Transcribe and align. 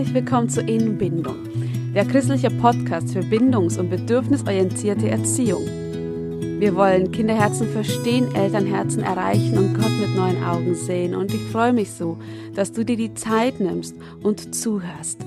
herzlich 0.00 0.14
willkommen 0.14 0.48
zu 0.48 0.62
Innenbindung, 0.62 1.36
der 1.94 2.06
christliche 2.06 2.50
Podcast 2.50 3.12
für 3.12 3.20
bindungs- 3.20 3.78
und 3.78 3.90
bedürfnisorientierte 3.90 5.10
Erziehung. 5.10 5.66
Wir 6.58 6.74
wollen 6.74 7.12
Kinderherzen 7.12 7.68
verstehen, 7.68 8.34
Elternherzen 8.34 9.02
erreichen 9.02 9.58
und 9.58 9.74
Gott 9.74 9.92
mit 10.00 10.16
neuen 10.16 10.42
Augen 10.42 10.74
sehen. 10.74 11.14
Und 11.14 11.34
ich 11.34 11.42
freue 11.52 11.74
mich 11.74 11.90
so, 11.90 12.16
dass 12.54 12.72
du 12.72 12.82
dir 12.82 12.96
die 12.96 13.12
Zeit 13.12 13.60
nimmst 13.60 13.94
und 14.22 14.54
zuhörst. 14.54 15.20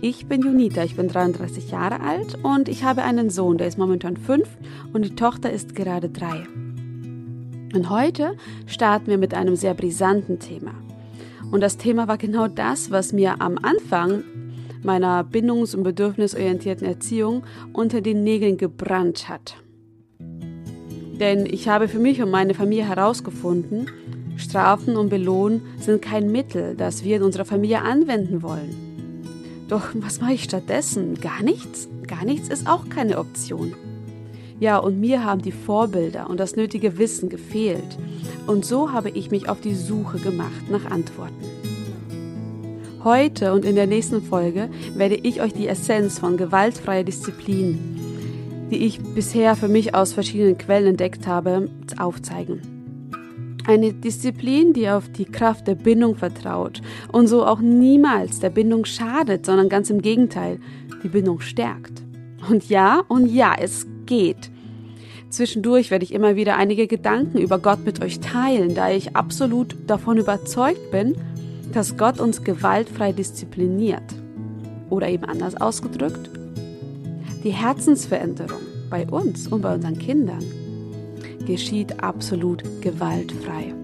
Ich 0.00 0.26
bin 0.26 0.42
Junita, 0.42 0.82
ich 0.82 0.96
bin 0.96 1.06
33 1.06 1.70
Jahre 1.70 2.00
alt 2.00 2.36
und 2.42 2.68
ich 2.68 2.82
habe 2.82 3.04
einen 3.04 3.30
Sohn, 3.30 3.56
der 3.56 3.68
ist 3.68 3.78
momentan 3.78 4.16
fünf 4.16 4.48
und 4.92 5.04
die 5.04 5.14
Tochter 5.14 5.52
ist 5.52 5.76
gerade 5.76 6.08
drei. 6.08 6.42
Und 7.72 7.88
heute 7.88 8.34
starten 8.66 9.06
wir 9.06 9.18
mit 9.18 9.32
einem 9.32 9.54
sehr 9.54 9.74
brisanten 9.74 10.40
Thema. 10.40 10.72
Und 11.50 11.60
das 11.60 11.76
Thema 11.76 12.08
war 12.08 12.18
genau 12.18 12.48
das, 12.48 12.90
was 12.90 13.12
mir 13.12 13.40
am 13.40 13.58
Anfang 13.62 14.24
meiner 14.82 15.24
bindungs- 15.24 15.74
und 15.74 15.82
bedürfnisorientierten 15.82 16.86
Erziehung 16.86 17.44
unter 17.72 18.00
den 18.00 18.22
Nägeln 18.22 18.58
gebrannt 18.58 19.28
hat. 19.28 19.56
Denn 21.20 21.46
ich 21.46 21.68
habe 21.68 21.88
für 21.88 21.98
mich 21.98 22.20
und 22.22 22.30
meine 22.30 22.54
Familie 22.54 22.88
herausgefunden, 22.88 23.88
Strafen 24.36 24.96
und 24.96 25.10
Belohnen 25.10 25.62
sind 25.78 26.02
kein 26.02 26.30
Mittel, 26.30 26.74
das 26.76 27.04
wir 27.04 27.16
in 27.16 27.22
unserer 27.22 27.44
Familie 27.44 27.82
anwenden 27.82 28.42
wollen. 28.42 29.64
Doch 29.68 29.90
was 29.94 30.20
mache 30.20 30.34
ich 30.34 30.44
stattdessen? 30.44 31.20
Gar 31.20 31.42
nichts? 31.42 31.88
Gar 32.06 32.24
nichts 32.24 32.48
ist 32.48 32.66
auch 32.66 32.88
keine 32.88 33.18
Option. 33.18 33.74
Ja, 34.60 34.78
und 34.78 35.00
mir 35.00 35.24
haben 35.24 35.42
die 35.42 35.52
Vorbilder 35.52 36.30
und 36.30 36.38
das 36.38 36.54
nötige 36.54 36.96
Wissen 36.96 37.28
gefehlt. 37.28 37.98
Und 38.46 38.64
so 38.64 38.92
habe 38.92 39.10
ich 39.10 39.30
mich 39.30 39.48
auf 39.48 39.60
die 39.60 39.74
Suche 39.74 40.18
gemacht 40.18 40.70
nach 40.70 40.90
Antworten. 40.90 41.44
Heute 43.02 43.52
und 43.52 43.64
in 43.64 43.74
der 43.74 43.86
nächsten 43.86 44.22
Folge 44.22 44.70
werde 44.94 45.16
ich 45.16 45.42
euch 45.42 45.52
die 45.52 45.68
Essenz 45.68 46.18
von 46.18 46.36
gewaltfreier 46.36 47.04
Disziplin, 47.04 47.78
die 48.70 48.86
ich 48.86 49.00
bisher 49.00 49.56
für 49.56 49.68
mich 49.68 49.94
aus 49.94 50.12
verschiedenen 50.12 50.56
Quellen 50.56 50.88
entdeckt 50.88 51.26
habe, 51.26 51.68
aufzeigen. 51.98 52.62
Eine 53.66 53.92
Disziplin, 53.92 54.72
die 54.72 54.88
auf 54.88 55.08
die 55.08 55.24
Kraft 55.24 55.66
der 55.66 55.74
Bindung 55.74 56.16
vertraut 56.16 56.80
und 57.12 57.26
so 57.26 57.44
auch 57.44 57.60
niemals 57.60 58.40
der 58.40 58.50
Bindung 58.50 58.84
schadet, 58.84 59.46
sondern 59.46 59.68
ganz 59.68 59.90
im 59.90 60.00
Gegenteil, 60.00 60.60
die 61.02 61.08
Bindung 61.08 61.40
stärkt. 61.40 62.02
Und 62.48 62.68
ja, 62.68 63.02
und 63.08 63.26
ja, 63.26 63.54
es 63.58 63.86
geht. 64.06 64.50
Zwischendurch 65.30 65.90
werde 65.90 66.04
ich 66.04 66.12
immer 66.12 66.36
wieder 66.36 66.56
einige 66.56 66.86
Gedanken 66.86 67.38
über 67.38 67.58
Gott 67.58 67.84
mit 67.84 68.02
euch 68.02 68.20
teilen, 68.20 68.74
da 68.74 68.90
ich 68.90 69.16
absolut 69.16 69.76
davon 69.86 70.18
überzeugt 70.18 70.90
bin, 70.90 71.16
dass 71.72 71.96
Gott 71.96 72.20
uns 72.20 72.44
gewaltfrei 72.44 73.12
diszipliniert. 73.12 74.14
Oder 74.90 75.08
eben 75.08 75.24
anders 75.24 75.60
ausgedrückt, 75.60 76.30
die 77.42 77.50
Herzensveränderung 77.50 78.60
bei 78.90 79.06
uns 79.06 79.48
und 79.48 79.62
bei 79.62 79.74
unseren 79.74 79.98
Kindern 79.98 80.44
geschieht 81.46 82.00
absolut 82.00 82.62
gewaltfrei. 82.80 83.74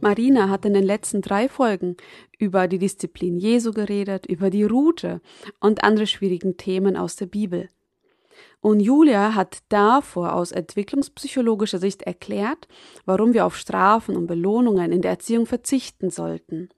Marina 0.00 0.48
hat 0.48 0.64
in 0.64 0.74
den 0.74 0.84
letzten 0.84 1.22
drei 1.22 1.48
Folgen 1.48 1.96
über 2.38 2.68
die 2.68 2.78
Disziplin 2.78 3.38
Jesu 3.38 3.72
geredet, 3.72 4.26
über 4.26 4.50
die 4.50 4.64
Route 4.64 5.20
und 5.60 5.84
andere 5.84 6.06
schwierigen 6.06 6.56
Themen 6.56 6.96
aus 6.96 7.16
der 7.16 7.26
Bibel. 7.26 7.68
Und 8.60 8.80
Julia 8.80 9.34
hat 9.34 9.58
davor 9.68 10.34
aus 10.34 10.52
entwicklungspsychologischer 10.52 11.78
Sicht 11.78 12.02
erklärt, 12.02 12.68
warum 13.04 13.32
wir 13.32 13.46
auf 13.46 13.56
Strafen 13.56 14.16
und 14.16 14.26
Belohnungen 14.26 14.92
in 14.92 15.02
der 15.02 15.12
Erziehung 15.12 15.46
verzichten 15.46 16.10
sollten. 16.10 16.68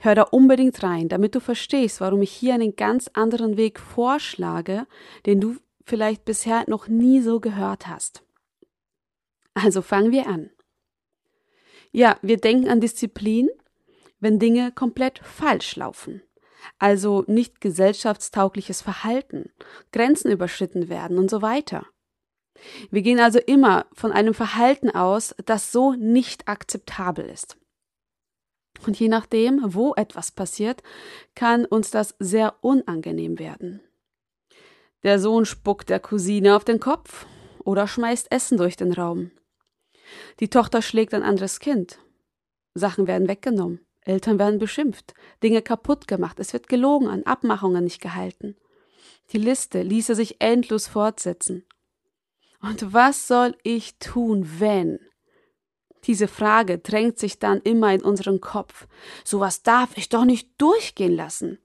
Hör 0.00 0.14
da 0.14 0.22
unbedingt 0.22 0.82
rein, 0.82 1.08
damit 1.08 1.34
du 1.34 1.40
verstehst, 1.40 2.00
warum 2.00 2.22
ich 2.22 2.32
hier 2.32 2.54
einen 2.54 2.76
ganz 2.76 3.08
anderen 3.14 3.56
Weg 3.56 3.78
vorschlage, 3.80 4.86
den 5.26 5.40
du 5.40 5.56
vielleicht 5.84 6.24
bisher 6.24 6.64
noch 6.68 6.88
nie 6.88 7.20
so 7.20 7.40
gehört 7.40 7.86
hast. 7.86 8.22
Also 9.54 9.82
fangen 9.82 10.12
wir 10.12 10.26
an. 10.26 10.50
Ja, 11.92 12.18
wir 12.22 12.36
denken 12.36 12.68
an 12.68 12.80
Disziplin, 12.80 13.48
wenn 14.20 14.38
Dinge 14.38 14.72
komplett 14.72 15.20
falsch 15.20 15.76
laufen. 15.76 16.22
Also 16.78 17.24
nicht 17.26 17.60
gesellschaftstaugliches 17.60 18.82
Verhalten, 18.82 19.50
Grenzen 19.92 20.30
überschritten 20.30 20.88
werden 20.88 21.18
und 21.18 21.30
so 21.30 21.42
weiter. 21.42 21.86
Wir 22.90 23.02
gehen 23.02 23.20
also 23.20 23.38
immer 23.38 23.86
von 23.92 24.12
einem 24.12 24.34
Verhalten 24.34 24.90
aus, 24.90 25.34
das 25.46 25.72
so 25.72 25.92
nicht 25.92 26.48
akzeptabel 26.48 27.24
ist. 27.24 27.56
Und 28.86 28.98
je 28.98 29.08
nachdem, 29.08 29.60
wo 29.74 29.94
etwas 29.94 30.30
passiert, 30.30 30.82
kann 31.34 31.64
uns 31.64 31.90
das 31.90 32.14
sehr 32.18 32.54
unangenehm 32.60 33.38
werden. 33.38 33.80
Der 35.02 35.18
Sohn 35.18 35.46
spuckt 35.46 35.88
der 35.88 36.00
Cousine 36.00 36.56
auf 36.56 36.64
den 36.64 36.80
Kopf 36.80 37.26
oder 37.64 37.86
schmeißt 37.86 38.30
Essen 38.30 38.58
durch 38.58 38.76
den 38.76 38.92
Raum. 38.92 39.30
Die 40.40 40.48
Tochter 40.48 40.82
schlägt 40.82 41.14
ein 41.14 41.22
anderes 41.22 41.60
Kind. 41.60 41.98
Sachen 42.74 43.06
werden 43.06 43.28
weggenommen. 43.28 43.80
Eltern 44.02 44.38
werden 44.38 44.58
beschimpft, 44.58 45.14
Dinge 45.42 45.62
kaputt 45.62 46.08
gemacht, 46.08 46.40
es 46.40 46.52
wird 46.52 46.68
gelogen, 46.68 47.08
an 47.08 47.24
Abmachungen 47.24 47.84
nicht 47.84 48.00
gehalten. 48.00 48.56
Die 49.32 49.38
Liste 49.38 49.82
ließe 49.82 50.14
sich 50.14 50.40
endlos 50.40 50.88
fortsetzen. 50.88 51.64
Und 52.60 52.92
was 52.92 53.26
soll 53.26 53.56
ich 53.62 53.98
tun, 53.98 54.58
wenn? 54.58 54.98
Diese 56.04 56.28
Frage 56.28 56.78
drängt 56.78 57.18
sich 57.18 57.38
dann 57.38 57.60
immer 57.60 57.92
in 57.92 58.02
unseren 58.02 58.40
Kopf. 58.40 58.88
Sowas 59.24 59.62
darf 59.62 59.96
ich 59.96 60.08
doch 60.08 60.24
nicht 60.24 60.50
durchgehen 60.60 61.14
lassen. 61.14 61.58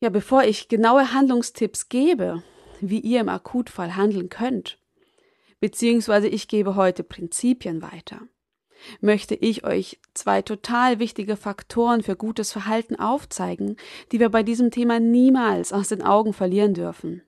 Ja, 0.00 0.08
bevor 0.08 0.44
ich 0.44 0.68
genaue 0.68 1.12
Handlungstipps 1.12 1.88
gebe, 1.88 2.42
wie 2.80 3.00
ihr 3.00 3.20
im 3.20 3.28
Akutfall 3.28 3.96
handeln 3.96 4.28
könnt, 4.28 4.78
beziehungsweise 5.60 6.28
ich 6.28 6.48
gebe 6.48 6.74
heute 6.74 7.02
Prinzipien 7.02 7.82
weiter, 7.82 8.22
möchte 9.00 9.34
ich 9.34 9.64
euch 9.64 9.98
zwei 10.14 10.42
total 10.42 10.98
wichtige 10.98 11.36
Faktoren 11.36 12.02
für 12.02 12.16
gutes 12.16 12.52
Verhalten 12.52 12.96
aufzeigen, 12.96 13.76
die 14.12 14.20
wir 14.20 14.28
bei 14.28 14.42
diesem 14.42 14.70
Thema 14.70 15.00
niemals 15.00 15.72
aus 15.72 15.88
den 15.88 16.02
Augen 16.02 16.32
verlieren 16.32 16.74
dürfen. 16.74 17.22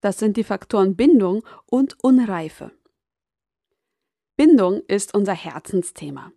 Das 0.00 0.18
sind 0.18 0.36
die 0.36 0.44
Faktoren 0.44 0.96
Bindung 0.96 1.44
und 1.66 1.96
Unreife. 2.02 2.72
Bindung 4.36 4.82
ist 4.88 5.14
unser 5.14 5.32
Herzensthema, 5.32 6.32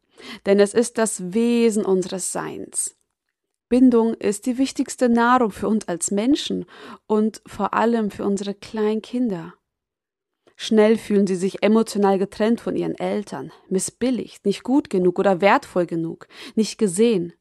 denn 0.46 0.60
es 0.60 0.74
ist 0.74 0.98
das 0.98 1.34
Wesen 1.34 1.84
unseres 1.84 2.32
Seins. 2.32 2.96
Bindung 3.70 4.14
ist 4.14 4.46
die 4.46 4.58
wichtigste 4.58 5.10
Nahrung 5.10 5.52
für 5.52 5.68
uns 5.68 5.88
als 5.88 6.12
Menschen 6.12 6.66
und 7.08 7.42
vor 7.46 7.74
allem 7.74 8.12
für 8.12 8.24
unsere 8.24 8.54
kleinen 8.54 9.02
Kinder. 9.02 9.56
Schnell 10.60 10.98
fühlen 10.98 11.28
sie 11.28 11.36
sich 11.36 11.62
emotional 11.62 12.18
getrennt 12.18 12.60
von 12.62 12.76
ihren 12.76 12.98
Eltern, 12.98 13.52
missbilligt, 13.70 14.44
nicht 14.44 14.64
gut 14.64 14.90
genug 14.90 15.20
oder 15.20 15.40
wertvoll 15.40 15.86
genug, 15.86 16.28
nicht 16.56 16.80
gesehen. 16.80 17.34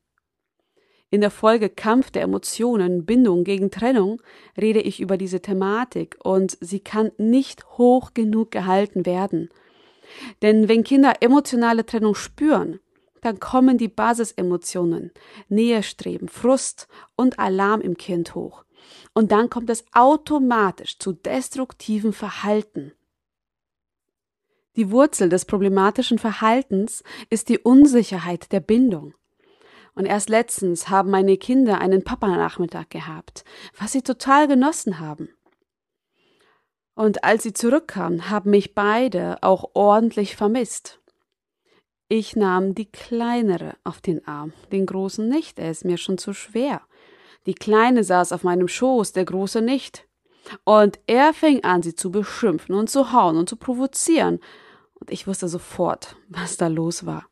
In 1.08 1.22
der 1.22 1.30
Folge 1.30 1.70
Kampf 1.70 2.10
der 2.10 2.22
Emotionen, 2.22 3.06
Bindung 3.06 3.42
gegen 3.44 3.70
Trennung 3.70 4.20
rede 4.60 4.82
ich 4.82 5.00
über 5.00 5.16
diese 5.16 5.40
Thematik 5.40 6.18
und 6.22 6.58
sie 6.60 6.80
kann 6.80 7.10
nicht 7.16 7.64
hoch 7.78 8.12
genug 8.12 8.50
gehalten 8.50 9.06
werden. 9.06 9.48
Denn 10.42 10.68
wenn 10.68 10.84
Kinder 10.84 11.14
emotionale 11.20 11.86
Trennung 11.86 12.14
spüren, 12.14 12.80
dann 13.22 13.40
kommen 13.40 13.78
die 13.78 13.88
Basisemotionen, 13.88 15.10
Nähestreben, 15.48 16.28
Frust 16.28 16.86
und 17.16 17.38
Alarm 17.38 17.80
im 17.80 17.96
Kind 17.96 18.34
hoch. 18.34 18.64
Und 19.14 19.32
dann 19.32 19.48
kommt 19.48 19.70
es 19.70 19.86
automatisch 19.94 20.98
zu 20.98 21.12
destruktiven 21.12 22.12
Verhalten. 22.12 22.92
Die 24.76 24.90
Wurzel 24.90 25.30
des 25.30 25.46
problematischen 25.46 26.18
Verhaltens 26.18 27.02
ist 27.30 27.48
die 27.48 27.58
Unsicherheit 27.58 28.52
der 28.52 28.60
Bindung. 28.60 29.14
Und 29.94 30.04
erst 30.04 30.28
letztens 30.28 30.90
haben 30.90 31.10
meine 31.10 31.38
Kinder 31.38 31.80
einen 31.80 32.04
Papa-Nachmittag 32.04 32.90
gehabt, 32.90 33.44
was 33.78 33.92
sie 33.92 34.02
total 34.02 34.46
genossen 34.46 35.00
haben. 35.00 35.30
Und 36.94 37.24
als 37.24 37.42
sie 37.42 37.54
zurückkamen, 37.54 38.28
haben 38.28 38.50
mich 38.50 38.74
beide 38.74 39.38
auch 39.42 39.70
ordentlich 39.72 40.36
vermisst. 40.36 41.00
Ich 42.08 42.36
nahm 42.36 42.74
die 42.74 42.90
kleinere 42.90 43.76
auf 43.82 44.02
den 44.02 44.26
Arm, 44.28 44.52
den 44.72 44.84
großen 44.84 45.26
nicht, 45.26 45.58
er 45.58 45.70
ist 45.70 45.86
mir 45.86 45.96
schon 45.96 46.18
zu 46.18 46.34
schwer. 46.34 46.82
Die 47.46 47.54
kleine 47.54 48.04
saß 48.04 48.32
auf 48.32 48.44
meinem 48.44 48.68
Schoß, 48.68 49.12
der 49.12 49.24
große 49.24 49.62
nicht. 49.62 50.06
Und 50.64 51.00
er 51.06 51.32
fing 51.32 51.64
an, 51.64 51.82
sie 51.82 51.94
zu 51.94 52.10
beschimpfen 52.10 52.74
und 52.74 52.90
zu 52.90 53.12
hauen 53.12 53.36
und 53.36 53.48
zu 53.48 53.56
provozieren, 53.56 54.40
ich 55.10 55.26
wusste 55.26 55.48
sofort, 55.48 56.16
was 56.28 56.56
da 56.56 56.68
los 56.68 57.06
war. 57.06 57.26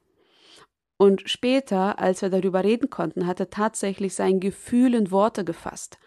Und 0.97 1.29
später, 1.29 1.99
als 1.99 2.23
wir 2.23 2.31
darüber 2.31 2.62
reden 2.62 2.88
konnten, 2.88 3.26
hat 3.26 3.41
er 3.41 3.50
tatsächlich 3.50 4.15
sein 4.15 4.41
Gefühl 4.41 4.94
in 4.94 5.11
Worte 5.11 5.44
gefasst. 5.44 5.99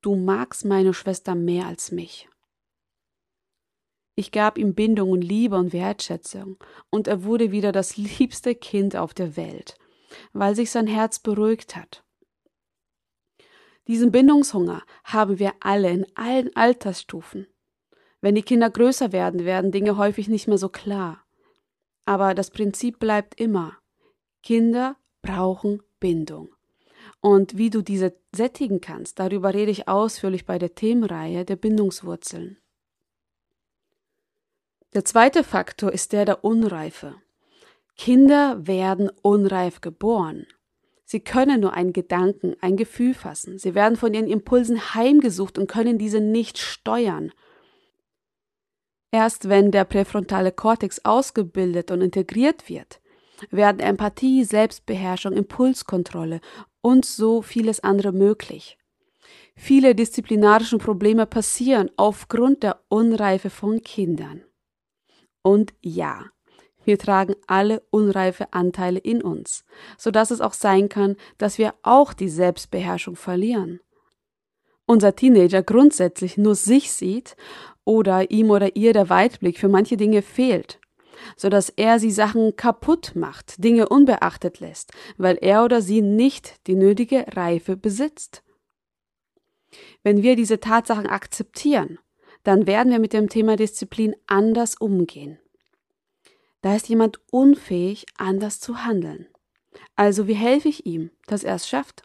Du 0.00 0.16
magst 0.16 0.64
meine 0.64 0.94
Schwester 0.94 1.34
mehr 1.34 1.66
als 1.66 1.92
mich. 1.92 2.28
Ich 4.14 4.32
gab 4.32 4.58
ihm 4.58 4.74
Bindung 4.74 5.10
und 5.10 5.22
Liebe 5.22 5.56
und 5.56 5.72
Wertschätzung, 5.72 6.56
und 6.90 7.08
er 7.08 7.24
wurde 7.24 7.52
wieder 7.52 7.72
das 7.72 7.96
liebste 7.96 8.54
Kind 8.54 8.96
auf 8.96 9.14
der 9.14 9.36
Welt, 9.36 9.76
weil 10.32 10.54
sich 10.54 10.70
sein 10.70 10.86
Herz 10.86 11.18
beruhigt 11.18 11.76
hat. 11.76 12.04
Diesen 13.86 14.12
Bindungshunger 14.12 14.82
haben 15.04 15.38
wir 15.38 15.54
alle 15.60 15.90
in 15.90 16.06
allen 16.14 16.54
Altersstufen. 16.54 17.46
Wenn 18.20 18.34
die 18.34 18.42
Kinder 18.42 18.70
größer 18.70 19.12
werden, 19.12 19.44
werden 19.44 19.72
Dinge 19.72 19.96
häufig 19.96 20.28
nicht 20.28 20.46
mehr 20.46 20.58
so 20.58 20.68
klar. 20.68 21.24
Aber 22.04 22.34
das 22.34 22.50
Prinzip 22.50 22.98
bleibt 22.98 23.40
immer. 23.40 23.76
Kinder 24.42 24.96
brauchen 25.22 25.82
Bindung. 26.00 26.48
Und 27.20 27.56
wie 27.56 27.70
du 27.70 27.82
diese 27.82 28.14
sättigen 28.34 28.80
kannst, 28.80 29.18
darüber 29.18 29.52
rede 29.54 29.70
ich 29.70 29.88
ausführlich 29.88 30.46
bei 30.46 30.58
der 30.58 30.74
Themenreihe 30.74 31.44
der 31.44 31.56
Bindungswurzeln. 31.56 32.58
Der 34.94 35.04
zweite 35.04 35.44
Faktor 35.44 35.92
ist 35.92 36.12
der 36.12 36.24
der 36.24 36.44
Unreife. 36.44 37.14
Kinder 37.96 38.66
werden 38.66 39.10
unreif 39.22 39.80
geboren. 39.80 40.46
Sie 41.04 41.20
können 41.20 41.60
nur 41.60 41.74
einen 41.74 41.92
Gedanken, 41.92 42.56
ein 42.60 42.76
Gefühl 42.76 43.14
fassen. 43.14 43.58
Sie 43.58 43.74
werden 43.74 43.96
von 43.96 44.14
ihren 44.14 44.26
Impulsen 44.26 44.94
heimgesucht 44.94 45.58
und 45.58 45.66
können 45.66 45.98
diese 45.98 46.20
nicht 46.20 46.56
steuern. 46.58 47.32
Erst 49.12 49.48
wenn 49.48 49.70
der 49.70 49.84
präfrontale 49.84 50.52
Kortex 50.52 51.04
ausgebildet 51.04 51.90
und 51.90 52.00
integriert 52.00 52.68
wird, 52.68 53.00
werden 53.50 53.80
Empathie, 53.80 54.44
Selbstbeherrschung, 54.44 55.32
Impulskontrolle 55.32 56.40
und 56.80 57.04
so 57.04 57.42
vieles 57.42 57.80
andere 57.80 58.12
möglich. 58.12 58.78
Viele 59.56 59.94
disziplinarischen 59.94 60.78
Probleme 60.78 61.26
passieren 61.26 61.90
aufgrund 61.96 62.62
der 62.62 62.80
Unreife 62.88 63.50
von 63.50 63.82
Kindern. 63.82 64.42
Und 65.42 65.74
ja, 65.80 66.26
wir 66.84 66.98
tragen 66.98 67.34
alle 67.46 67.82
unreife 67.90 68.52
Anteile 68.52 68.98
in 68.98 69.22
uns, 69.22 69.64
so 69.98 70.10
dass 70.10 70.30
es 70.30 70.40
auch 70.40 70.54
sein 70.54 70.88
kann, 70.88 71.16
dass 71.36 71.58
wir 71.58 71.74
auch 71.82 72.12
die 72.12 72.28
Selbstbeherrschung 72.28 73.16
verlieren. 73.16 73.80
Unser 74.86 75.14
Teenager 75.14 75.62
grundsätzlich 75.62 76.36
nur 76.36 76.54
sich 76.54 76.90
sieht 76.90 77.36
oder 77.90 78.30
ihm 78.30 78.50
oder 78.50 78.76
ihr 78.76 78.92
der 78.92 79.10
Weitblick 79.10 79.58
für 79.58 79.68
manche 79.68 79.96
Dinge 79.96 80.22
fehlt 80.22 80.78
so 81.36 81.48
dass 81.48 81.68
er 81.70 81.98
sie 81.98 82.10
Sachen 82.10 82.56
kaputt 82.56 83.12
macht, 83.14 83.62
Dinge 83.62 83.88
unbeachtet 83.88 84.60
lässt, 84.60 84.92
weil 85.16 85.38
er 85.40 85.64
oder 85.64 85.82
sie 85.82 86.02
nicht 86.02 86.66
die 86.66 86.74
nötige 86.74 87.26
Reife 87.34 87.76
besitzt. 87.76 88.42
Wenn 90.02 90.22
wir 90.22 90.36
diese 90.36 90.60
Tatsachen 90.60 91.06
akzeptieren, 91.06 91.98
dann 92.42 92.66
werden 92.66 92.90
wir 92.90 92.98
mit 92.98 93.12
dem 93.12 93.28
Thema 93.28 93.56
Disziplin 93.56 94.16
anders 94.26 94.74
umgehen. 94.74 95.38
Da 96.62 96.76
ist 96.76 96.88
jemand 96.88 97.20
unfähig, 97.30 98.06
anders 98.16 98.60
zu 98.60 98.84
handeln. 98.84 99.26
Also 99.94 100.26
wie 100.26 100.34
helfe 100.34 100.68
ich 100.68 100.86
ihm, 100.86 101.10
dass 101.26 101.44
er 101.44 101.54
es 101.54 101.68
schafft? 101.68 102.02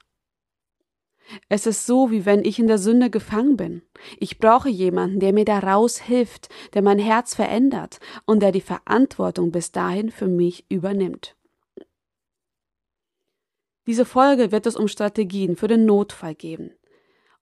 Es 1.49 1.65
ist 1.65 1.85
so, 1.85 2.11
wie 2.11 2.25
wenn 2.25 2.45
ich 2.45 2.59
in 2.59 2.67
der 2.67 2.77
Sünde 2.77 3.09
gefangen 3.09 3.57
bin. 3.57 3.81
Ich 4.19 4.37
brauche 4.37 4.69
jemanden, 4.69 5.19
der 5.19 5.33
mir 5.33 5.45
daraus 5.45 5.99
hilft, 5.99 6.49
der 6.73 6.81
mein 6.81 6.99
Herz 6.99 7.35
verändert 7.35 7.99
und 8.25 8.41
der 8.41 8.51
die 8.51 8.61
Verantwortung 8.61 9.51
bis 9.51 9.71
dahin 9.71 10.11
für 10.11 10.27
mich 10.27 10.65
übernimmt. 10.69 11.35
Diese 13.87 14.05
Folge 14.05 14.51
wird 14.51 14.65
es 14.65 14.75
um 14.75 14.87
Strategien 14.87 15.55
für 15.55 15.67
den 15.67 15.85
Notfall 15.85 16.35
geben. 16.35 16.71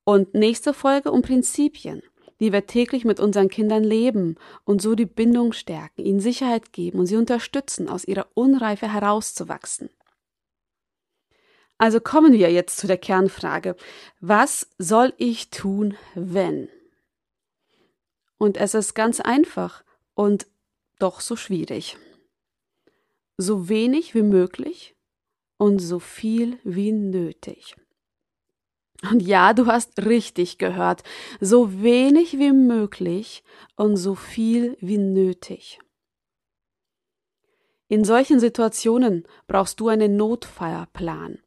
Und 0.03 0.33
nächste 0.33 0.73
Folge 0.73 1.11
um 1.11 1.21
Prinzipien, 1.21 2.03
die 2.41 2.51
wir 2.51 2.67
täglich 2.67 3.05
mit 3.05 3.21
unseren 3.21 3.47
Kindern 3.47 3.83
leben 3.83 4.35
und 4.65 4.81
so 4.81 4.95
die 4.95 5.05
Bindung 5.05 5.53
stärken, 5.53 6.03
ihnen 6.03 6.19
Sicherheit 6.19 6.73
geben 6.73 6.99
und 6.99 7.05
sie 7.05 7.15
unterstützen, 7.15 7.87
aus 7.87 8.03
ihrer 8.03 8.27
Unreife 8.33 8.91
herauszuwachsen. 8.91 9.89
Also 11.83 11.99
kommen 11.99 12.31
wir 12.31 12.49
jetzt 12.49 12.77
zu 12.77 12.87
der 12.87 12.97
Kernfrage. 12.97 13.75
Was 14.21 14.69
soll 14.77 15.13
ich 15.17 15.49
tun, 15.49 15.97
wenn? 16.15 16.69
Und 18.37 18.55
es 18.55 18.73
ist 18.73 18.93
ganz 18.93 19.19
einfach 19.19 19.83
und 20.13 20.47
doch 20.97 21.19
so 21.19 21.35
schwierig. 21.35 21.97
So 23.35 23.67
wenig 23.67 24.15
wie 24.15 24.21
möglich 24.21 24.95
und 25.57 25.79
so 25.79 25.99
viel 25.99 26.57
wie 26.63 26.93
nötig. 26.93 27.75
Und 29.11 29.21
ja, 29.21 29.51
du 29.51 29.65
hast 29.65 30.05
richtig 30.05 30.59
gehört, 30.59 31.03
so 31.41 31.81
wenig 31.83 32.39
wie 32.39 32.53
möglich 32.53 33.43
und 33.75 33.97
so 33.97 34.15
viel 34.15 34.77
wie 34.79 34.99
nötig. 34.99 35.79
In 37.89 38.05
solchen 38.05 38.39
Situationen 38.39 39.27
brauchst 39.47 39.81
du 39.81 39.89
einen 39.89 40.15
Notfallplan 40.15 41.39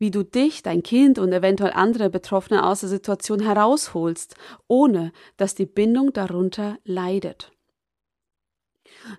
wie 0.00 0.10
du 0.10 0.24
dich, 0.24 0.62
dein 0.62 0.82
Kind 0.82 1.18
und 1.18 1.32
eventuell 1.32 1.72
andere 1.74 2.10
Betroffene 2.10 2.66
aus 2.66 2.80
der 2.80 2.88
Situation 2.88 3.38
herausholst, 3.38 4.34
ohne 4.66 5.12
dass 5.36 5.54
die 5.54 5.66
Bindung 5.66 6.12
darunter 6.12 6.78
leidet. 6.84 7.52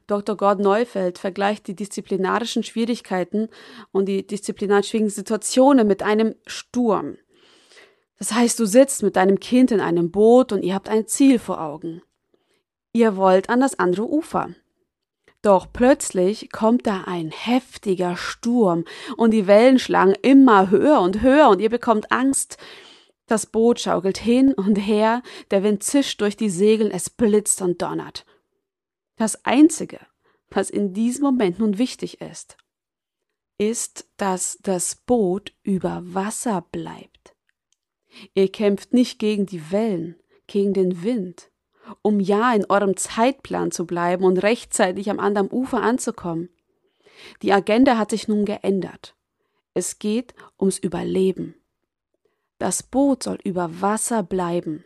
Dr. 0.08 0.36
Gord 0.36 0.60
Neufeld 0.60 1.20
vergleicht 1.20 1.68
die 1.68 1.76
disziplinarischen 1.76 2.64
Schwierigkeiten 2.64 3.48
und 3.92 4.08
die 4.08 4.26
disziplinar 4.26 4.84
schwierigen 4.84 5.10
Situationen 5.10 5.88
mit 5.88 6.04
einem 6.04 6.36
Sturm. 6.48 7.18
Das 8.18 8.34
heißt, 8.34 8.60
du 8.60 8.66
sitzt 8.66 9.04
mit 9.04 9.16
deinem 9.16 9.40
Kind 9.40 9.72
in 9.72 9.80
einem 9.80 10.12
Boot 10.12 10.52
und 10.52 10.64
ihr 10.64 10.74
habt 10.74 10.90
ein 10.90 11.08
Ziel 11.08 11.40
vor 11.40 11.62
Augen. 11.62 12.02
Ihr 12.92 13.16
wollt 13.16 13.50
an 13.50 13.62
das 13.62 13.80
andere 13.80 14.08
Ufer. 14.08 14.50
Doch 15.42 15.68
plötzlich 15.74 16.52
kommt 16.52 16.86
da 16.86 17.04
ein 17.06 17.32
heftiger 17.32 18.16
Sturm 18.16 18.86
und 19.18 19.32
die 19.32 19.48
Wellen 19.48 19.80
schlagen 19.80 20.14
immer 20.22 20.70
höher 20.70 21.02
und 21.02 21.22
höher 21.22 21.50
und 21.50 21.60
ihr 21.62 21.70
bekommt 21.70 22.12
Angst. 22.12 22.58
Das 23.26 23.48
Boot 23.48 23.80
schaukelt 23.80 24.20
hin 24.20 24.54
und 24.54 24.76
her, 24.76 25.24
der 25.50 25.64
Wind 25.64 25.84
zischt 25.84 26.22
durch 26.22 26.38
die 26.38 26.50
Segel, 26.50 26.92
es 26.92 27.10
blitzt 27.10 27.62
und 27.62 27.82
donnert. 27.82 28.26
Das 29.16 29.46
Einzige, 29.46 30.00
was 30.50 30.70
in 30.70 30.94
diesem 30.94 31.24
Moment 31.24 31.58
nun 31.58 31.78
wichtig 31.78 32.22
ist, 32.22 32.58
ist, 33.58 34.10
dass 34.18 34.60
das 34.62 34.96
Boot 34.96 35.54
über 35.64 36.02
Wasser 36.04 36.66
bleibt. 36.72 37.36
Ihr 38.34 38.52
kämpft 38.52 38.94
nicht 38.94 39.18
gegen 39.18 39.46
die 39.46 39.72
Wellen, 39.72 40.20
gegen 40.48 40.74
den 40.74 41.04
Wind 41.04 41.51
um 42.02 42.20
ja 42.20 42.54
in 42.54 42.66
eurem 42.70 42.98
Zeitplan 42.98 43.72
zu 43.72 43.86
bleiben 43.86 44.24
und 44.24 44.38
rechtzeitig 44.38 45.10
am 45.10 45.20
anderen 45.20 45.50
Ufer 45.50 45.82
anzukommen. 45.82 46.50
Die 47.42 47.54
Agenda 47.54 47.98
hat 47.98 48.12
sich 48.12 48.28
nun 48.28 48.46
geändert. 48.46 49.16
Es 49.74 50.00
geht 50.00 50.34
ums 50.60 50.78
Überleben. 50.78 51.56
Das 52.58 52.84
Boot 52.84 53.24
soll 53.24 53.40
über 53.44 53.82
Wasser 53.82 54.24
bleiben. 54.24 54.84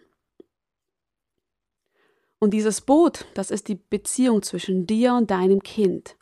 Und 2.39 2.51
dieses 2.51 2.81
Boot, 2.81 3.25
das 3.33 3.51
ist 3.51 3.67
die 3.67 3.75
Beziehung 3.75 4.43
zwischen 4.43 4.85
dir 4.85 5.13
und 5.15 5.31
deinem 5.31 5.63
Kind. 5.63 6.17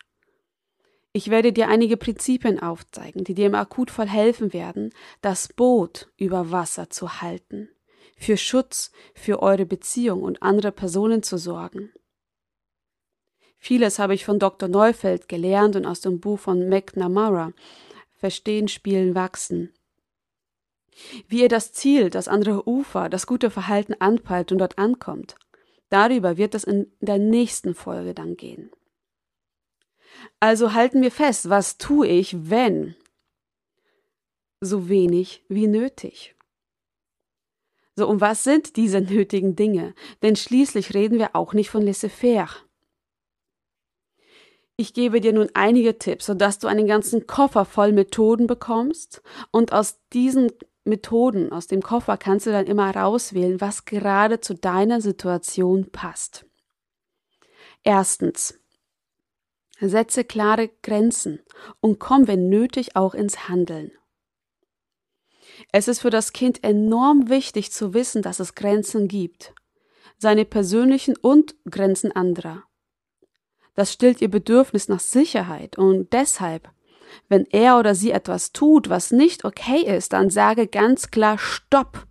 Ich 1.12 1.30
werde 1.30 1.52
dir 1.52 1.68
einige 1.68 1.96
Prinzipien 1.96 2.60
aufzeigen, 2.60 3.24
die 3.24 3.34
dir 3.34 3.46
im 3.46 3.54
Akutfall 3.54 4.08
helfen 4.08 4.52
werden, 4.52 4.92
das 5.20 5.48
Boot 5.48 6.10
über 6.16 6.50
Wasser 6.50 6.90
zu 6.90 7.20
halten 7.20 7.68
für 8.16 8.36
Schutz 8.36 8.92
für 9.14 9.42
eure 9.42 9.66
Beziehung 9.66 10.22
und 10.22 10.42
andere 10.42 10.72
Personen 10.72 11.22
zu 11.22 11.38
sorgen. 11.38 11.92
Vieles 13.58 13.98
habe 13.98 14.14
ich 14.14 14.24
von 14.24 14.38
Dr. 14.38 14.68
Neufeld 14.68 15.28
gelernt 15.28 15.74
und 15.74 15.86
aus 15.86 16.00
dem 16.00 16.20
Buch 16.20 16.38
von 16.38 16.68
McNamara 16.68 17.52
Verstehen, 18.16 18.68
Spielen, 18.68 19.14
Wachsen. 19.14 19.72
Wie 21.28 21.42
ihr 21.42 21.48
das 21.48 21.72
Ziel, 21.72 22.10
das 22.10 22.28
andere 22.28 22.68
Ufer, 22.68 23.08
das 23.08 23.26
gute 23.26 23.50
Verhalten 23.50 23.94
anpeilt 23.98 24.52
und 24.52 24.58
dort 24.58 24.78
ankommt. 24.78 25.36
Darüber 25.88 26.36
wird 26.36 26.54
es 26.54 26.64
in 26.64 26.92
der 27.00 27.18
nächsten 27.18 27.74
Folge 27.74 28.14
dann 28.14 28.36
gehen. 28.36 28.70
Also 30.40 30.72
halten 30.72 31.02
wir 31.02 31.10
fest, 31.10 31.48
was 31.50 31.78
tue 31.78 32.06
ich, 32.06 32.50
wenn? 32.50 32.94
So 34.60 34.88
wenig 34.88 35.44
wie 35.48 35.66
nötig. 35.66 36.34
So, 37.96 38.08
und 38.08 38.20
was 38.20 38.42
sind 38.42 38.76
diese 38.76 39.00
nötigen 39.00 39.54
Dinge? 39.54 39.94
Denn 40.22 40.36
schließlich 40.36 40.94
reden 40.94 41.18
wir 41.18 41.36
auch 41.36 41.52
nicht 41.52 41.70
von 41.70 41.82
laissez-faire. 41.82 42.48
Ich 44.76 44.92
gebe 44.92 45.20
dir 45.20 45.32
nun 45.32 45.48
einige 45.54 45.98
Tipps, 45.98 46.26
sodass 46.26 46.58
du 46.58 46.66
einen 46.66 46.88
ganzen 46.88 47.28
Koffer 47.28 47.64
voll 47.64 47.92
Methoden 47.92 48.48
bekommst 48.48 49.22
und 49.52 49.72
aus 49.72 50.00
diesen 50.12 50.50
Methoden, 50.84 51.52
aus 51.52 51.68
dem 51.68 51.80
Koffer 51.80 52.16
kannst 52.16 52.46
du 52.46 52.50
dann 52.50 52.66
immer 52.66 52.94
rauswählen, 52.94 53.60
was 53.60 53.84
gerade 53.84 54.40
zu 54.40 54.54
deiner 54.54 55.00
Situation 55.00 55.90
passt. 55.90 56.44
Erstens. 57.84 58.58
Setze 59.80 60.24
klare 60.24 60.70
Grenzen 60.82 61.40
und 61.80 61.98
komm, 61.98 62.26
wenn 62.26 62.48
nötig, 62.48 62.96
auch 62.96 63.14
ins 63.14 63.48
Handeln. 63.48 63.92
Es 65.72 65.88
ist 65.88 66.00
für 66.00 66.10
das 66.10 66.32
Kind 66.32 66.62
enorm 66.62 67.28
wichtig 67.28 67.72
zu 67.72 67.94
wissen, 67.94 68.22
dass 68.22 68.40
es 68.40 68.54
Grenzen 68.54 69.08
gibt. 69.08 69.52
seine 70.18 70.44
persönlichen 70.44 71.16
und 71.16 71.54
Grenzen 71.70 72.12
anderer. 72.12 72.64
Das 73.74 73.92
stillt 73.92 74.22
ihr 74.22 74.30
Bedürfnis 74.30 74.88
nach 74.88 75.00
Sicherheit 75.00 75.76
und 75.76 76.12
deshalb, 76.12 76.70
wenn 77.28 77.44
er 77.50 77.78
oder 77.78 77.94
sie 77.94 78.12
etwas 78.12 78.52
tut, 78.52 78.88
was 78.88 79.10
nicht 79.10 79.44
okay 79.44 79.82
ist, 79.82 80.12
dann 80.12 80.30
sage 80.30 80.66
ganz 80.66 81.10
klar 81.10 81.38
Stopp. 81.38 82.06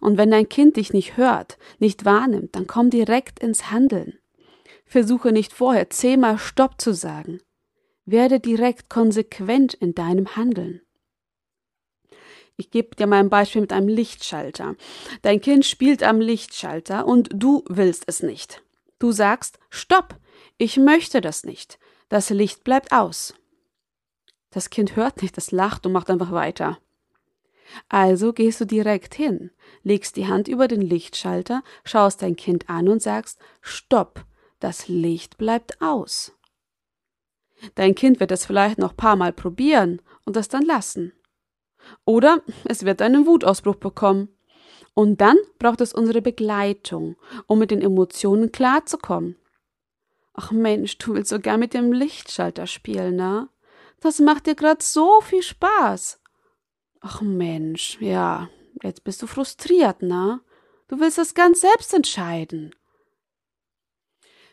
Und 0.00 0.16
wenn 0.16 0.30
dein 0.30 0.48
Kind 0.48 0.76
dich 0.76 0.92
nicht 0.92 1.16
hört, 1.16 1.58
nicht 1.78 2.04
wahrnimmt, 2.04 2.54
dann 2.54 2.66
komm 2.66 2.90
direkt 2.90 3.40
ins 3.40 3.70
Handeln. 3.70 4.18
Versuche 4.86 5.32
nicht 5.32 5.52
vorher 5.52 5.90
zehnmal 5.90 6.38
Stopp 6.38 6.80
zu 6.80 6.94
sagen. 6.94 7.40
Werde 8.06 8.40
direkt 8.40 8.88
konsequent 8.88 9.74
in 9.74 9.94
deinem 9.94 10.36
Handeln. 10.36 10.80
Ich 12.60 12.70
gebe 12.70 12.94
dir 12.94 13.06
mal 13.06 13.20
ein 13.20 13.30
Beispiel 13.30 13.62
mit 13.62 13.72
einem 13.72 13.88
Lichtschalter. 13.88 14.76
Dein 15.22 15.40
Kind 15.40 15.64
spielt 15.64 16.02
am 16.02 16.20
Lichtschalter 16.20 17.06
und 17.06 17.30
du 17.32 17.64
willst 17.70 18.04
es 18.06 18.22
nicht. 18.22 18.62
Du 18.98 19.12
sagst 19.12 19.58
Stopp, 19.70 20.16
ich 20.58 20.76
möchte 20.76 21.22
das 21.22 21.42
nicht. 21.42 21.78
Das 22.10 22.28
Licht 22.28 22.62
bleibt 22.62 22.92
aus. 22.92 23.32
Das 24.50 24.68
Kind 24.68 24.94
hört 24.94 25.22
nicht, 25.22 25.38
es 25.38 25.52
lacht 25.52 25.86
und 25.86 25.92
macht 25.92 26.10
einfach 26.10 26.32
weiter. 26.32 26.78
Also 27.88 28.34
gehst 28.34 28.60
du 28.60 28.66
direkt 28.66 29.14
hin, 29.14 29.52
legst 29.82 30.16
die 30.16 30.26
Hand 30.26 30.46
über 30.46 30.68
den 30.68 30.82
Lichtschalter, 30.82 31.62
schaust 31.84 32.20
dein 32.20 32.36
Kind 32.36 32.68
an 32.68 32.88
und 32.88 33.00
sagst 33.00 33.38
Stopp, 33.62 34.26
das 34.58 34.86
Licht 34.86 35.38
bleibt 35.38 35.80
aus. 35.80 36.32
Dein 37.74 37.94
Kind 37.94 38.20
wird 38.20 38.32
es 38.32 38.44
vielleicht 38.44 38.76
noch 38.76 38.94
paar 38.94 39.16
Mal 39.16 39.32
probieren 39.32 40.02
und 40.26 40.36
das 40.36 40.48
dann 40.48 40.66
lassen. 40.66 41.14
Oder 42.04 42.42
es 42.64 42.84
wird 42.84 43.02
einen 43.02 43.26
Wutausbruch 43.26 43.76
bekommen. 43.76 44.28
Und 44.94 45.20
dann 45.20 45.36
braucht 45.58 45.80
es 45.80 45.92
unsere 45.92 46.20
Begleitung, 46.20 47.16
um 47.46 47.58
mit 47.58 47.70
den 47.70 47.80
Emotionen 47.80 48.52
klarzukommen. 48.52 49.36
Ach 50.34 50.50
Mensch, 50.50 50.98
du 50.98 51.14
willst 51.14 51.30
sogar 51.30 51.58
mit 51.58 51.74
dem 51.74 51.92
Lichtschalter 51.92 52.66
spielen, 52.66 53.16
ne? 53.16 53.48
Das 54.00 54.18
macht 54.18 54.46
dir 54.46 54.54
grad 54.54 54.82
so 54.82 55.20
viel 55.20 55.42
Spaß. 55.42 56.20
Ach 57.00 57.20
Mensch, 57.20 57.98
ja, 58.00 58.48
jetzt 58.82 59.04
bist 59.04 59.22
du 59.22 59.26
frustriert, 59.26 60.02
ne? 60.02 60.40
Du 60.88 60.98
willst 60.98 61.18
das 61.18 61.34
ganz 61.34 61.60
selbst 61.60 61.94
entscheiden. 61.94 62.74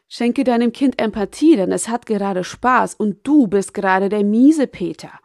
Schenke 0.08 0.44
deinem 0.44 0.72
Kind 0.72 1.02
Empathie, 1.02 1.58
denn 1.58 1.72
es 1.72 1.90
hat 1.90 2.06
gerade 2.06 2.44
Spaß 2.44 2.96
und 2.96 3.26
du 3.28 3.48
bist 3.48 3.74
gerade 3.74 4.08
der 4.08 4.24
miese 4.24 4.68
Peter. 4.68 5.20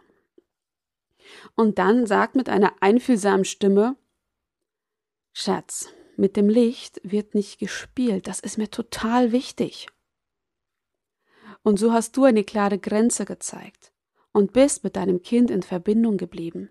Und 1.54 1.78
dann 1.78 2.06
sag 2.06 2.34
mit 2.34 2.49
einer 2.49 2.72
einfühlsamen 2.80 3.44
Stimme 3.44 3.96
Schatz, 5.32 5.88
mit 6.16 6.37
dem 6.37 6.49
Licht 6.49 7.00
wird 7.04 7.34
nicht 7.34 7.58
gespielt, 7.58 8.26
das 8.26 8.40
ist 8.40 8.58
mir 8.58 8.70
total 8.70 9.32
wichtig. 9.32 9.88
Und 11.62 11.78
so 11.78 11.92
hast 11.92 12.16
du 12.16 12.25
eine 12.25 12.44
klare 12.44 12.78
Grenze 12.78 13.25
gezeigt 13.25 13.92
und 14.32 14.52
bist 14.52 14.84
mit 14.84 14.96
deinem 14.96 15.22
Kind 15.22 15.50
in 15.50 15.62
Verbindung 15.62 16.16
geblieben. 16.16 16.70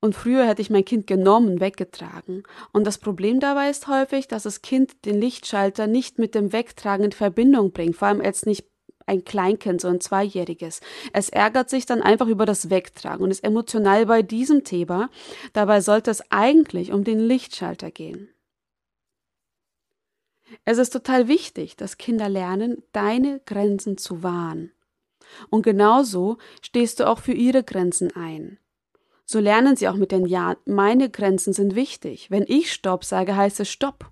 Und 0.00 0.14
früher 0.14 0.46
hätte 0.46 0.62
ich 0.62 0.70
mein 0.70 0.84
Kind 0.84 1.06
genommen, 1.06 1.60
weggetragen. 1.60 2.44
Und 2.72 2.86
das 2.86 2.98
Problem 2.98 3.40
dabei 3.40 3.68
ist 3.68 3.88
häufig, 3.88 4.28
dass 4.28 4.44
das 4.44 4.62
Kind 4.62 5.04
den 5.04 5.20
Lichtschalter 5.20 5.88
nicht 5.88 6.18
mit 6.18 6.34
dem 6.34 6.52
Wegtragen 6.52 7.06
in 7.06 7.12
Verbindung 7.12 7.72
bringt, 7.72 7.96
vor 7.96 8.08
allem 8.08 8.20
als 8.20 8.46
nicht 8.46 8.68
ein 9.08 9.24
Kleinkind, 9.24 9.80
so 9.80 9.88
ein 9.88 10.00
Zweijähriges. 10.00 10.80
Es 11.12 11.28
ärgert 11.28 11.70
sich 11.70 11.86
dann 11.86 12.02
einfach 12.02 12.28
über 12.28 12.46
das 12.46 12.70
Wegtragen 12.70 13.24
und 13.24 13.30
ist 13.30 13.44
emotional 13.44 14.06
bei 14.06 14.22
diesem 14.22 14.64
Thema. 14.64 15.10
Dabei 15.52 15.80
sollte 15.80 16.10
es 16.10 16.22
eigentlich 16.30 16.92
um 16.92 17.04
den 17.04 17.18
Lichtschalter 17.18 17.90
gehen. 17.90 18.28
Es 20.64 20.78
ist 20.78 20.90
total 20.90 21.28
wichtig, 21.28 21.76
dass 21.76 21.98
Kinder 21.98 22.28
lernen, 22.28 22.82
deine 22.92 23.40
Grenzen 23.44 23.98
zu 23.98 24.22
wahren. 24.22 24.72
Und 25.50 25.62
genauso 25.62 26.38
stehst 26.62 27.00
du 27.00 27.06
auch 27.06 27.18
für 27.18 27.32
ihre 27.32 27.62
Grenzen 27.62 28.14
ein. 28.14 28.58
So 29.24 29.40
lernen 29.40 29.76
sie 29.76 29.88
auch 29.88 29.94
mit 29.94 30.10
den 30.10 30.24
Jahren, 30.24 30.56
meine 30.64 31.10
Grenzen 31.10 31.52
sind 31.52 31.74
wichtig. 31.74 32.30
Wenn 32.30 32.44
ich 32.46 32.72
Stopp 32.72 33.04
sage, 33.04 33.36
heißt 33.36 33.60
es 33.60 33.68
Stopp. 33.68 34.10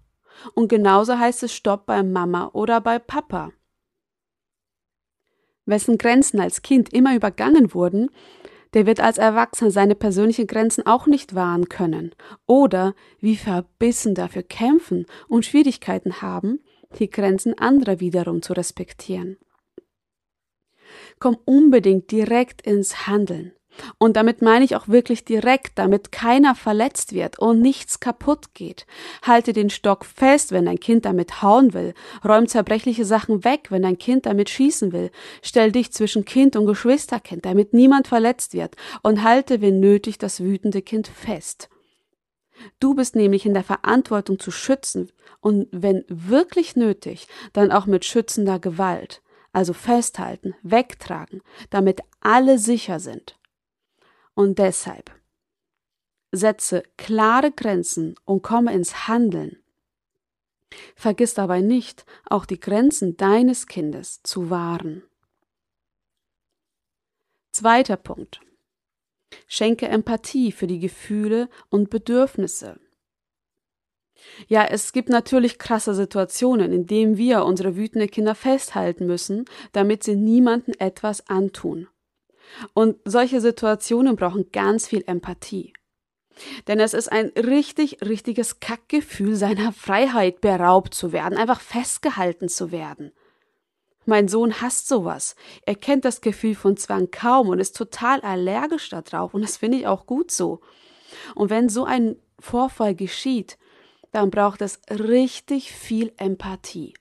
Und 0.55 0.69
genauso 0.69 1.19
heißt 1.19 1.43
es 1.43 1.55
Stopp 1.55 1.87
bei 1.87 2.03
Mama 2.03 2.50
oder 2.53 2.83
bei 2.83 2.99
Papa. 2.99 3.53
Wessen 5.66 5.99
Grenzen 5.99 6.40
als 6.40 6.62
Kind 6.62 6.92
immer 6.92 7.14
übergangen 7.14 7.75
wurden, 7.75 8.11
der 8.75 8.87
wird 8.87 9.00
als 9.00 9.18
Erwachsener 9.18 9.70
seine 9.70 9.94
persönlichen 9.94 10.46
Grenzen 10.46 10.87
auch 10.87 11.06
nicht 11.06 11.35
wahren 11.35 11.68
können 11.68 12.14
oder 12.46 12.94
wie 13.20 13.37
verbissen 13.37 14.14
dafür 14.14 14.42
kämpfen 14.42 15.06
und 15.28 15.44
Schwierigkeiten 15.44 16.23
haben, 16.23 16.61
die 16.99 17.11
Grenzen 17.11 17.58
anderer 17.58 18.00
wiederum 18.00 18.42
zu 18.42 18.52
respektieren. 18.52 19.38
Komm 21.18 21.37
unbedingt 21.44 22.11
direkt 22.11 22.62
ins 22.62 23.06
Handeln. 23.06 23.52
Und 23.99 24.16
damit 24.16 24.42
meine 24.42 24.64
ich 24.64 24.76
auch 24.76 24.88
wirklich 24.88 25.25
direkt, 25.25 25.78
damit 25.78 26.12
keiner 26.12 26.54
verletzt 26.54 27.12
wird 27.12 27.38
und 27.38 27.61
nichts 27.61 28.00
kaputt 28.00 28.54
geht. 28.54 28.87
Halte 29.23 29.52
den 29.52 29.71
Stock 29.71 30.04
fest, 30.04 30.52
wenn 30.52 30.66
dein 30.66 30.80
Kind 30.80 31.04
damit 31.04 31.42
hauen 31.42 31.75
will. 31.75 31.95
Räum 32.25 32.47
zerbrechliche 32.49 33.04
Sachen 33.04 33.45
weg, 33.45 33.71
wenn 33.71 33.83
dein 33.83 33.99
Kind 33.99 34.26
damit 34.26 34.50
schießen 34.50 34.92
will. 34.92 35.11
Stell 35.42 35.73
dich 35.73 35.92
zwischen 35.92 36.25
Kind 36.25 36.56
und 36.56 36.66
Geschwisterkind, 36.66 37.45
damit 37.45 37.73
niemand 37.73 38.09
verletzt 38.09 38.54
wird. 38.54 38.76
Und 39.02 39.23
halte, 39.23 39.61
wenn 39.61 39.80
nötig, 39.80 40.18
das 40.18 40.40
wütende 40.40 40.83
Kind 40.83 41.09
fest. 41.09 41.68
Du 42.80 42.95
bist 42.95 43.16
nämlich 43.16 43.47
in 43.47 43.54
der 43.54 43.64
Verantwortung 43.64 44.38
zu 44.38 44.50
schützen 44.50 45.11
und 45.40 45.68
wenn 45.73 46.04
wirklich 46.09 46.76
nötig, 46.76 47.28
dann 47.52 47.71
auch 47.71 47.87
mit 47.87 48.04
schützender 48.04 48.59
Gewalt. 48.59 49.23
Also 49.52 49.73
festhalten, 49.73 50.54
wegtragen, 50.62 51.40
damit 51.71 52.00
alle 52.21 52.59
sicher 52.59 53.00
sind. 53.00 53.36
Und 54.37 54.59
deshalb 54.59 55.11
setze 56.31 56.83
klare 56.99 57.50
Grenzen 57.50 58.16
und 58.26 58.43
komme 58.43 58.75
ins 58.75 59.09
Handeln. 59.09 59.62
Vergiss 60.95 61.33
dabei 61.33 61.62
nicht, 61.62 62.05
auch 62.26 62.45
die 62.45 62.61
Grenzen 62.61 63.16
deines 63.16 63.66
Kindes 63.66 64.23
zu 64.23 64.50
wahren. 64.50 65.02
Zweiter 67.50 67.97
Punkt. 67.97 68.40
Schenke 69.47 69.88
Empathie 69.88 70.52
für 70.52 70.66
die 70.66 70.81
Gefühle 70.81 71.49
und 71.71 71.88
Bedürfnisse. 71.88 72.78
Ja, 74.49 74.66
es 74.66 74.93
gibt 74.93 75.09
natürlich 75.09 75.59
krasse 75.59 75.95
Situationen, 75.95 76.75
in 76.75 76.87
denen 76.87 77.16
wir 77.16 77.47
unsere 77.47 77.75
wütenden 77.75 78.11
Kinder 78.11 78.35
festhalten 78.35 79.07
müssen, 79.07 79.47
damit 79.73 80.05
sie 80.05 80.16
niemanden 80.16 80.73
etwas 80.78 81.26
antun. 81.28 81.88
Und 82.75 82.97
solche 83.05 83.41
Situationen 83.41 84.17
brauchen 84.17 84.50
ganz 84.53 84.87
viel 84.87 85.05
Empathie. 85.07 85.73
Denn 86.67 86.81
es 86.81 86.95
ist 86.95 87.11
ein 87.11 87.29
richtig, 87.37 87.99
richtiges 88.05 88.61
Kackgefühl, 88.61 89.37
seiner 89.37 89.73
Freiheit 89.73 90.41
beraubt 90.41 90.95
zu 90.95 91.12
werden, 91.12 91.38
einfach 91.38 91.61
festgehalten 91.61 92.49
zu 92.49 92.71
werden. 92.71 93.12
Mein 94.05 94.29
Sohn 94.29 94.61
hasst 94.61 94.87
sowas. 94.87 95.35
Er 95.62 95.75
kennt 95.75 96.05
das 96.05 96.21
Gefühl 96.21 96.55
von 96.55 96.76
Zwang 96.76 97.11
kaum 97.11 97.49
und 97.49 97.59
ist 97.59 97.76
total 97.76 98.21
allergisch 98.21 98.88
darauf 98.88 99.35
und 99.35 99.43
das 99.43 99.57
finde 99.57 99.79
ich 99.79 99.87
auch 99.87 100.07
gut 100.07 100.31
so. 100.31 100.61
Und 101.35 101.50
wenn 101.50 101.69
so 101.69 101.85
ein 101.85 102.17
Vorfall 102.38 102.95
geschieht, 102.95 103.59
dann 104.12 104.31
braucht 104.31 104.62
es 104.62 104.81
richtig 104.91 105.73
viel 105.73 106.12
Empathie. 106.17 106.95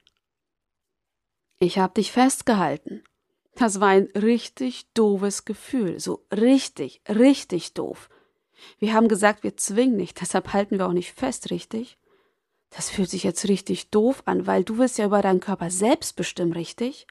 Ich 1.60 1.78
habe 1.78 1.94
dich 1.94 2.12
festgehalten. 2.12 3.04
Das 3.56 3.80
war 3.80 3.90
ein 3.90 4.10
richtig 4.16 4.92
doofes 4.94 5.46
Gefühl, 5.46 6.00
so 6.00 6.26
richtig, 6.32 7.02
richtig 7.08 7.74
doof. 7.74 8.10
Wir 8.80 8.94
haben 8.94 9.08
gesagt, 9.08 9.44
wir 9.44 9.56
zwingen 9.56 9.96
nicht, 9.96 10.20
deshalb 10.22 10.54
halten 10.54 10.78
wir 10.78 10.88
auch 10.88 10.94
nicht 10.94 11.14
fest, 11.14 11.52
richtig? 11.52 11.98
Das 12.70 12.90
fühlt 12.90 13.10
sich 13.10 13.24
jetzt 13.24 13.48
richtig 13.48 13.90
doof 13.90 14.24
an, 14.26 14.46
weil 14.46 14.66
du 14.66 14.78
willst 14.78 14.98
ja 14.98 15.06
über 15.06 15.22
deinen 15.22 15.40
Körper 15.40 15.70
selbst 15.70 16.18
bestimmen, 16.18 16.52
richtig? 16.52 17.08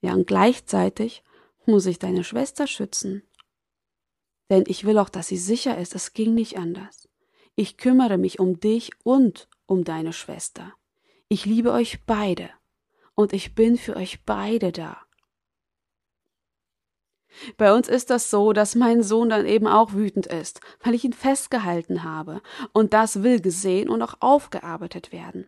Ja, 0.00 0.14
und 0.14 0.26
gleichzeitig 0.26 1.22
muss 1.66 1.84
ich 1.84 1.98
deine 1.98 2.24
Schwester 2.24 2.66
schützen. 2.66 3.22
Denn 4.48 4.64
ich 4.66 4.84
will 4.84 4.98
auch, 4.98 5.10
dass 5.10 5.28
sie 5.28 5.36
sicher 5.36 5.76
ist, 5.76 5.94
es 5.94 6.14
ging 6.14 6.34
nicht 6.34 6.56
anders. 6.56 7.08
Ich 7.54 7.76
kümmere 7.76 8.16
mich 8.16 8.40
um 8.40 8.58
dich 8.58 8.92
und 9.04 9.48
um 9.66 9.84
deine 9.84 10.14
Schwester. 10.14 10.72
Ich 11.28 11.44
liebe 11.44 11.72
euch 11.72 12.04
beide 12.06 12.50
und 13.20 13.32
ich 13.32 13.54
bin 13.54 13.76
für 13.76 13.96
euch 13.96 14.24
beide 14.24 14.72
da. 14.72 14.98
Bei 17.56 17.72
uns 17.72 17.88
ist 17.88 18.10
das 18.10 18.28
so, 18.28 18.52
dass 18.52 18.74
mein 18.74 19.02
Sohn 19.02 19.28
dann 19.28 19.46
eben 19.46 19.66
auch 19.66 19.92
wütend 19.92 20.26
ist, 20.26 20.60
weil 20.82 20.94
ich 20.94 21.04
ihn 21.04 21.12
festgehalten 21.12 22.02
habe, 22.02 22.42
und 22.72 22.92
das 22.92 23.22
will 23.22 23.40
gesehen 23.40 23.88
und 23.88 24.02
auch 24.02 24.14
aufgearbeitet 24.20 25.12
werden. 25.12 25.46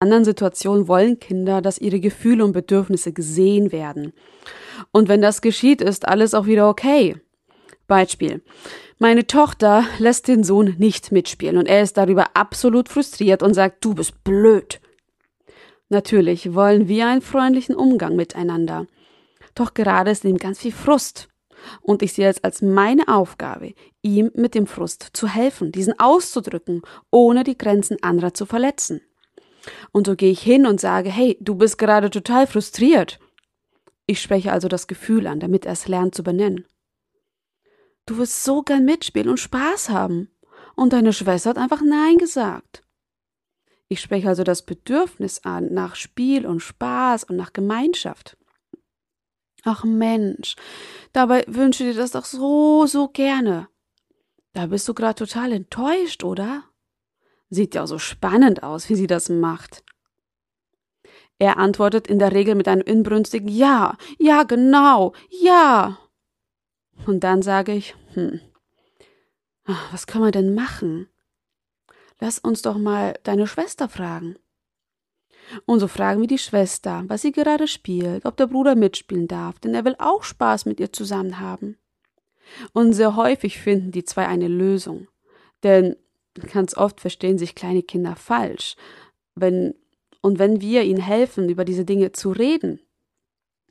In 0.00 0.08
anderen 0.08 0.24
Situationen 0.26 0.86
wollen 0.86 1.18
Kinder, 1.18 1.62
dass 1.62 1.78
ihre 1.78 1.98
Gefühle 1.98 2.44
und 2.44 2.52
Bedürfnisse 2.52 3.12
gesehen 3.14 3.72
werden. 3.72 4.12
Und 4.92 5.08
wenn 5.08 5.22
das 5.22 5.40
geschieht, 5.40 5.80
ist 5.80 6.06
alles 6.06 6.34
auch 6.34 6.44
wieder 6.44 6.68
okay. 6.68 7.16
Beispiel. 7.86 8.42
Meine 8.98 9.26
Tochter 9.26 9.86
lässt 9.98 10.28
den 10.28 10.44
Sohn 10.44 10.74
nicht 10.78 11.10
mitspielen 11.10 11.56
und 11.56 11.66
er 11.66 11.82
ist 11.82 11.96
darüber 11.96 12.36
absolut 12.36 12.90
frustriert 12.90 13.42
und 13.42 13.54
sagt, 13.54 13.82
du 13.84 13.94
bist 13.94 14.22
blöd. 14.24 14.80
Natürlich 15.88 16.54
wollen 16.54 16.88
wir 16.88 17.06
einen 17.06 17.22
freundlichen 17.22 17.76
Umgang 17.76 18.16
miteinander. 18.16 18.86
Doch 19.54 19.74
gerade 19.74 20.10
ist 20.10 20.24
ihm 20.24 20.38
ganz 20.38 20.60
viel 20.60 20.72
Frust. 20.72 21.28
Und 21.80 22.02
ich 22.02 22.12
sehe 22.12 22.28
es 22.28 22.42
als 22.44 22.62
meine 22.62 23.08
Aufgabe, 23.08 23.74
ihm 24.02 24.30
mit 24.34 24.54
dem 24.54 24.66
Frust 24.66 25.10
zu 25.12 25.28
helfen, 25.28 25.72
diesen 25.72 25.98
auszudrücken, 25.98 26.82
ohne 27.10 27.44
die 27.44 27.56
Grenzen 27.56 28.02
anderer 28.02 28.34
zu 28.34 28.44
verletzen. 28.44 29.00
Und 29.92 30.06
so 30.06 30.14
gehe 30.14 30.30
ich 30.30 30.42
hin 30.42 30.66
und 30.66 30.80
sage, 30.80 31.10
hey, 31.10 31.38
du 31.40 31.54
bist 31.54 31.78
gerade 31.78 32.10
total 32.10 32.46
frustriert. 32.46 33.18
Ich 34.06 34.20
spreche 34.20 34.52
also 34.52 34.68
das 34.68 34.86
Gefühl 34.86 35.26
an, 35.26 35.40
damit 35.40 35.64
er 35.64 35.72
es 35.72 35.88
lernt 35.88 36.14
zu 36.14 36.22
benennen. 36.22 36.66
Du 38.06 38.18
wirst 38.18 38.44
so 38.44 38.62
gern 38.62 38.84
mitspielen 38.84 39.30
und 39.30 39.40
Spaß 39.40 39.88
haben. 39.88 40.28
Und 40.76 40.92
deine 40.92 41.12
Schwester 41.12 41.50
hat 41.50 41.58
einfach 41.58 41.80
Nein 41.80 42.18
gesagt. 42.18 42.83
Ich 43.88 44.00
spreche 44.00 44.28
also 44.28 44.44
das 44.44 44.62
Bedürfnis 44.62 45.44
an 45.44 45.72
nach 45.72 45.94
Spiel 45.94 46.46
und 46.46 46.60
Spaß 46.60 47.24
und 47.24 47.36
nach 47.36 47.52
Gemeinschaft. 47.52 48.36
Ach 49.64 49.84
Mensch, 49.84 50.56
dabei 51.12 51.44
wünsche 51.46 51.84
dir 51.84 51.94
das 51.94 52.12
doch 52.12 52.24
so, 52.24 52.86
so 52.86 53.08
gerne. 53.08 53.68
Da 54.52 54.66
bist 54.66 54.86
du 54.88 54.94
gerade 54.94 55.14
total 55.14 55.52
enttäuscht, 55.52 56.22
oder? 56.22 56.64
Sieht 57.50 57.74
ja 57.74 57.86
so 57.86 57.98
spannend 57.98 58.62
aus, 58.62 58.88
wie 58.88 58.94
sie 58.94 59.06
das 59.06 59.28
macht. 59.28 59.82
Er 61.38 61.58
antwortet 61.58 62.06
in 62.06 62.18
der 62.18 62.32
Regel 62.32 62.54
mit 62.54 62.68
einem 62.68 62.82
inbrünstigen 62.82 63.48
Ja, 63.48 63.96
ja, 64.18 64.44
genau, 64.44 65.14
ja. 65.28 65.98
Und 67.06 67.24
dann 67.24 67.42
sage 67.42 67.72
ich, 67.72 67.96
hm, 68.12 68.40
was 69.90 70.06
können 70.06 70.24
wir 70.24 70.30
denn 70.30 70.54
machen? 70.54 71.08
Lass 72.24 72.38
uns 72.38 72.62
doch 72.62 72.78
mal 72.78 73.18
deine 73.22 73.46
Schwester 73.46 73.86
fragen. 73.86 74.36
Und 75.66 75.80
so 75.80 75.88
fragen 75.88 76.22
wir 76.22 76.26
die 76.26 76.38
Schwester, 76.38 77.04
was 77.06 77.20
sie 77.20 77.32
gerade 77.32 77.68
spielt, 77.68 78.24
ob 78.24 78.38
der 78.38 78.46
Bruder 78.46 78.76
mitspielen 78.76 79.28
darf, 79.28 79.58
denn 79.58 79.74
er 79.74 79.84
will 79.84 79.94
auch 79.98 80.22
Spaß 80.22 80.64
mit 80.64 80.80
ihr 80.80 80.90
zusammen 80.90 81.38
haben. 81.38 81.76
Und 82.72 82.94
sehr 82.94 83.14
häufig 83.14 83.58
finden 83.58 83.92
die 83.92 84.06
zwei 84.06 84.26
eine 84.26 84.48
Lösung. 84.48 85.08
Denn 85.64 85.96
ganz 86.50 86.74
oft 86.74 87.02
verstehen 87.02 87.36
sich 87.36 87.54
kleine 87.54 87.82
Kinder 87.82 88.16
falsch. 88.16 88.76
Wenn, 89.34 89.74
und 90.22 90.38
wenn 90.38 90.62
wir 90.62 90.82
ihnen 90.84 91.02
helfen, 91.02 91.50
über 91.50 91.66
diese 91.66 91.84
Dinge 91.84 92.12
zu 92.12 92.30
reden, 92.30 92.80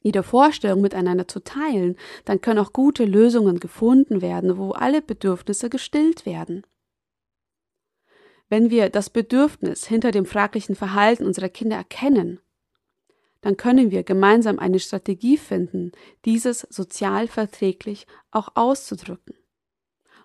ihre 0.04 0.22
Vorstellung 0.22 0.82
miteinander 0.82 1.28
zu 1.28 1.44
teilen, 1.44 1.96
dann 2.24 2.40
können 2.40 2.60
auch 2.60 2.72
gute 2.72 3.06
Lösungen 3.06 3.60
gefunden 3.60 4.22
werden, 4.22 4.60
wo 4.60 4.74
alle 4.74 5.02
Bedürfnisse 5.02 5.72
gestillt 5.72 6.28
werden. 6.28 6.64
Wenn 8.50 8.70
wir 8.70 8.90
das 8.90 9.10
Bedürfnis 9.10 9.86
hinter 9.86 10.12
dem 10.12 10.26
fraglichen 10.26 10.76
Verhalten 10.76 11.26
unserer 11.26 11.50
Kinder 11.50 11.78
erkennen, 11.78 12.40
dann 13.42 13.58
können 13.58 13.92
wir 13.92 14.04
gemeinsam 14.04 14.58
eine 14.58 14.80
Strategie 14.80 15.38
finden, 15.38 15.92
dieses 16.26 16.62
sozial 16.62 17.28
verträglich 17.28 18.08
auch 18.32 18.50
auszudrücken. 18.56 19.36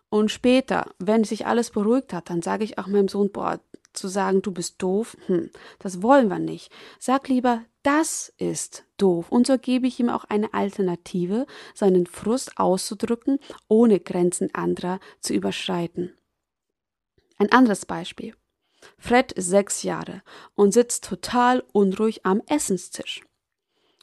Und 0.08 0.30
später, 0.30 0.86
wenn 0.98 1.24
sich 1.24 1.46
alles 1.46 1.70
beruhigt 1.70 2.12
hat, 2.12 2.30
dann 2.30 2.40
sage 2.40 2.64
ich 2.64 2.78
auch 2.78 2.86
meinem 2.86 3.08
Sohn, 3.08 3.30
boah, 3.30 3.60
zu 3.92 4.08
sagen, 4.08 4.42
du 4.42 4.52
bist 4.52 4.80
doof, 4.82 5.16
hm, 5.26 5.50
das 5.78 6.02
wollen 6.02 6.28
wir 6.28 6.38
nicht. 6.38 6.70
Sag 6.98 7.28
lieber, 7.28 7.64
das 7.82 8.32
ist 8.38 8.84
doof. 8.96 9.30
Und 9.30 9.46
so 9.46 9.58
gebe 9.58 9.86
ich 9.86 9.98
ihm 9.98 10.08
auch 10.08 10.24
eine 10.24 10.54
Alternative, 10.54 11.46
seinen 11.74 12.06
Frust 12.06 12.58
auszudrücken, 12.58 13.38
ohne 13.66 14.00
Grenzen 14.00 14.54
anderer 14.54 15.00
zu 15.20 15.34
überschreiten. 15.34 16.17
Ein 17.38 17.52
anderes 17.52 17.86
Beispiel. 17.86 18.34
Fred 18.98 19.32
ist 19.32 19.48
sechs 19.48 19.82
Jahre 19.82 20.22
und 20.54 20.72
sitzt 20.72 21.04
total 21.04 21.64
unruhig 21.72 22.24
am 22.24 22.42
Essenstisch. 22.46 23.22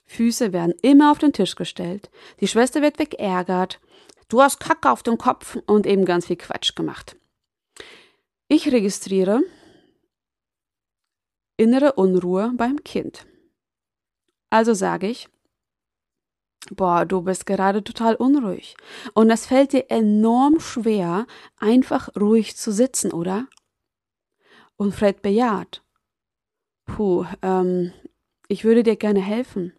Füße 0.06 0.54
werden 0.54 0.74
immer 0.82 1.12
auf 1.12 1.18
den 1.18 1.34
Tisch 1.34 1.56
gestellt, 1.56 2.10
die 2.40 2.48
Schwester 2.48 2.82
wird 2.82 3.00
wegärgert, 3.00 3.80
du 4.30 4.42
hast 4.42 4.60
Kacke 4.60 4.92
auf 4.92 5.04
dem 5.04 5.18
Kopf 5.18 5.58
und 5.66 5.88
eben 5.88 6.06
ganz 6.06 6.28
viel 6.28 6.36
Quatsch 6.36 6.76
gemacht. 6.76 7.18
Ich 8.48 8.72
registriere 8.72 9.42
innere 11.58 11.94
Unruhe 11.94 12.52
beim 12.56 12.84
Kind. 12.84 13.26
Also 14.50 14.74
sage 14.74 15.08
ich, 15.08 15.28
boah, 16.72 17.06
du 17.06 17.22
bist 17.22 17.46
gerade 17.46 17.84
total 17.84 18.16
unruhig. 18.16 18.76
Und 19.14 19.30
es 19.30 19.46
fällt 19.46 19.74
dir 19.74 19.86
enorm 19.90 20.60
schwer, 20.60 21.28
einfach 21.58 22.10
ruhig 22.16 22.56
zu 22.56 22.72
sitzen, 22.72 23.12
oder? 23.12 23.48
Und 24.78 24.94
Fred 24.94 25.22
bejaht. 25.22 25.84
Puh, 26.86 27.26
ähm, 27.42 27.94
ich 28.48 28.64
würde 28.64 28.84
dir 28.84 28.96
gerne 28.96 29.22
helfen. 29.22 29.74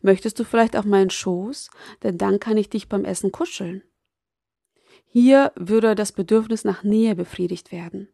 Möchtest 0.00 0.38
du 0.38 0.44
vielleicht 0.44 0.76
auf 0.76 0.84
meinen 0.84 1.10
Schoß? 1.10 1.70
Denn 2.02 2.18
dann 2.18 2.40
kann 2.40 2.56
ich 2.56 2.70
dich 2.70 2.88
beim 2.88 3.04
Essen 3.04 3.32
kuscheln. 3.32 3.82
Hier 5.06 5.52
würde 5.56 5.94
das 5.94 6.12
Bedürfnis 6.12 6.64
nach 6.64 6.82
Nähe 6.82 7.14
befriedigt 7.14 7.70
werden. 7.70 8.08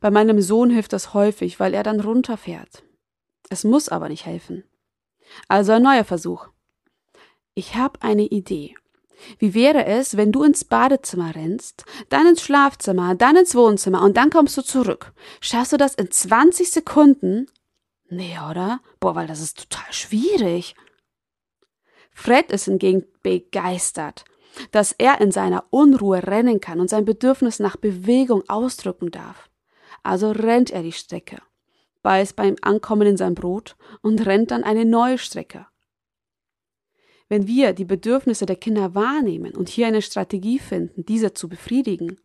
Bei 0.00 0.10
meinem 0.10 0.40
Sohn 0.40 0.70
hilft 0.70 0.92
das 0.92 1.14
häufig, 1.14 1.60
weil 1.60 1.74
er 1.74 1.82
dann 1.82 2.00
runterfährt. 2.00 2.82
Es 3.48 3.64
muss 3.64 3.88
aber 3.88 4.08
nicht 4.08 4.26
helfen. 4.26 4.64
Also 5.48 5.72
ein 5.72 5.82
neuer 5.82 6.04
Versuch. 6.04 6.48
Ich 7.54 7.74
habe 7.74 8.00
eine 8.00 8.24
Idee. 8.24 8.74
Wie 9.38 9.52
wäre 9.54 9.84
es, 9.84 10.16
wenn 10.16 10.32
du 10.32 10.42
ins 10.42 10.64
Badezimmer 10.64 11.34
rennst, 11.34 11.84
dann 12.08 12.26
ins 12.26 12.42
Schlafzimmer, 12.42 13.14
dann 13.14 13.36
ins 13.36 13.54
Wohnzimmer 13.54 14.02
und 14.02 14.16
dann 14.16 14.30
kommst 14.30 14.56
du 14.56 14.62
zurück? 14.62 15.12
Schaffst 15.40 15.72
du 15.72 15.76
das 15.76 15.94
in 15.94 16.10
20 16.10 16.70
Sekunden? 16.70 17.46
Nee, 18.08 18.38
oder? 18.50 18.80
Boah, 19.00 19.14
weil 19.14 19.26
das 19.26 19.40
ist 19.40 19.68
total 19.70 19.92
schwierig. 19.92 20.74
Fred 22.10 22.50
ist 22.50 22.64
hingegen 22.64 23.04
begeistert, 23.22 24.24
dass 24.70 24.92
er 24.92 25.20
in 25.20 25.30
seiner 25.30 25.64
Unruhe 25.70 26.26
rennen 26.26 26.60
kann 26.60 26.80
und 26.80 26.88
sein 26.88 27.04
Bedürfnis 27.04 27.58
nach 27.58 27.76
Bewegung 27.76 28.42
ausdrücken 28.48 29.10
darf. 29.10 29.50
Also 30.02 30.30
rennt 30.30 30.70
er 30.70 30.82
die 30.82 30.92
Strecke, 30.92 31.40
beißt 32.02 32.34
beim 32.34 32.56
Ankommen 32.62 33.06
in 33.06 33.16
sein 33.16 33.34
Brot 33.34 33.76
und 34.00 34.24
rennt 34.26 34.50
dann 34.50 34.64
eine 34.64 34.84
neue 34.84 35.18
Strecke. 35.18 35.66
Wenn 37.32 37.46
wir 37.46 37.72
die 37.72 37.86
Bedürfnisse 37.86 38.44
der 38.44 38.56
Kinder 38.56 38.94
wahrnehmen 38.94 39.54
und 39.56 39.70
hier 39.70 39.86
eine 39.86 40.02
Strategie 40.02 40.58
finden, 40.58 41.06
diese 41.06 41.32
zu 41.32 41.48
befriedigen, 41.48 42.20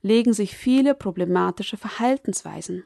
legen 0.00 0.32
sich 0.32 0.56
viele 0.56 0.96
problematische 0.96 1.76
Verhaltensweisen. 1.76 2.82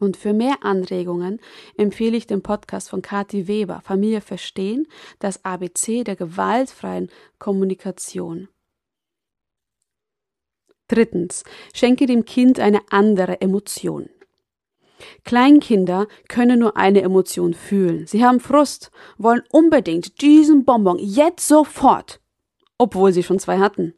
Und 0.00 0.16
für 0.16 0.32
mehr 0.32 0.56
Anregungen 0.62 1.38
empfehle 1.76 2.16
ich 2.16 2.26
den 2.26 2.42
Podcast 2.42 2.90
von 2.90 3.00
Kathi 3.00 3.46
Weber, 3.46 3.80
Familie 3.84 4.20
verstehen, 4.20 4.88
das 5.20 5.44
ABC 5.44 6.02
der 6.02 6.16
gewaltfreien 6.16 7.10
Kommunikation. 7.38 8.48
Drittens, 10.88 11.44
schenke 11.72 12.06
dem 12.06 12.24
Kind 12.24 12.58
eine 12.58 12.80
andere 12.90 13.40
Emotion. 13.40 14.10
Kleinkinder 15.24 16.06
können 16.28 16.58
nur 16.58 16.76
eine 16.76 17.02
Emotion 17.02 17.54
fühlen. 17.54 18.06
Sie 18.06 18.24
haben 18.24 18.40
Frust, 18.40 18.90
wollen 19.18 19.42
unbedingt 19.50 20.20
diesen 20.20 20.64
Bonbon 20.64 20.98
jetzt 20.98 21.46
sofort, 21.46 22.20
obwohl 22.78 23.12
sie 23.12 23.22
schon 23.22 23.38
zwei 23.38 23.58
hatten. 23.58 23.94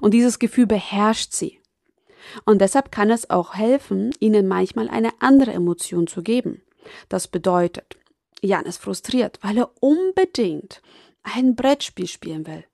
Und 0.00 0.14
dieses 0.14 0.38
Gefühl 0.38 0.66
beherrscht 0.66 1.32
sie. 1.32 1.60
Und 2.44 2.60
deshalb 2.60 2.92
kann 2.92 3.10
es 3.10 3.30
auch 3.30 3.54
helfen, 3.54 4.14
ihnen 4.20 4.48
manchmal 4.48 4.88
eine 4.88 5.10
andere 5.20 5.52
Emotion 5.52 6.06
zu 6.06 6.22
geben. 6.22 6.62
Das 7.08 7.28
bedeutet, 7.28 7.96
Jan 8.42 8.66
ist 8.66 8.78
frustriert, 8.78 9.38
weil 9.42 9.58
er 9.58 9.70
unbedingt 9.80 10.82
ein 11.22 11.54
Brettspiel 11.54 12.06
spielen 12.06 12.46
will, 12.46 12.64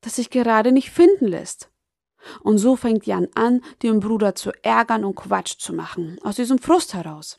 das 0.00 0.16
sich 0.16 0.30
gerade 0.30 0.72
nicht 0.72 0.90
finden 0.90 1.26
lässt. 1.26 1.71
Und 2.42 2.58
so 2.58 2.76
fängt 2.76 3.06
Jan 3.06 3.28
an, 3.34 3.62
den 3.82 4.00
Bruder 4.00 4.34
zu 4.34 4.52
ärgern 4.62 5.04
und 5.04 5.16
Quatsch 5.16 5.58
zu 5.58 5.72
machen, 5.72 6.18
aus 6.22 6.36
diesem 6.36 6.58
Frust 6.58 6.94
heraus. 6.94 7.38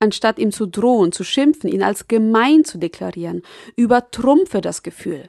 Anstatt 0.00 0.38
ihm 0.38 0.52
zu 0.52 0.66
drohen, 0.66 1.12
zu 1.12 1.24
schimpfen, 1.24 1.70
ihn 1.70 1.82
als 1.82 2.08
gemein 2.08 2.64
zu 2.64 2.78
deklarieren, 2.78 3.42
übertrumpfe 3.76 4.60
das 4.60 4.82
Gefühl. 4.82 5.28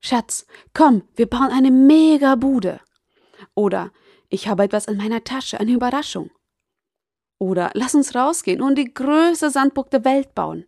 Schatz, 0.00 0.46
komm, 0.74 1.02
wir 1.14 1.26
bauen 1.26 1.50
eine 1.50 1.70
mega 1.70 2.34
Bude. 2.34 2.80
Oder 3.54 3.92
ich 4.28 4.48
habe 4.48 4.64
etwas 4.64 4.86
in 4.86 4.96
meiner 4.96 5.24
Tasche, 5.24 5.60
eine 5.60 5.72
Überraschung. 5.72 6.30
Oder 7.38 7.70
lass 7.74 7.94
uns 7.94 8.14
rausgehen 8.14 8.60
und 8.60 8.76
die 8.76 8.92
größte 8.92 9.50
Sandburg 9.50 9.90
der 9.90 10.04
Welt 10.04 10.34
bauen. 10.34 10.66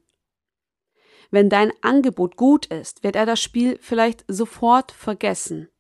Wenn 1.31 1.49
dein 1.49 1.73
Angebot 1.83 2.37
gut 2.37 2.67
ist, 2.67 3.03
wird 3.03 3.17
er 3.17 3.27
das 3.27 3.41
Spiel 3.41 3.79
vielleicht 3.81 4.25
sofort 4.29 4.93
vergessen 4.93 5.72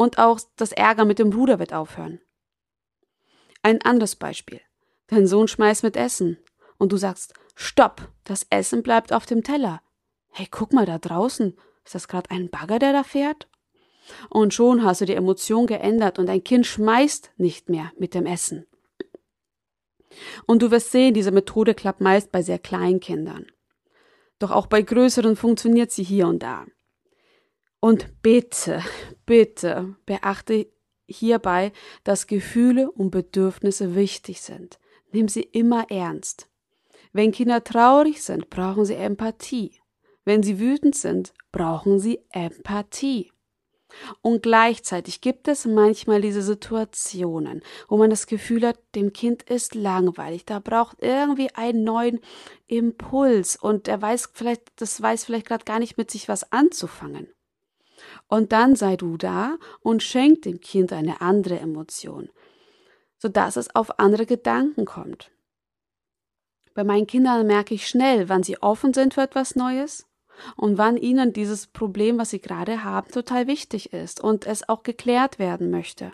und 0.00 0.16
auch 0.16 0.40
das 0.56 0.72
Ärger 0.72 1.04
mit 1.04 1.18
dem 1.18 1.28
Bruder 1.28 1.58
wird 1.58 1.74
aufhören. 1.74 2.22
Ein 3.60 3.82
anderes 3.82 4.16
Beispiel. 4.16 4.62
Dein 5.08 5.26
Sohn 5.26 5.46
schmeißt 5.46 5.82
mit 5.82 5.94
Essen 5.94 6.38
und 6.78 6.92
du 6.92 6.96
sagst, 6.96 7.34
stopp, 7.54 8.08
das 8.24 8.46
Essen 8.48 8.82
bleibt 8.82 9.12
auf 9.12 9.26
dem 9.26 9.42
Teller. 9.42 9.82
Hey, 10.30 10.48
guck 10.50 10.72
mal 10.72 10.86
da 10.86 10.98
draußen. 10.98 11.54
Ist 11.84 11.94
das 11.94 12.08
gerade 12.08 12.30
ein 12.30 12.48
Bagger, 12.48 12.78
der 12.78 12.94
da 12.94 13.02
fährt? 13.02 13.46
Und 14.30 14.54
schon 14.54 14.82
hast 14.84 15.02
du 15.02 15.04
die 15.04 15.14
Emotion 15.14 15.66
geändert 15.66 16.18
und 16.18 16.24
dein 16.30 16.42
Kind 16.42 16.64
schmeißt 16.64 17.32
nicht 17.36 17.68
mehr 17.68 17.92
mit 17.98 18.14
dem 18.14 18.24
Essen. 18.24 18.66
Und 20.46 20.62
du 20.62 20.70
wirst 20.70 20.92
sehen, 20.92 21.12
diese 21.12 21.30
Methode 21.30 21.74
klappt 21.74 22.00
meist 22.00 22.32
bei 22.32 22.40
sehr 22.40 22.58
kleinen 22.58 23.00
Kindern. 23.00 23.48
Doch 24.38 24.50
auch 24.50 24.66
bei 24.66 24.80
größeren 24.80 25.36
funktioniert 25.36 25.90
sie 25.90 26.04
hier 26.04 26.26
und 26.26 26.42
da. 26.42 26.64
Und 27.80 28.22
bitte, 28.22 28.82
bitte 29.24 29.96
beachte 30.04 30.66
hierbei, 31.06 31.72
dass 32.04 32.26
Gefühle 32.26 32.90
und 32.90 33.10
Bedürfnisse 33.10 33.94
wichtig 33.94 34.42
sind. 34.42 34.78
Nimm 35.12 35.28
sie 35.28 35.42
immer 35.42 35.90
ernst. 35.90 36.48
Wenn 37.12 37.32
Kinder 37.32 37.64
traurig 37.64 38.22
sind, 38.22 38.50
brauchen 38.50 38.84
sie 38.84 38.94
Empathie. 38.94 39.80
Wenn 40.24 40.42
sie 40.42 40.60
wütend 40.60 40.94
sind, 40.94 41.32
brauchen 41.50 41.98
sie 41.98 42.20
Empathie. 42.30 43.32
Und 44.22 44.42
gleichzeitig 44.42 45.20
gibt 45.20 45.48
es 45.48 45.64
manchmal 45.64 46.20
diese 46.20 46.42
Situationen, 46.42 47.62
wo 47.88 47.96
man 47.96 48.10
das 48.10 48.26
Gefühl 48.26 48.64
hat, 48.64 48.78
dem 48.94 49.12
Kind 49.12 49.42
ist 49.42 49.74
langweilig, 49.74 50.44
da 50.44 50.60
braucht 50.60 50.98
irgendwie 51.00 51.52
einen 51.54 51.82
neuen 51.82 52.20
Impuls 52.68 53.56
und 53.56 53.88
er 53.88 54.00
weiß 54.00 54.30
vielleicht, 54.32 54.62
das 54.76 55.02
weiß 55.02 55.24
vielleicht 55.24 55.46
gerade 55.46 55.64
gar 55.64 55.80
nicht 55.80 55.98
mit 55.98 56.10
sich 56.10 56.28
was 56.28 56.52
anzufangen. 56.52 57.26
Und 58.28 58.52
dann 58.52 58.76
sei 58.76 58.96
du 58.96 59.16
da 59.16 59.56
und 59.80 60.02
schenk 60.02 60.42
dem 60.42 60.60
Kind 60.60 60.92
eine 60.92 61.20
andere 61.20 61.58
Emotion, 61.58 62.30
sodass 63.18 63.56
es 63.56 63.74
auf 63.74 63.98
andere 63.98 64.26
Gedanken 64.26 64.84
kommt. 64.84 65.30
Bei 66.74 66.84
meinen 66.84 67.06
Kindern 67.06 67.46
merke 67.46 67.74
ich 67.74 67.88
schnell, 67.88 68.28
wann 68.28 68.42
sie 68.42 68.62
offen 68.62 68.94
sind 68.94 69.14
für 69.14 69.22
etwas 69.22 69.56
Neues 69.56 70.06
und 70.56 70.78
wann 70.78 70.96
ihnen 70.96 71.32
dieses 71.32 71.66
Problem, 71.66 72.18
was 72.18 72.30
sie 72.30 72.40
gerade 72.40 72.84
haben, 72.84 73.10
total 73.10 73.46
wichtig 73.46 73.92
ist 73.92 74.20
und 74.20 74.46
es 74.46 74.68
auch 74.68 74.82
geklärt 74.82 75.38
werden 75.38 75.70
möchte. 75.70 76.12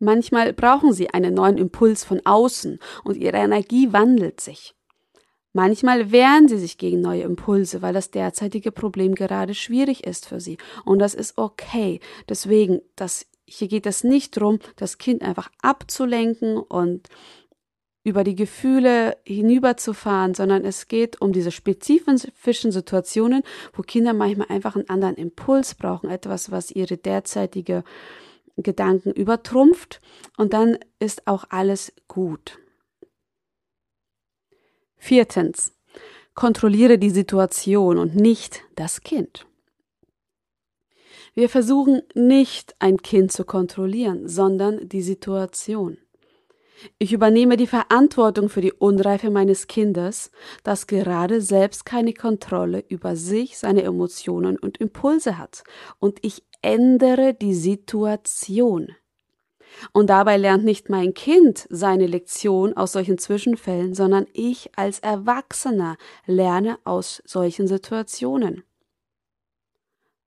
Manchmal 0.00 0.52
brauchen 0.52 0.92
sie 0.92 1.10
einen 1.10 1.34
neuen 1.34 1.58
Impuls 1.58 2.04
von 2.04 2.24
außen 2.24 2.78
und 3.04 3.16
ihre 3.16 3.38
Energie 3.38 3.92
wandelt 3.92 4.40
sich. 4.40 4.77
Manchmal 5.58 6.12
wehren 6.12 6.46
sie 6.46 6.56
sich 6.56 6.78
gegen 6.78 7.00
neue 7.00 7.24
Impulse, 7.24 7.82
weil 7.82 7.92
das 7.92 8.12
derzeitige 8.12 8.70
Problem 8.70 9.16
gerade 9.16 9.54
schwierig 9.54 10.06
ist 10.06 10.26
für 10.26 10.38
sie. 10.38 10.56
Und 10.84 11.00
das 11.00 11.14
ist 11.14 11.36
okay. 11.36 11.98
Deswegen, 12.28 12.80
das, 12.94 13.26
hier 13.44 13.66
geht 13.66 13.84
es 13.84 14.04
nicht 14.04 14.36
darum, 14.36 14.60
das 14.76 14.98
Kind 14.98 15.20
einfach 15.20 15.50
abzulenken 15.60 16.58
und 16.58 17.08
über 18.04 18.22
die 18.22 18.36
Gefühle 18.36 19.16
hinüberzufahren, 19.26 20.34
sondern 20.34 20.64
es 20.64 20.86
geht 20.86 21.20
um 21.20 21.32
diese 21.32 21.50
spezifischen 21.50 22.70
Situationen, 22.70 23.42
wo 23.72 23.82
Kinder 23.82 24.12
manchmal 24.12 24.46
einfach 24.50 24.76
einen 24.76 24.88
anderen 24.88 25.16
Impuls 25.16 25.74
brauchen, 25.74 26.08
etwas, 26.08 26.52
was 26.52 26.70
ihre 26.70 26.98
derzeitige 26.98 27.82
Gedanken 28.56 29.10
übertrumpft 29.10 30.00
und 30.36 30.52
dann 30.52 30.78
ist 31.00 31.26
auch 31.26 31.46
alles 31.48 31.92
gut. 32.06 32.60
Viertens. 34.98 35.72
Kontrolliere 36.34 36.98
die 36.98 37.10
Situation 37.10 37.98
und 37.98 38.14
nicht 38.14 38.62
das 38.76 39.00
Kind. 39.00 39.46
Wir 41.34 41.48
versuchen 41.48 42.02
nicht 42.14 42.74
ein 42.80 42.98
Kind 42.98 43.32
zu 43.32 43.44
kontrollieren, 43.44 44.28
sondern 44.28 44.88
die 44.88 45.02
Situation. 45.02 45.98
Ich 46.98 47.12
übernehme 47.12 47.56
die 47.56 47.66
Verantwortung 47.66 48.48
für 48.48 48.60
die 48.60 48.72
Unreife 48.72 49.30
meines 49.30 49.66
Kindes, 49.66 50.30
das 50.62 50.86
gerade 50.86 51.40
selbst 51.40 51.84
keine 51.84 52.14
Kontrolle 52.14 52.84
über 52.88 53.16
sich, 53.16 53.58
seine 53.58 53.82
Emotionen 53.82 54.58
und 54.58 54.78
Impulse 54.78 55.38
hat, 55.38 55.64
und 55.98 56.18
ich 56.22 56.44
ändere 56.62 57.34
die 57.34 57.54
Situation. 57.54 58.94
Und 59.92 60.10
dabei 60.10 60.36
lernt 60.36 60.64
nicht 60.64 60.88
mein 60.88 61.14
Kind 61.14 61.66
seine 61.70 62.06
Lektion 62.06 62.76
aus 62.76 62.92
solchen 62.92 63.18
Zwischenfällen, 63.18 63.94
sondern 63.94 64.26
ich 64.32 64.70
als 64.76 64.98
Erwachsener 65.00 65.96
lerne 66.26 66.78
aus 66.84 67.22
solchen 67.24 67.66
Situationen. 67.66 68.64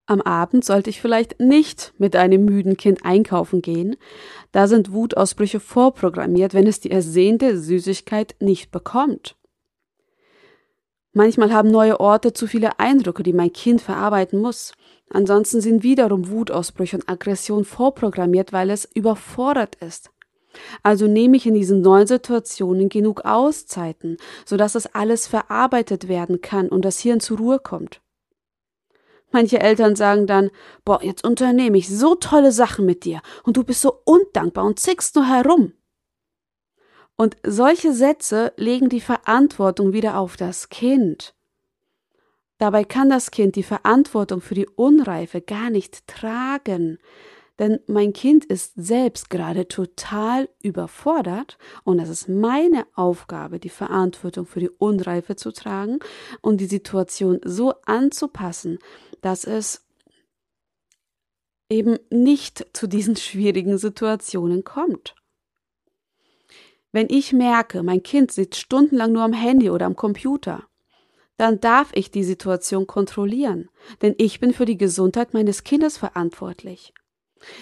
Am 0.05 0.21
Abend 0.21 0.65
sollte 0.65 0.89
ich 0.89 0.99
vielleicht 0.99 1.39
nicht 1.39 1.93
mit 1.97 2.15
einem 2.15 2.43
müden 2.43 2.75
Kind 2.75 3.05
einkaufen 3.05 3.61
gehen. 3.61 3.95
Da 4.51 4.67
sind 4.67 4.91
Wutausbrüche 4.91 5.59
vorprogrammiert, 5.59 6.53
wenn 6.53 6.67
es 6.67 6.81
die 6.81 6.91
ersehnte 6.91 7.57
Süßigkeit 7.57 8.35
nicht 8.39 8.71
bekommt. 8.71 9.37
Manchmal 11.13 11.53
haben 11.53 11.69
neue 11.69 11.99
Orte 11.99 12.33
zu 12.33 12.47
viele 12.47 12.79
Eindrücke, 12.79 13.23
die 13.23 13.33
mein 13.33 13.53
Kind 13.53 13.81
verarbeiten 13.81 14.39
muss. 14.39 14.73
Ansonsten 15.13 15.61
sind 15.61 15.83
wiederum 15.83 16.29
Wutausbrüche 16.29 16.97
und 16.97 17.09
Aggression 17.09 17.65
vorprogrammiert, 17.65 18.53
weil 18.53 18.69
es 18.69 18.85
überfordert 18.85 19.75
ist. 19.75 20.09
Also 20.83 21.07
nehme 21.07 21.37
ich 21.37 21.45
in 21.45 21.53
diesen 21.53 21.81
neuen 21.81 22.07
Situationen 22.07 22.89
genug 22.89 23.25
Auszeiten, 23.25 24.17
sodass 24.45 24.73
das 24.73 24.93
alles 24.93 25.27
verarbeitet 25.27 26.07
werden 26.07 26.41
kann 26.41 26.69
und 26.69 26.83
das 26.83 26.99
Hirn 26.99 27.19
zur 27.19 27.37
Ruhe 27.37 27.59
kommt. 27.59 28.01
Manche 29.31 29.59
Eltern 29.59 29.95
sagen 29.95 30.27
dann, 30.27 30.49
boah, 30.83 31.01
jetzt 31.01 31.23
unternehme 31.23 31.77
ich 31.77 31.89
so 31.89 32.15
tolle 32.15 32.51
Sachen 32.51 32.85
mit 32.85 33.05
dir 33.05 33.21
und 33.43 33.55
du 33.55 33.63
bist 33.63 33.81
so 33.81 34.01
undankbar 34.03 34.65
und 34.65 34.79
zickst 34.79 35.15
nur 35.15 35.27
herum. 35.27 35.73
Und 37.15 37.37
solche 37.43 37.93
Sätze 37.93 38.51
legen 38.57 38.89
die 38.89 38.99
Verantwortung 38.99 39.93
wieder 39.93 40.17
auf 40.17 40.35
das 40.37 40.69
Kind. 40.69 41.33
Dabei 42.61 42.83
kann 42.83 43.09
das 43.09 43.31
Kind 43.31 43.55
die 43.55 43.63
Verantwortung 43.63 44.39
für 44.39 44.53
die 44.53 44.67
Unreife 44.67 45.41
gar 45.41 45.71
nicht 45.71 46.05
tragen, 46.05 46.99
denn 47.57 47.79
mein 47.87 48.13
Kind 48.13 48.45
ist 48.45 48.73
selbst 48.75 49.31
gerade 49.31 49.67
total 49.67 50.47
überfordert 50.61 51.57
und 51.85 51.97
es 51.97 52.07
ist 52.07 52.29
meine 52.29 52.85
Aufgabe, 52.93 53.57
die 53.57 53.69
Verantwortung 53.69 54.45
für 54.45 54.59
die 54.59 54.69
Unreife 54.69 55.35
zu 55.35 55.51
tragen 55.51 55.97
und 56.41 56.61
die 56.61 56.67
Situation 56.67 57.39
so 57.43 57.73
anzupassen, 57.87 58.77
dass 59.21 59.45
es 59.45 59.83
eben 61.67 61.97
nicht 62.11 62.67
zu 62.73 62.85
diesen 62.85 63.15
schwierigen 63.15 63.79
Situationen 63.79 64.63
kommt. 64.63 65.15
Wenn 66.91 67.07
ich 67.09 67.33
merke, 67.33 67.81
mein 67.81 68.03
Kind 68.03 68.31
sitzt 68.31 68.59
stundenlang 68.59 69.13
nur 69.13 69.23
am 69.23 69.33
Handy 69.33 69.71
oder 69.71 69.87
am 69.87 69.95
Computer, 69.95 70.67
dann 71.41 71.59
darf 71.59 71.89
ich 71.93 72.11
die 72.11 72.23
Situation 72.23 72.85
kontrollieren, 72.85 73.69
denn 74.01 74.13
ich 74.17 74.39
bin 74.39 74.53
für 74.53 74.65
die 74.65 74.77
Gesundheit 74.77 75.33
meines 75.33 75.63
Kindes 75.63 75.97
verantwortlich. 75.97 76.93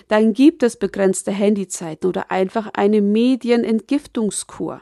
Dann 0.10 0.34
gibt 0.34 0.64
es 0.64 0.78
begrenzte 0.78 1.32
Handyzeiten 1.32 2.10
oder 2.10 2.30
einfach 2.30 2.70
eine 2.74 3.02
Medienentgiftungskur 3.02 4.82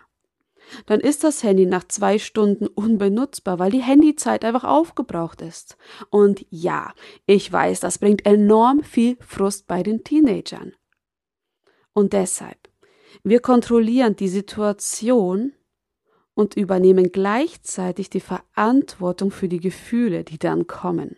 dann 0.86 1.00
ist 1.00 1.24
das 1.24 1.44
Handy 1.44 1.66
nach 1.66 1.88
zwei 1.88 2.20
Stunden 2.20 2.68
unbenutzbar, 2.68 3.58
weil 3.58 3.72
die 3.72 3.82
Handyzeit 3.82 4.44
einfach 4.44 4.66
aufgebraucht 4.66 5.42
ist. 5.42 5.78
Und 6.10 6.46
ja, 6.50 6.94
ich 7.26 7.50
weiß, 7.50 7.80
das 7.80 8.00
bringt 8.00 8.26
enorm 8.26 8.84
viel 8.84 9.18
Frust 9.22 9.68
bei 9.68 9.84
den 9.84 10.04
Teenagern. 10.04 10.74
Und 11.94 12.12
deshalb, 12.12 12.58
wir 13.24 13.40
kontrollieren 13.40 14.18
die 14.18 14.28
Situation 14.28 15.54
und 16.38 16.56
übernehmen 16.56 17.12
gleichzeitig 17.12 18.10
die 18.10 18.22
Verantwortung 18.22 19.32
für 19.32 19.50
die 19.50 19.60
Gefühle, 19.60 20.24
die 20.24 20.38
dann 20.38 20.68
kommen. 20.68 21.18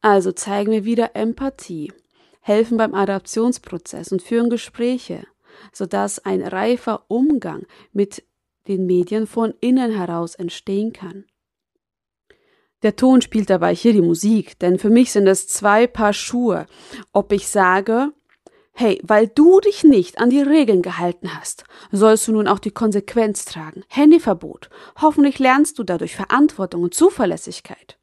Also 0.00 0.32
zeigen 0.32 0.72
wir 0.72 0.84
wieder 0.84 1.14
Empathie, 1.14 1.92
helfen 2.40 2.78
beim 2.78 2.94
Adaptionsprozess 2.94 4.10
und 4.12 4.22
führen 4.22 4.50
Gespräche 4.50 5.26
sodass 5.72 6.24
ein 6.24 6.42
reifer 6.42 7.04
Umgang 7.08 7.66
mit 7.92 8.22
den 8.68 8.86
Medien 8.86 9.26
von 9.26 9.54
innen 9.60 9.94
heraus 9.94 10.34
entstehen 10.34 10.92
kann. 10.92 11.24
Der 12.82 12.96
Ton 12.96 13.22
spielt 13.22 13.48
dabei 13.50 13.74
hier 13.74 13.92
die 13.92 14.02
Musik, 14.02 14.58
denn 14.58 14.78
für 14.78 14.90
mich 14.90 15.12
sind 15.12 15.26
es 15.26 15.48
zwei 15.48 15.86
Paar 15.86 16.12
Schuhe, 16.12 16.66
ob 17.12 17.32
ich 17.32 17.48
sage, 17.48 18.12
hey, 18.78 19.00
weil 19.02 19.26
du 19.26 19.58
dich 19.60 19.84
nicht 19.84 20.18
an 20.18 20.28
die 20.28 20.42
Regeln 20.42 20.82
gehalten 20.82 21.34
hast, 21.34 21.64
sollst 21.90 22.28
du 22.28 22.32
nun 22.32 22.46
auch 22.46 22.58
die 22.58 22.70
Konsequenz 22.70 23.46
tragen. 23.46 23.84
Handyverbot. 23.88 24.68
Hoffentlich 25.00 25.38
lernst 25.38 25.78
du 25.78 25.82
dadurch 25.82 26.14
Verantwortung 26.14 26.82
und 26.82 26.94
Zuverlässigkeit. 26.94 27.98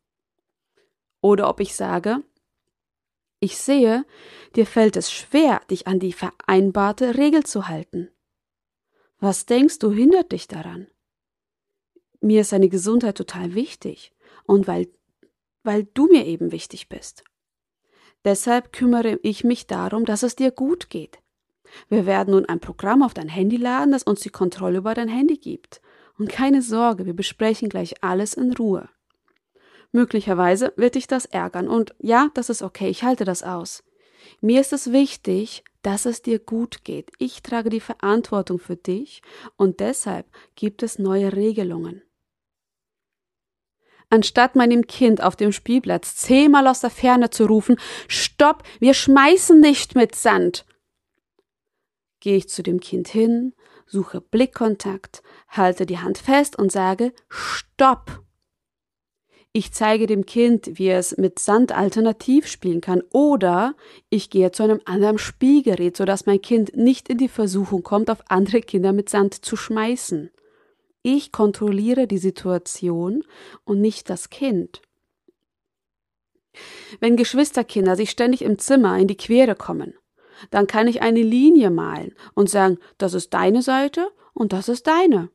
Oder 1.22 1.48
ob 1.48 1.60
ich 1.60 1.76
sage, 1.76 2.24
ich 3.40 3.58
sehe, 3.58 4.04
dir 4.56 4.66
fällt 4.66 4.98
es 4.98 5.12
schwer, 5.12 5.62
dich 5.70 5.86
an 5.86 6.00
die 6.00 6.12
vereinbarte 6.12 7.18
Regel 7.18 7.44
zu 7.44 7.68
halten. 7.68 8.10
Was 9.20 9.46
denkst 9.46 9.78
du 9.78 9.92
hindert 9.92 10.32
dich 10.32 10.48
daran? 10.48 10.88
Mir 12.20 12.42
ist 12.42 12.52
deine 12.52 12.70
Gesundheit 12.70 13.16
total 13.16 13.54
wichtig 13.54 14.12
und 14.46 14.66
weil, 14.66 14.92
weil 15.62 15.84
du 15.84 16.08
mir 16.08 16.26
eben 16.26 16.52
wichtig 16.52 16.90
bist. 16.90 17.24
Deshalb 18.26 18.72
kümmere 18.72 19.20
ich 19.22 19.44
mich 19.44 19.68
darum, 19.68 20.06
dass 20.06 20.24
es 20.24 20.36
dir 20.36 20.52
gut 20.52 20.90
geht. 20.90 21.20
Wir 21.90 22.06
werden 22.06 22.32
nun 22.32 22.46
ein 22.46 22.60
Programm 22.60 23.04
auf 23.04 23.14
dein 23.14 23.30
Handy 23.30 23.58
laden, 23.58 23.92
das 23.92 24.04
uns 24.04 24.22
die 24.22 24.30
Kontrolle 24.30 24.78
über 24.78 24.94
dein 24.94 25.10
Handy 25.10 25.38
gibt. 25.38 25.82
Und 26.18 26.30
keine 26.30 26.62
Sorge, 26.62 27.06
wir 27.06 27.16
besprechen 27.16 27.70
gleich 27.70 28.04
alles 28.04 28.36
in 28.36 28.54
Ruhe. 28.54 28.88
Möglicherweise 29.92 30.74
wird 30.76 30.96
dich 30.96 31.08
das 31.08 31.26
ärgern 31.26 31.68
und 31.68 31.94
ja, 32.00 32.30
das 32.34 32.50
ist 32.50 32.62
okay, 32.62 32.90
ich 32.90 33.04
halte 33.04 33.26
das 33.26 33.44
aus. 33.44 33.84
Mir 34.42 34.62
ist 34.62 34.74
es 34.74 34.92
wichtig, 34.92 35.64
dass 35.82 36.06
es 36.06 36.22
dir 36.22 36.40
gut 36.40 36.84
geht. 36.84 37.12
Ich 37.20 37.44
trage 37.44 37.70
die 37.70 37.80
Verantwortung 37.80 38.58
für 38.58 38.76
dich 38.76 39.22
und 39.58 39.80
deshalb 39.80 40.26
gibt 40.56 40.82
es 40.82 40.98
neue 40.98 41.34
Regelungen. 41.34 42.02
Anstatt 44.13 44.56
meinem 44.56 44.86
Kind 44.86 45.23
auf 45.23 45.36
dem 45.36 45.52
Spielplatz 45.52 46.15
zehnmal 46.15 46.67
aus 46.67 46.82
der 46.82 46.91
Ferne 46.91 47.32
zu 47.32 47.47
rufen, 47.47 47.78
Stopp, 48.08 48.62
wir 48.80 48.93
schmeißen 48.93 49.60
nicht 49.60 49.95
mit 49.95 50.13
Sand, 50.13 50.67
gehe 52.19 52.38
ich 52.38 52.47
zu 52.47 52.62
dem 52.62 52.80
Kind 52.80 53.08
hin, 53.08 53.56
suche 53.88 54.21
Blickkontakt, 54.21 55.23
halte 55.47 55.88
die 55.88 55.97
Hand 55.97 56.19
fest 56.19 56.60
und 56.60 56.71
sage 56.71 57.12
Stopp. 57.28 58.21
Ich 59.52 59.71
zeige 59.73 60.06
dem 60.06 60.28
Kind, 60.28 60.78
wie 60.78 60.89
es 60.89 61.17
mit 61.17 61.39
Sand 61.39 61.71
alternativ 61.71 62.45
spielen 62.45 62.82
kann, 62.82 63.02
oder 63.13 63.73
ich 64.12 64.30
gehe 64.30 64.52
zu 64.52 64.62
einem 64.62 64.82
anderen 64.86 65.17
Spielgerät, 65.17 65.97
sodass 65.97 66.28
mein 66.28 66.39
Kind 66.39 66.78
nicht 66.78 67.10
in 67.10 67.17
die 67.17 67.30
Versuchung 67.30 67.82
kommt, 67.82 68.12
auf 68.12 68.19
andere 68.28 68.62
Kinder 68.62 68.93
mit 68.93 69.10
Sand 69.10 69.43
zu 69.43 69.56
schmeißen. 69.56 70.30
Ich 71.04 71.34
kontrolliere 71.34 72.08
die 72.08 72.18
Situation 72.18 73.24
und 73.66 73.82
nicht 73.82 74.10
das 74.10 74.30
Kind. 74.30 74.82
Wenn 77.00 77.18
Geschwisterkinder 77.18 77.96
sich 77.96 78.10
ständig 78.10 78.42
im 78.42 78.58
Zimmer 78.58 78.98
in 78.98 79.08
die 79.08 79.18
Quere 79.18 79.56
kommen, 79.56 79.94
dann 80.50 80.66
kann 80.66 80.88
ich 80.88 81.02
eine 81.02 81.22
Linie 81.22 81.70
malen 81.70 82.16
und 82.36 82.50
sagen, 82.50 82.78
das 82.98 83.13
ist 83.13 83.34
deine 83.34 83.62
Seite 83.62 84.12
und 84.34 84.54
das 84.54 84.70
ist 84.70 84.88
deine. 84.88 85.30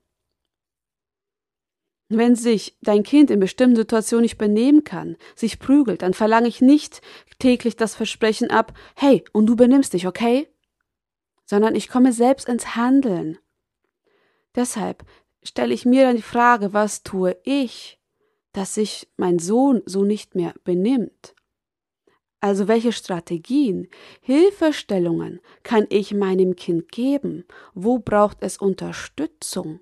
Wenn 2.09 2.35
sich 2.35 2.79
dein 2.81 3.03
Kind 3.03 3.31
in 3.31 3.39
bestimmten 3.39 3.77
Situationen 3.77 4.23
nicht 4.23 4.39
benehmen 4.39 4.85
kann, 4.85 5.17
sich 5.37 5.59
prügelt, 5.59 6.01
dann 6.01 6.15
verlange 6.15 6.49
ich 6.49 6.63
nicht 6.63 7.03
täglich 7.39 7.77
das 7.77 7.95
Versprechen 7.95 8.51
ab, 8.51 8.73
hey, 8.97 9.23
und 9.35 9.45
du 9.47 9.57
benimmst 9.57 9.93
dich, 9.93 10.07
okay? 10.07 10.49
Sondern 11.45 11.75
ich 11.75 11.89
komme 11.89 12.15
selbst 12.15 12.49
ins 12.49 12.77
Handeln. 12.77 13.39
Deshalb 14.55 15.05
stelle 15.43 15.75
ich 15.75 15.85
mir 15.85 16.05
dann 16.05 16.17
die 16.17 16.23
Frage, 16.23 16.73
was 16.73 17.03
tue 17.03 17.37
ich, 17.45 17.99
dass 18.53 18.75
sich 18.75 19.09
mein 19.17 19.39
Sohn 19.39 19.83
so 19.87 20.05
nicht 20.05 20.35
mehr 20.35 20.55
benimmt? 20.65 21.35
Also 22.41 22.69
welche 22.69 22.93
Strategien, 22.93 23.89
Hilfestellungen 24.21 25.41
kann 25.65 25.87
ich 25.91 26.15
meinem 26.15 26.55
Kind 26.55 26.93
geben? 26.93 27.45
Wo 27.75 27.99
braucht 27.99 28.39
es 28.43 28.59
Unterstützung? 28.59 29.81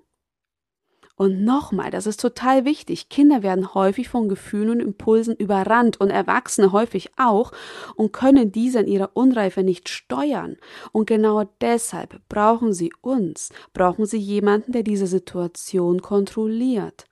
Und 1.17 1.43
nochmal, 1.43 1.89
das 1.89 2.05
ist 2.05 2.21
total 2.21 2.63
wichtig. 2.63 3.09
Kinder 3.09 3.41
werden 3.41 3.73
häufig 3.73 4.07
von 4.07 4.29
Gefühlen 4.29 4.69
und 4.69 4.79
Impulsen 4.79 5.35
überrannt 5.35 5.99
und 5.99 6.11
Erwachsene 6.11 6.71
häufig 6.71 7.09
auch 7.17 7.51
und 7.95 8.13
können 8.13 8.51
diese 8.51 8.81
in 8.81 8.87
ihrer 8.87 9.09
Unreife 9.15 9.63
nicht 9.63 9.89
steuern. 9.89 10.57
Und 10.91 11.07
genau 11.07 11.45
deshalb 11.59 12.21
brauchen 12.29 12.71
sie 12.71 12.93
uns, 13.01 13.49
brauchen 13.73 14.05
sie 14.05 14.19
jemanden, 14.19 14.73
der 14.73 14.83
diese 14.83 15.07
Situation 15.07 16.03
kontrolliert. 16.03 17.07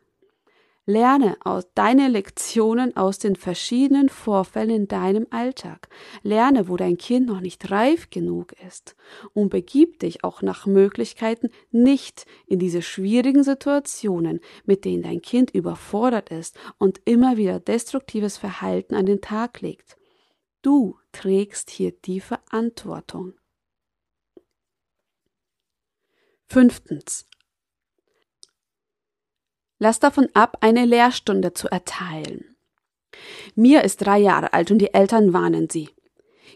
Lerne 0.87 1.35
aus 1.43 1.65
deine 1.73 2.07
Lektionen 2.07 2.95
aus 2.95 3.17
den 3.17 3.35
verschiedenen 3.35 4.07
Vorfällen 4.07 4.69
in 4.69 4.87
deinem 4.87 5.25
Alltag. 5.31 5.89
Lerne, 6.21 6.69
wo 6.69 6.77
dein 6.77 6.97
Kind 6.97 7.25
noch 7.25 7.41
nicht 7.41 7.71
reif 7.71 8.11
genug 8.11 8.53
ist. 8.67 8.95
Und 9.33 9.49
begib 9.49 9.99
dich 9.99 10.23
auch 10.23 10.43
nach 10.43 10.67
Möglichkeiten 10.67 11.49
nicht 11.71 12.27
in 12.45 12.59
diese 12.59 12.83
schwierigen 12.83 13.43
Situationen, 13.43 14.41
mit 14.65 14.85
denen 14.85 15.01
dein 15.01 15.23
Kind 15.23 15.49
überfordert 15.51 16.29
ist 16.29 16.55
und 16.77 17.01
immer 17.05 17.35
wieder 17.35 17.59
destruktives 17.59 18.37
Verhalten 18.37 18.93
an 18.93 19.07
den 19.07 19.21
Tag 19.21 19.61
legt. 19.61 19.97
Du 20.61 20.99
trägst 21.11 21.71
hier 21.71 21.93
die 21.93 22.19
Verantwortung. 22.19 23.33
Fünftens. 26.47 27.27
Lass 29.77 29.99
davon 29.99 30.29
ab, 30.33 30.57
eine 30.61 30.85
Lehrstunde 30.85 31.53
zu 31.53 31.67
erteilen. 31.67 32.55
Mir 33.55 33.83
ist 33.83 33.97
drei 33.97 34.19
Jahre 34.19 34.53
alt 34.53 34.71
und 34.71 34.79
die 34.79 34.93
Eltern 34.93 35.33
warnen 35.33 35.69
sie. 35.69 35.89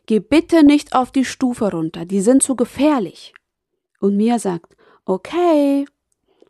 Geh 0.05 0.19
bitte 0.19 0.63
nicht 0.63 0.95
auf 0.95 1.11
die 1.11 1.25
Stufe 1.25 1.71
runter, 1.71 2.05
die 2.05 2.21
sind 2.21 2.41
zu 2.41 2.55
gefährlich. 2.55 3.33
Und 3.99 4.15
Mia 4.15 4.39
sagt, 4.39 4.75
okay. 5.05 5.85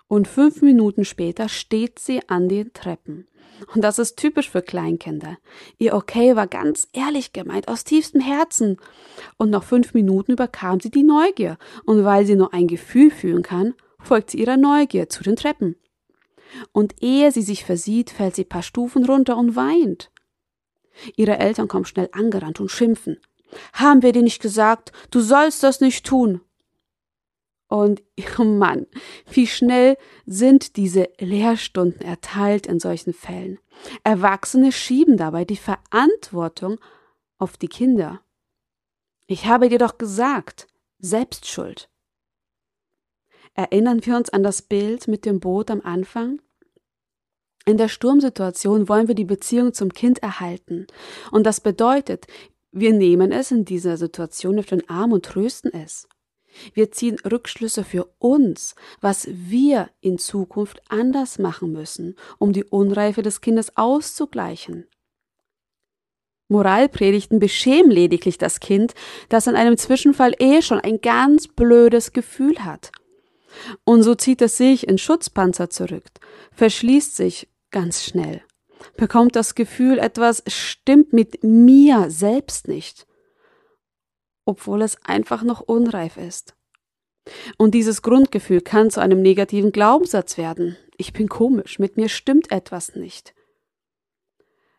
Und 0.08 0.28
fünf 0.28 0.62
Minuten 0.62 1.06
später 1.06 1.50
steht 1.50 2.00
sie 2.00 2.28
an 2.30 2.50
den 2.50 2.74
Treppen. 2.74 3.28
Und 3.74 3.84
das 3.84 4.00
ist 4.00 4.18
typisch 4.18 4.50
für 4.50 4.62
Kleinkinder. 4.62 5.38
Ihr 5.78 5.94
Okay 5.94 6.36
war 6.36 6.48
ganz 6.48 6.88
ehrlich 6.94 7.34
gemeint, 7.34 7.68
aus 7.68 7.84
tiefstem 7.84 8.22
Herzen. 8.22 8.78
Und 9.38 9.50
nach 9.50 9.64
fünf 9.64 9.94
Minuten 9.94 10.32
überkam 10.32 10.80
sie 10.80 10.90
die 10.90 11.04
Neugier. 11.04 11.58
Und 11.86 12.06
weil 12.06 12.26
sie 12.26 12.36
nur 12.36 12.54
ein 12.54 12.68
Gefühl 12.68 13.12
fühlen 13.12 13.44
kann, 13.44 13.74
folgt 14.00 14.32
sie 14.32 14.40
ihrer 14.40 14.58
Neugier 14.58 15.10
zu 15.10 15.24
den 15.24 15.36
Treppen 15.36 15.76
und 16.72 17.02
ehe 17.02 17.32
sie 17.32 17.42
sich 17.42 17.66
versieht, 17.66 18.10
fällt 18.10 18.36
sie 18.36 18.44
paar 18.44 18.64
Stufen 18.64 19.06
runter 19.06 19.38
und 19.38 19.56
weint. 19.56 20.12
Ihre 21.16 21.38
Eltern 21.38 21.68
kommen 21.68 21.86
schnell 21.86 22.10
angerannt 22.12 22.60
und 22.60 22.70
schimpfen. 22.70 23.20
Haben 23.74 24.02
wir 24.02 24.12
dir 24.12 24.22
nicht 24.22 24.42
gesagt, 24.42 24.92
du 25.12 25.22
sollst 25.22 25.64
das 25.64 25.82
nicht 25.82 26.06
tun? 26.06 26.42
Und, 27.68 28.04
oh 28.40 28.44
Mann, 28.44 28.88
wie 29.32 29.48
schnell 29.48 29.98
sind 30.26 30.76
diese 30.76 31.10
Lehrstunden 31.20 32.02
erteilt 32.02 32.68
in 32.68 32.80
solchen 32.80 33.14
Fällen. 33.14 33.60
Erwachsene 34.04 34.72
schieben 34.72 35.18
dabei 35.18 35.46
die 35.46 35.58
Verantwortung 35.58 36.80
auf 37.38 37.58
die 37.58 37.70
Kinder. 37.70 38.22
Ich 39.28 39.46
habe 39.46 39.70
dir 39.70 39.78
doch 39.78 39.98
gesagt, 39.98 40.68
Selbstschuld. 40.98 41.90
Erinnern 43.54 44.06
wir 44.06 44.16
uns 44.16 44.30
an 44.30 44.44
das 44.44 44.62
Bild 44.62 45.08
mit 45.08 45.26
dem 45.26 45.40
Boot 45.40 45.70
am 45.72 45.82
Anfang? 45.82 46.42
In 47.66 47.78
der 47.78 47.88
Sturmsituation 47.88 48.90
wollen 48.90 49.08
wir 49.08 49.16
die 49.16 49.26
Beziehung 49.26 49.74
zum 49.74 49.94
Kind 49.94 50.24
erhalten. 50.24 50.88
Und 51.32 51.46
das 51.46 51.62
bedeutet, 51.62 52.26
wir 52.72 52.94
nehmen 52.94 53.32
es 53.32 53.52
in 53.52 53.66
dieser 53.66 53.98
Situation 53.98 54.60
auf 54.60 54.68
den 54.68 54.90
Arm 54.90 55.12
und 55.12 55.26
trösten 55.26 55.74
es. 55.74 56.08
Wir 56.74 56.92
ziehen 56.92 57.18
Rückschlüsse 57.20 57.84
für 57.84 58.10
uns, 58.18 58.76
was 59.02 59.28
wir 59.32 59.90
in 60.02 60.18
Zukunft 60.18 60.82
anders 60.90 61.38
machen 61.40 61.72
müssen, 61.72 62.16
um 62.38 62.54
die 62.54 62.64
Unreife 62.64 63.22
des 63.22 63.42
Kindes 63.42 63.76
auszugleichen. 63.78 64.88
Moralpredigten 66.48 67.40
beschämen 67.40 67.92
lediglich 67.92 68.40
das 68.40 68.60
Kind, 68.60 68.96
das 69.30 69.48
an 69.48 69.56
einem 69.56 69.78
Zwischenfall 69.78 70.34
eh 70.40 70.64
schon 70.64 70.80
ein 70.80 71.00
ganz 71.00 71.48
blödes 71.48 72.12
Gefühl 72.12 72.66
hat. 72.66 72.92
Und 73.84 74.04
so 74.04 74.16
zieht 74.16 74.42
es 74.42 74.58
sich 74.58 74.88
in 74.88 74.98
Schutzpanzer 74.98 75.70
zurück, 75.70 76.06
verschließt 76.54 77.16
sich 77.16 77.50
ganz 77.72 78.04
schnell, 78.04 78.42
bekommt 78.96 79.36
das 79.36 79.56
Gefühl, 79.56 80.00
etwas 80.00 80.44
stimmt 80.48 81.14
mit 81.14 81.44
mir 81.44 82.10
selbst 82.10 82.68
nicht, 82.68 83.08
obwohl 84.46 84.82
es 84.82 85.04
einfach 85.04 85.44
noch 85.44 85.62
unreif 85.62 86.18
ist. 86.18 86.56
Und 87.58 87.76
dieses 87.76 88.02
Grundgefühl 88.02 88.62
kann 88.62 88.90
zu 88.90 89.02
einem 89.02 89.22
negativen 89.22 89.72
Glaubenssatz 89.72 90.38
werden. 90.38 90.78
Ich 90.98 91.14
bin 91.14 91.30
komisch, 91.30 91.80
mit 91.80 91.98
mir 91.98 92.10
stimmt 92.10 92.52
etwas 92.52 92.96
nicht. 92.96 93.34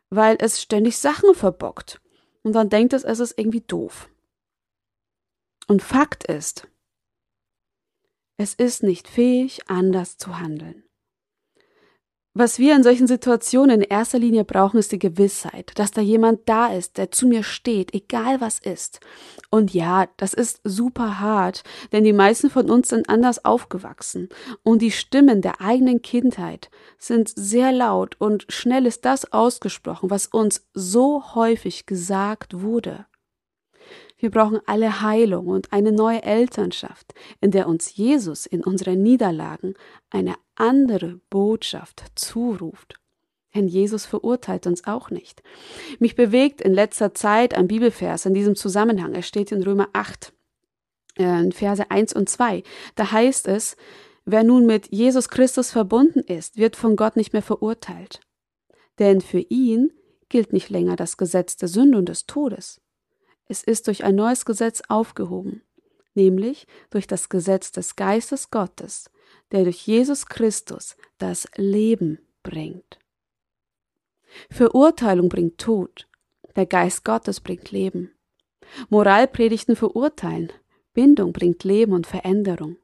Weil 0.09 0.37
es 0.41 0.61
ständig 0.61 0.99
Sachen 0.99 1.35
verbockt. 1.35 2.01
Und 2.43 2.55
dann 2.55 2.69
denkt 2.69 2.93
es, 2.93 3.05
es 3.05 3.21
ist 3.21 3.39
irgendwie 3.39 3.61
doof. 3.61 4.09
Und 5.69 5.83
Fakt 5.83 6.25
ist, 6.25 6.67
es 8.41 8.55
ist 8.55 8.83
nicht 8.83 9.07
fähig, 9.07 9.61
anders 9.69 10.17
zu 10.17 10.39
handeln. 10.39 10.85
Was 12.33 12.59
wir 12.59 12.75
in 12.75 12.83
solchen 12.83 13.07
Situationen 13.07 13.83
in 13.83 13.87
erster 13.87 14.19
Linie 14.19 14.45
brauchen, 14.45 14.79
ist 14.79 14.93
die 14.93 14.99
Gewissheit, 14.99 15.73
dass 15.75 15.91
da 15.91 16.01
jemand 16.01 16.49
da 16.49 16.69
ist, 16.69 16.97
der 16.97 17.11
zu 17.11 17.27
mir 17.27 17.43
steht, 17.43 17.93
egal 17.93 18.41
was 18.41 18.59
ist. 18.59 19.01
Und 19.51 19.75
ja, 19.75 20.09
das 20.17 20.33
ist 20.33 20.63
super 20.65 21.21
hart, 21.21 21.65
denn 21.93 22.03
die 22.03 22.15
meisten 22.15 22.49
von 22.49 22.71
uns 22.71 22.89
sind 22.89 23.11
anders 23.11 23.45
aufgewachsen 23.45 24.31
und 24.63 24.81
die 24.81 24.93
Stimmen 24.93 25.43
der 25.43 25.61
eigenen 25.61 26.01
Kindheit 26.01 26.71
sind 26.97 27.29
sehr 27.29 27.73
laut 27.73 28.17
und 28.19 28.47
schnell 28.49 28.87
ist 28.87 29.05
das 29.05 29.35
ausgesprochen, 29.35 30.09
was 30.09 30.29
uns 30.29 30.67
so 30.73 31.35
häufig 31.35 31.85
gesagt 31.85 32.63
wurde. 32.63 33.05
Wir 34.21 34.31
brauchen 34.31 34.61
alle 34.67 35.01
Heilung 35.01 35.47
und 35.47 35.73
eine 35.73 35.93
neue 35.93 36.23
Elternschaft, 36.23 37.15
in 37.41 37.51
der 37.51 37.67
uns 37.67 37.97
Jesus 37.97 38.45
in 38.45 38.63
unseren 38.63 39.03
Niederlagen 39.03 39.75
eine 40.11 40.35
andere 40.55 41.21
Botschaft 41.31 42.05
zuruft. 42.15 43.01
Denn 43.55 43.67
Jesus 43.67 44.05
verurteilt 44.05 44.67
uns 44.67 44.87
auch 44.87 45.11
nicht. 45.11 45.43
Mich 45.99 46.15
bewegt 46.15 46.61
in 46.61 46.73
letzter 46.73 47.15
Zeit 47.15 47.55
ein 47.55 47.67
Bibelvers 47.67 48.27
in 48.27 48.35
diesem 48.35 48.55
Zusammenhang. 48.55 49.15
Er 49.15 49.23
steht 49.23 49.51
in 49.53 49.63
Römer 49.63 49.89
8, 49.95 50.33
äh, 51.19 51.41
in 51.43 51.53
Verse 51.53 51.91
1 51.91 52.13
und 52.13 52.29
2. 52.29 52.63
Da 52.95 53.11
heißt 53.11 53.49
es, 53.49 53.77
wer 54.27 54.45
nun 54.45 54.67
mit 54.67 54.93
Jesus 54.93 55.31
Christus 55.31 55.71
verbunden 55.71 56.21
ist, 56.21 56.59
wird 56.59 56.77
von 56.77 56.95
Gott 56.95 57.17
nicht 57.17 57.33
mehr 57.33 57.43
verurteilt. 57.43 58.21
Denn 58.99 59.23
für 59.23 59.41
ihn 59.41 59.93
gilt 60.29 60.53
nicht 60.53 60.69
länger 60.69 60.95
das 60.95 61.17
Gesetz 61.17 61.57
der 61.57 61.69
Sünde 61.69 61.99
und 61.99 62.09
des 62.09 62.27
Todes. 62.27 62.81
Es 63.51 63.65
ist 63.65 63.89
durch 63.89 64.05
ein 64.05 64.15
neues 64.15 64.45
Gesetz 64.45 64.81
aufgehoben, 64.87 65.63
nämlich 66.15 66.69
durch 66.91 67.09
das 67.09 67.29
Gesetz 67.29 67.73
des 67.73 67.97
Geistes 67.97 68.53
Gottes, 68.53 69.11
der 69.51 69.65
durch 69.65 69.89
Jesus 69.89 70.27
Christus 70.27 70.97
das 71.19 71.49
Leben 71.57 72.21
bringt. 72.45 73.01
Verurteilung 74.51 75.29
bringt 75.29 75.59
Tod, 75.59 76.07
der 76.55 76.67
Geist 76.67 77.05
Gottes 77.05 77.41
bringt 77.41 77.73
Leben. 77.73 78.13
Moralpredigten 78.89 79.75
verurteilen, 79.75 80.53
Bindung 80.95 81.33
bringt 81.33 81.65
Leben 81.65 81.93
und 81.93 82.07
Veränderung. 82.07 82.77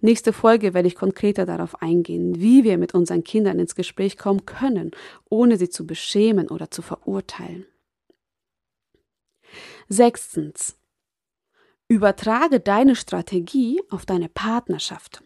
Nächste 0.00 0.32
Folge 0.32 0.72
werde 0.72 0.88
ich 0.88 0.94
konkreter 0.94 1.44
darauf 1.44 1.82
eingehen, 1.82 2.40
wie 2.40 2.64
wir 2.64 2.78
mit 2.78 2.94
unseren 2.94 3.24
Kindern 3.24 3.58
ins 3.58 3.74
Gespräch 3.74 4.16
kommen 4.16 4.46
können, 4.46 4.92
ohne 5.28 5.58
sie 5.58 5.68
zu 5.68 5.86
beschämen 5.86 6.48
oder 6.48 6.70
zu 6.70 6.80
verurteilen. 6.80 7.66
Sechstens. 9.88 10.76
Übertrage 11.88 12.58
deine 12.58 12.96
Strategie 12.96 13.80
auf 13.90 14.04
deine 14.04 14.28
Partnerschaft. 14.28 15.22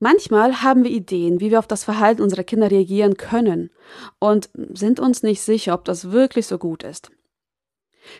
Manchmal 0.00 0.62
haben 0.62 0.82
wir 0.82 0.90
Ideen, 0.90 1.38
wie 1.38 1.52
wir 1.52 1.60
auf 1.60 1.68
das 1.68 1.84
Verhalten 1.84 2.22
unserer 2.22 2.42
Kinder 2.42 2.72
reagieren 2.72 3.16
können 3.16 3.70
und 4.18 4.50
sind 4.72 4.98
uns 4.98 5.22
nicht 5.22 5.42
sicher, 5.42 5.74
ob 5.74 5.84
das 5.84 6.10
wirklich 6.10 6.48
so 6.48 6.58
gut 6.58 6.82
ist. 6.82 7.12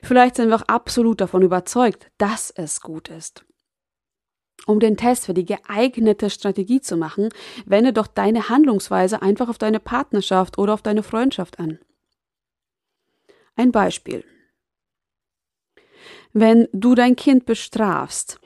Vielleicht 0.01 0.37
sind 0.37 0.48
wir 0.48 0.55
auch 0.55 0.68
absolut 0.68 1.20
davon 1.20 1.42
überzeugt, 1.42 2.12
dass 2.18 2.53
es 2.53 2.81
gut 2.81 3.09
ist. 3.09 3.44
Um 4.68 4.79
den 4.79 4.96
Test 4.96 5.27
für 5.27 5.35
die 5.35 5.44
geeignete 5.44 6.31
Strategie 6.31 6.81
zu 6.81 6.96
machen, 6.96 7.31
wende 7.66 7.92
doch 7.92 8.07
deine 8.07 8.48
Handlungsweise 8.48 9.20
einfach 9.20 9.48
auf 9.48 9.59
deine 9.59 9.81
Partnerschaft 9.81 10.59
oder 10.59 10.75
auf 10.75 10.83
deine 10.83 11.03
Freundschaft 11.03 11.59
an. 11.59 11.81
Ein 13.57 13.72
Beispiel. 13.72 14.25
Wenn 16.32 16.68
du 16.72 16.94
dein 16.94 17.16
Kind 17.16 17.44
bestrafst, 17.44 18.40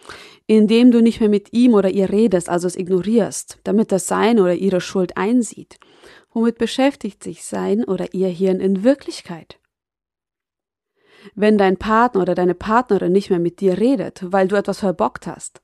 indem 0.47 0.91
du 0.91 1.01
nicht 1.01 1.21
mehr 1.21 1.29
mit 1.29 1.53
ihm 1.53 1.75
oder 1.75 1.91
ihr 1.91 2.11
redest, 2.11 2.49
also 2.49 2.67
es 2.67 2.77
ignorierst, 2.77 3.59
damit 3.65 3.93
das 3.93 4.07
seine 4.07 4.43
oder 4.43 4.55
ihre 4.55 4.81
Schuld 4.81 5.17
einsieht, 5.17 5.79
womit 6.33 6.59
beschäftigt 6.59 7.23
sich 7.23 7.45
sein 7.45 7.85
oder 7.85 8.15
ihr 8.15 8.29
Hirn 8.29 8.61
in 8.61 8.85
Wirklichkeit? 8.85 9.59
Wenn 11.35 11.59
dein 11.59 11.77
Partner 11.77 12.23
oder 12.23 12.35
deine 12.35 12.55
Partnerin 12.55 13.13
nicht 13.13 13.31
mehr 13.31 13.41
mit 13.41 13.61
dir 13.61 13.79
redet, 13.79 14.21
weil 14.27 14.47
du 14.47 14.57
etwas 14.57 14.79
verbockt 14.79 15.27
hast, 15.27 15.61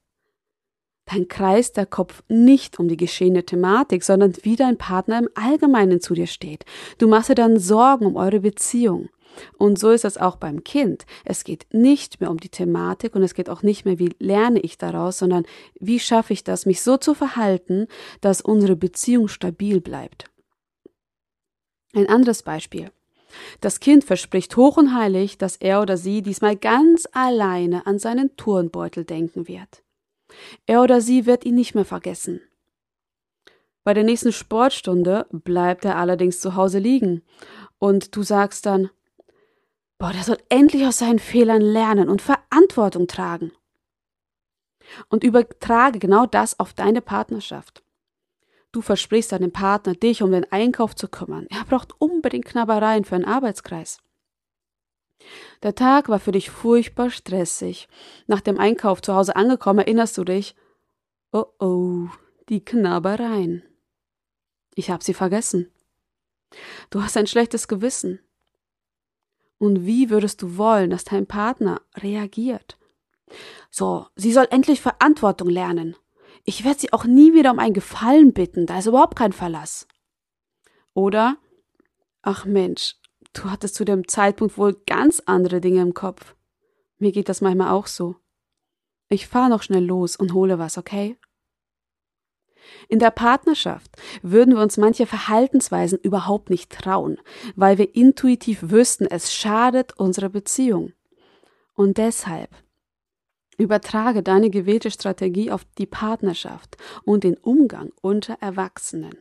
dann 1.06 1.28
kreist 1.28 1.76
der 1.76 1.86
Kopf 1.86 2.22
nicht 2.28 2.78
um 2.78 2.88
die 2.88 2.96
geschehene 2.96 3.44
Thematik, 3.44 4.04
sondern 4.04 4.34
wie 4.42 4.56
dein 4.56 4.78
Partner 4.78 5.18
im 5.18 5.28
Allgemeinen 5.34 6.00
zu 6.00 6.14
dir 6.14 6.26
steht. 6.26 6.64
Du 6.98 7.08
machst 7.08 7.28
dir 7.28 7.34
dann 7.34 7.58
Sorgen 7.58 8.06
um 8.06 8.16
eure 8.16 8.40
Beziehung. 8.40 9.08
Und 9.58 9.78
so 9.78 9.90
ist 9.90 10.04
es 10.04 10.18
auch 10.18 10.36
beim 10.36 10.64
Kind. 10.64 11.06
Es 11.24 11.44
geht 11.44 11.66
nicht 11.72 12.20
mehr 12.20 12.30
um 12.30 12.38
die 12.38 12.48
Thematik 12.48 13.14
und 13.14 13.22
es 13.22 13.34
geht 13.34 13.48
auch 13.48 13.62
nicht 13.62 13.84
mehr, 13.84 13.98
wie 13.98 14.14
lerne 14.18 14.60
ich 14.60 14.78
daraus, 14.78 15.18
sondern 15.18 15.44
wie 15.78 16.00
schaffe 16.00 16.32
ich 16.32 16.44
das, 16.44 16.66
mich 16.66 16.82
so 16.82 16.96
zu 16.96 17.14
verhalten, 17.14 17.86
dass 18.20 18.40
unsere 18.40 18.76
Beziehung 18.76 19.28
stabil 19.28 19.80
bleibt. 19.80 20.26
Ein 21.94 22.08
anderes 22.08 22.42
Beispiel. 22.42 22.90
Das 23.60 23.80
Kind 23.80 24.04
verspricht 24.04 24.56
hoch 24.56 24.76
und 24.76 24.94
heilig, 24.94 25.38
dass 25.38 25.56
er 25.56 25.80
oder 25.80 25.96
sie 25.96 26.22
diesmal 26.22 26.56
ganz 26.56 27.06
alleine 27.12 27.86
an 27.86 27.98
seinen 27.98 28.36
Turnbeutel 28.36 29.04
denken 29.04 29.48
wird. 29.48 29.82
Er 30.66 30.82
oder 30.82 31.00
sie 31.00 31.26
wird 31.26 31.44
ihn 31.44 31.54
nicht 31.54 31.74
mehr 31.74 31.84
vergessen. 31.84 32.40
Bei 33.84 33.94
der 33.94 34.04
nächsten 34.04 34.32
Sportstunde 34.32 35.26
bleibt 35.30 35.84
er 35.84 35.96
allerdings 35.96 36.40
zu 36.40 36.54
Hause 36.54 36.78
liegen 36.78 37.22
und 37.78 38.14
du 38.14 38.22
sagst 38.22 38.64
dann, 38.66 38.90
boah, 40.02 40.12
der 40.12 40.24
soll 40.24 40.38
endlich 40.48 40.84
aus 40.84 40.98
seinen 40.98 41.20
Fehlern 41.20 41.62
lernen 41.62 42.08
und 42.08 42.20
Verantwortung 42.20 43.06
tragen. 43.06 43.52
Und 45.08 45.22
übertrage 45.22 46.00
genau 46.00 46.26
das 46.26 46.58
auf 46.58 46.72
deine 46.74 47.00
Partnerschaft. 47.00 47.84
Du 48.72 48.80
versprichst 48.80 49.30
deinem 49.30 49.52
Partner, 49.52 49.94
dich 49.94 50.20
um 50.24 50.32
den 50.32 50.50
Einkauf 50.50 50.96
zu 50.96 51.06
kümmern. 51.06 51.46
Er 51.50 51.64
braucht 51.64 51.92
unbedingt 52.00 52.46
Knabbereien 52.46 53.04
für 53.04 53.14
einen 53.14 53.26
Arbeitskreis. 53.26 54.00
Der 55.62 55.76
Tag 55.76 56.08
war 56.08 56.18
für 56.18 56.32
dich 56.32 56.50
furchtbar 56.50 57.10
stressig. 57.10 57.86
Nach 58.26 58.40
dem 58.40 58.58
Einkauf 58.58 59.02
zu 59.02 59.14
Hause 59.14 59.36
angekommen, 59.36 59.78
erinnerst 59.78 60.18
du 60.18 60.24
dich, 60.24 60.56
oh 61.30 61.44
oh, 61.60 62.08
die 62.48 62.64
Knabbereien. 62.64 63.62
Ich 64.74 64.90
hab 64.90 65.04
sie 65.04 65.14
vergessen. 65.14 65.70
Du 66.90 67.04
hast 67.04 67.16
ein 67.16 67.28
schlechtes 67.28 67.68
Gewissen. 67.68 68.18
Und 69.62 69.86
wie 69.86 70.10
würdest 70.10 70.42
du 70.42 70.56
wollen, 70.56 70.90
dass 70.90 71.04
dein 71.04 71.26
Partner 71.26 71.80
reagiert? 71.96 72.78
So, 73.70 74.06
sie 74.16 74.32
soll 74.32 74.48
endlich 74.50 74.80
Verantwortung 74.80 75.48
lernen. 75.48 75.94
Ich 76.44 76.64
werde 76.64 76.80
sie 76.80 76.92
auch 76.92 77.04
nie 77.04 77.32
wieder 77.32 77.52
um 77.52 77.60
einen 77.60 77.74
Gefallen 77.74 78.32
bitten, 78.32 78.66
da 78.66 78.78
ist 78.80 78.86
überhaupt 78.86 79.16
kein 79.16 79.32
Verlass. 79.32 79.86
Oder, 80.94 81.36
ach 82.22 82.44
Mensch, 82.44 82.96
Du 83.32 83.50
hattest 83.50 83.74
zu 83.76 83.84
dem 83.84 84.08
Zeitpunkt 84.08 84.58
wohl 84.58 84.74
ganz 84.86 85.20
andere 85.24 85.60
Dinge 85.60 85.80
im 85.80 85.94
Kopf. 85.94 86.34
Mir 86.98 87.12
geht 87.12 87.28
das 87.28 87.40
manchmal 87.40 87.70
auch 87.70 87.86
so. 87.86 88.16
Ich 89.08 89.26
fahr 89.26 89.48
noch 89.48 89.62
schnell 89.62 89.84
los 89.84 90.16
und 90.16 90.34
hole 90.34 90.58
was, 90.58 90.76
okay? 90.78 91.18
In 92.88 92.98
der 92.98 93.10
Partnerschaft 93.10 93.90
würden 94.22 94.54
wir 94.54 94.62
uns 94.62 94.76
manche 94.76 95.06
Verhaltensweisen 95.06 95.98
überhaupt 95.98 96.50
nicht 96.50 96.70
trauen, 96.70 97.18
weil 97.56 97.78
wir 97.78 97.94
intuitiv 97.94 98.58
wüssten, 98.62 99.06
es 99.06 99.32
schadet 99.34 99.98
unserer 99.98 100.28
Beziehung. 100.28 100.92
Und 101.74 101.98
deshalb 101.98 102.50
übertrage 103.58 104.22
deine 104.22 104.50
gewählte 104.50 104.90
Strategie 104.90 105.50
auf 105.50 105.64
die 105.78 105.86
Partnerschaft 105.86 106.76
und 107.04 107.24
den 107.24 107.36
Umgang 107.36 107.90
unter 108.00 108.36
Erwachsenen. 108.40 109.16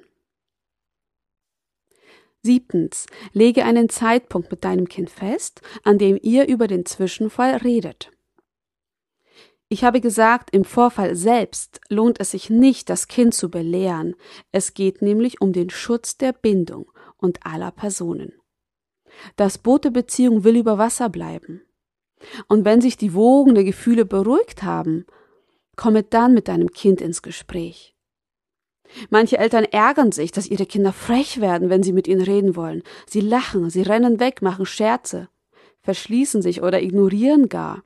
Siebtens, 2.44 3.06
lege 3.34 3.66
einen 3.66 3.88
Zeitpunkt 3.90 4.50
mit 4.50 4.64
deinem 4.64 4.88
Kind 4.90 5.12
fest, 5.12 5.62
an 5.84 6.00
dem 6.00 6.18
ihr 6.22 6.48
über 6.48 6.68
den 6.68 6.86
Zwischenfall 6.86 7.58
redet. 7.58 8.12
Ich 9.74 9.86
habe 9.86 10.02
gesagt, 10.02 10.54
im 10.54 10.66
Vorfall 10.66 11.16
selbst 11.16 11.80
lohnt 11.88 12.20
es 12.20 12.32
sich 12.32 12.50
nicht, 12.50 12.90
das 12.90 13.08
Kind 13.08 13.34
zu 13.34 13.50
belehren. 13.50 14.18
Es 14.52 14.74
geht 14.74 15.02
nämlich 15.02 15.40
um 15.40 15.54
den 15.54 15.70
Schutz 15.70 16.18
der 16.18 16.34
Bindung 16.34 16.92
und 17.16 17.46
aller 17.46 17.72
Personen. 17.72 18.34
Das 19.38 19.58
Boot 19.58 19.86
der 19.86 19.92
Beziehung 19.92 20.44
will 20.44 20.58
über 20.58 20.78
Wasser 20.78 21.08
bleiben. 21.08 21.62
Und 22.50 22.66
wenn 22.66 22.82
sich 22.82 22.98
die 22.98 23.14
Wogen 23.14 23.56
der 23.56 23.64
Gefühle 23.64 24.04
beruhigt 24.04 24.64
haben, 24.64 25.06
komme 25.78 26.04
dann 26.04 26.34
mit 26.34 26.50
deinem 26.50 26.72
Kind 26.72 27.00
ins 27.00 27.22
Gespräch. 27.22 27.96
Manche 29.10 29.38
Eltern 29.38 29.64
ärgern 29.64 30.12
sich, 30.12 30.34
dass 30.34 30.48
ihre 30.48 30.66
Kinder 30.66 30.92
frech 30.92 31.40
werden, 31.40 31.70
wenn 31.70 31.82
sie 31.82 31.94
mit 31.94 32.10
ihnen 32.10 32.24
reden 32.24 32.58
wollen. 32.58 32.84
Sie 33.08 33.22
lachen, 33.22 33.70
sie 33.70 33.84
rennen 33.84 34.20
weg, 34.20 34.42
machen 34.42 34.66
Scherze, 34.66 35.30
verschließen 35.80 36.42
sich 36.42 36.62
oder 36.62 36.82
ignorieren 36.82 37.48
gar. 37.48 37.86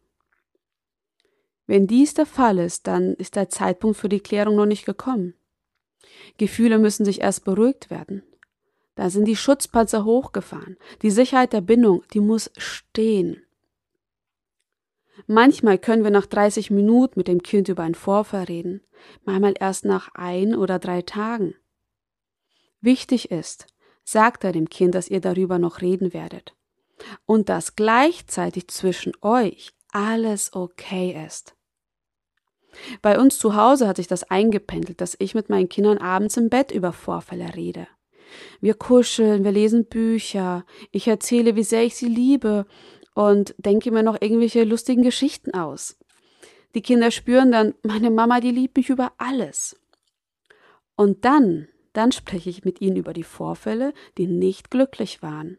Wenn 1.68 1.88
dies 1.88 2.14
der 2.14 2.26
Fall 2.26 2.60
ist, 2.60 2.88
dann 2.88 3.14
ist 3.16 3.36
der 3.36 3.50
Zeitpunkt 3.50 3.98
für 3.98 4.10
die 4.10 4.20
Klärung 4.20 4.56
noch 4.56 4.66
nicht 4.66 4.86
gekommen. 4.86 5.34
Gefühle 6.38 6.78
müssen 6.78 7.06
sich 7.06 7.22
erst 7.22 7.44
beruhigt 7.44 7.90
werden. 7.90 8.24
Da 8.96 9.10
sind 9.10 9.26
die 9.26 9.36
Schutzpanzer 9.36 10.06
hochgefahren. 10.06 10.78
Die 11.02 11.12
Sicherheit 11.12 11.54
der 11.54 11.62
Bindung, 11.62 12.04
die 12.14 12.22
muss 12.22 12.52
stehen. 12.58 13.42
Manchmal 15.28 15.78
können 15.78 16.04
wir 16.04 16.12
nach 16.12 16.26
30 16.26 16.72
Minuten 16.72 17.20
mit 17.20 17.28
dem 17.28 17.42
Kind 17.42 17.68
über 17.68 17.84
einen 17.84 17.96
Vorfall 17.96 18.44
reden, 18.44 18.82
manchmal 19.24 19.56
erst 19.60 19.86
nach 19.86 20.10
ein 20.14 20.56
oder 20.56 20.78
drei 20.78 21.02
Tagen. 21.02 21.56
Wichtig 22.82 23.32
ist, 23.32 23.68
sagt 24.04 24.44
er 24.44 24.52
dem 24.52 24.70
Kind, 24.70 24.94
dass 24.94 25.10
ihr 25.10 25.22
darüber 25.22 25.58
noch 25.58 25.82
reden 25.82 26.14
werdet. 26.14 26.56
Und 27.26 27.50
dass 27.50 27.76
gleichzeitig 27.76 28.68
zwischen 28.68 29.14
euch 29.22 29.75
alles 29.96 30.54
okay 30.54 31.26
ist. 31.26 31.56
Bei 33.02 33.18
uns 33.18 33.40
zu 33.40 33.56
Hause 33.56 33.88
hat 33.88 33.96
sich 33.96 34.08
das 34.08 34.30
eingependelt, 34.30 35.00
dass 35.00 35.16
ich 35.20 35.34
mit 35.34 35.50
meinen 35.50 35.70
Kindern 35.70 36.00
abends 36.00 36.36
im 36.36 36.50
Bett 36.50 36.72
über 36.72 36.92
Vorfälle 36.92 37.56
rede. 37.56 37.88
Wir 38.60 38.74
kuscheln, 38.74 39.46
wir 39.46 39.54
lesen 39.54 39.86
Bücher, 39.86 40.66
ich 40.92 41.08
erzähle, 41.08 41.56
wie 41.56 41.64
sehr 41.64 41.86
ich 41.86 41.96
sie 41.96 42.10
liebe 42.10 42.66
und 43.14 43.56
denke 43.58 43.92
mir 43.92 44.04
noch 44.04 44.22
irgendwelche 44.22 44.66
lustigen 44.66 45.04
Geschichten 45.04 45.54
aus. 45.54 45.98
Die 46.74 46.82
Kinder 46.82 47.10
spüren 47.10 47.54
dann, 47.54 47.74
meine 47.82 48.12
Mama, 48.12 48.42
die 48.42 48.52
liebt 48.52 48.76
mich 48.76 48.90
über 48.90 49.14
alles. 49.18 49.80
Und 50.98 51.24
dann, 51.24 51.70
dann 51.94 52.12
spreche 52.12 52.50
ich 52.50 52.66
mit 52.66 52.82
ihnen 52.82 52.98
über 52.98 53.14
die 53.14 53.24
Vorfälle, 53.24 53.94
die 54.18 54.28
nicht 54.28 54.70
glücklich 54.70 55.22
waren. 55.22 55.58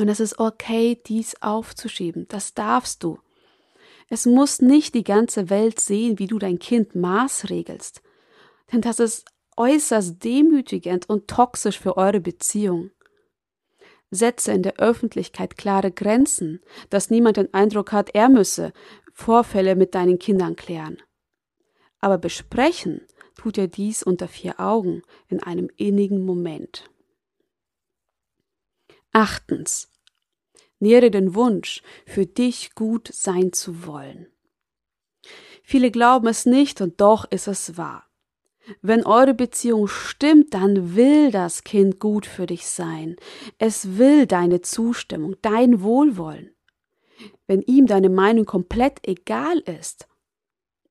Und 0.00 0.08
es 0.08 0.18
ist 0.18 0.38
okay, 0.38 0.98
dies 1.06 1.42
aufzuschieben. 1.42 2.26
Das 2.28 2.54
darfst 2.54 3.04
du. 3.04 3.18
Es 4.08 4.24
muss 4.24 4.62
nicht 4.62 4.94
die 4.94 5.04
ganze 5.04 5.50
Welt 5.50 5.78
sehen, 5.78 6.18
wie 6.18 6.26
du 6.26 6.38
dein 6.38 6.58
Kind 6.58 6.94
maßregelst. 6.94 8.00
Denn 8.72 8.80
das 8.80 8.98
ist 8.98 9.26
äußerst 9.58 10.24
demütigend 10.24 11.06
und 11.10 11.28
toxisch 11.28 11.78
für 11.78 11.98
eure 11.98 12.20
Beziehung. 12.20 12.92
Setze 14.10 14.52
in 14.52 14.62
der 14.62 14.78
Öffentlichkeit 14.78 15.58
klare 15.58 15.92
Grenzen, 15.92 16.62
dass 16.88 17.10
niemand 17.10 17.36
den 17.36 17.52
Eindruck 17.52 17.92
hat, 17.92 18.14
er 18.14 18.30
müsse 18.30 18.72
Vorfälle 19.12 19.76
mit 19.76 19.94
deinen 19.94 20.18
Kindern 20.18 20.56
klären. 20.56 20.96
Aber 21.98 22.16
besprechen 22.16 23.02
tut 23.36 23.58
ihr 23.58 23.68
dies 23.68 24.02
unter 24.02 24.28
vier 24.28 24.60
Augen 24.60 25.02
in 25.28 25.42
einem 25.42 25.68
innigen 25.76 26.24
Moment. 26.24 26.88
Achtens. 29.12 29.89
Nähre 30.80 31.10
den 31.10 31.34
Wunsch, 31.34 31.82
für 32.06 32.26
dich 32.26 32.74
gut 32.74 33.08
sein 33.12 33.52
zu 33.52 33.86
wollen. 33.86 34.26
Viele 35.62 35.90
glauben 35.90 36.26
es 36.26 36.46
nicht 36.46 36.80
und 36.80 37.00
doch 37.00 37.30
ist 37.30 37.46
es 37.46 37.76
wahr. 37.76 38.10
Wenn 38.82 39.04
eure 39.04 39.34
Beziehung 39.34 39.86
stimmt, 39.88 40.54
dann 40.54 40.94
will 40.94 41.30
das 41.30 41.64
Kind 41.64 41.98
gut 41.98 42.26
für 42.26 42.46
dich 42.46 42.66
sein. 42.66 43.16
Es 43.58 43.98
will 43.98 44.26
deine 44.26 44.60
Zustimmung, 44.60 45.36
dein 45.42 45.82
Wohlwollen. 45.82 46.54
Wenn 47.46 47.62
ihm 47.62 47.86
deine 47.86 48.08
Meinung 48.08 48.46
komplett 48.46 49.06
egal 49.06 49.58
ist, 49.60 50.08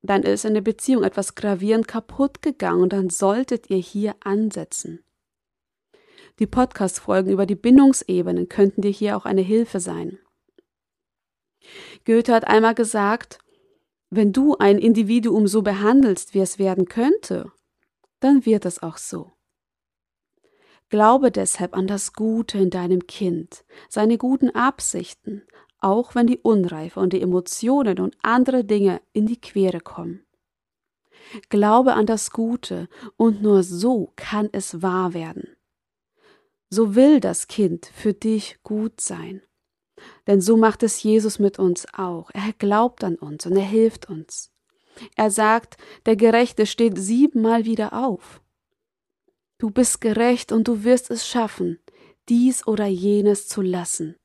dann 0.01 0.23
ist 0.23 0.45
in 0.45 0.53
der 0.53 0.61
Beziehung 0.61 1.03
etwas 1.03 1.35
gravierend 1.35 1.87
kaputt 1.87 2.41
gegangen 2.41 2.83
und 2.83 2.93
dann 2.93 3.09
solltet 3.09 3.69
ihr 3.69 3.77
hier 3.77 4.15
ansetzen. 4.21 5.03
Die 6.39 6.47
Podcast-Folgen 6.47 7.31
über 7.31 7.45
die 7.45 7.55
Bindungsebenen 7.55 8.47
könnten 8.47 8.81
dir 8.81 8.91
hier 8.91 9.17
auch 9.17 9.25
eine 9.25 9.41
Hilfe 9.41 9.81
sein. 9.81 10.19
Goethe 12.05 12.33
hat 12.33 12.47
einmal 12.47 12.75
gesagt, 12.75 13.39
wenn 14.09 14.31
du 14.31 14.55
ein 14.57 14.79
Individuum 14.79 15.47
so 15.47 15.61
behandelst, 15.61 16.33
wie 16.33 16.39
es 16.39 16.57
werden 16.57 16.85
könnte, 16.85 17.51
dann 18.21 18.45
wird 18.45 18.65
es 18.65 18.81
auch 18.81 18.97
so. 18.97 19.33
Glaube 20.89 21.29
deshalb 21.29 21.75
an 21.75 21.85
das 21.85 22.13
Gute 22.13 22.57
in 22.57 22.69
deinem 22.71 23.05
Kind, 23.05 23.63
seine 23.89 24.17
guten 24.17 24.49
Absichten, 24.49 25.43
auch 25.79 26.15
wenn 26.15 26.25
die 26.25 26.39
Unreife 26.39 26.99
und 26.99 27.13
die 27.13 27.21
Emotionen 27.21 27.99
und 27.99 28.17
andere 28.23 28.63
Dinge 28.63 29.01
in 29.13 29.27
die 29.27 29.39
Quere 29.39 29.81
kommen. 29.81 30.25
Glaube 31.49 31.93
an 31.93 32.07
das 32.07 32.31
Gute, 32.31 32.87
und 33.17 33.41
nur 33.41 33.61
so 33.61 34.13
kann 34.15 34.49
es 34.51 34.81
wahr 34.81 35.13
werden. 35.13 35.58
So 36.69 36.95
will 36.95 37.19
das 37.19 37.47
Kind 37.47 37.87
für 37.87 38.13
dich 38.13 38.59
gut 38.63 39.01
sein. 39.01 39.41
Denn 40.27 40.41
so 40.41 40.55
macht 40.55 40.83
es 40.83 41.01
Jesus 41.03 41.39
mit 41.39 41.59
uns 41.59 41.85
auch. 41.93 42.29
Er 42.33 42.53
glaubt 42.57 43.03
an 43.03 43.15
uns 43.15 43.45
und 43.45 43.55
er 43.55 43.65
hilft 43.65 44.09
uns. 44.09 44.51
Er 45.15 45.31
sagt, 45.31 45.77
der 46.05 46.15
Gerechte 46.15 46.65
steht 46.65 46.97
siebenmal 46.97 47.65
wieder 47.65 47.93
auf. 47.93 48.41
Du 49.57 49.71
bist 49.71 50.01
gerecht 50.01 50.51
und 50.51 50.67
du 50.67 50.83
wirst 50.83 51.11
es 51.11 51.27
schaffen, 51.27 51.79
dies 52.29 52.65
oder 52.65 52.85
jenes 52.85 53.47
zu 53.47 53.61
lassen. 53.61 54.15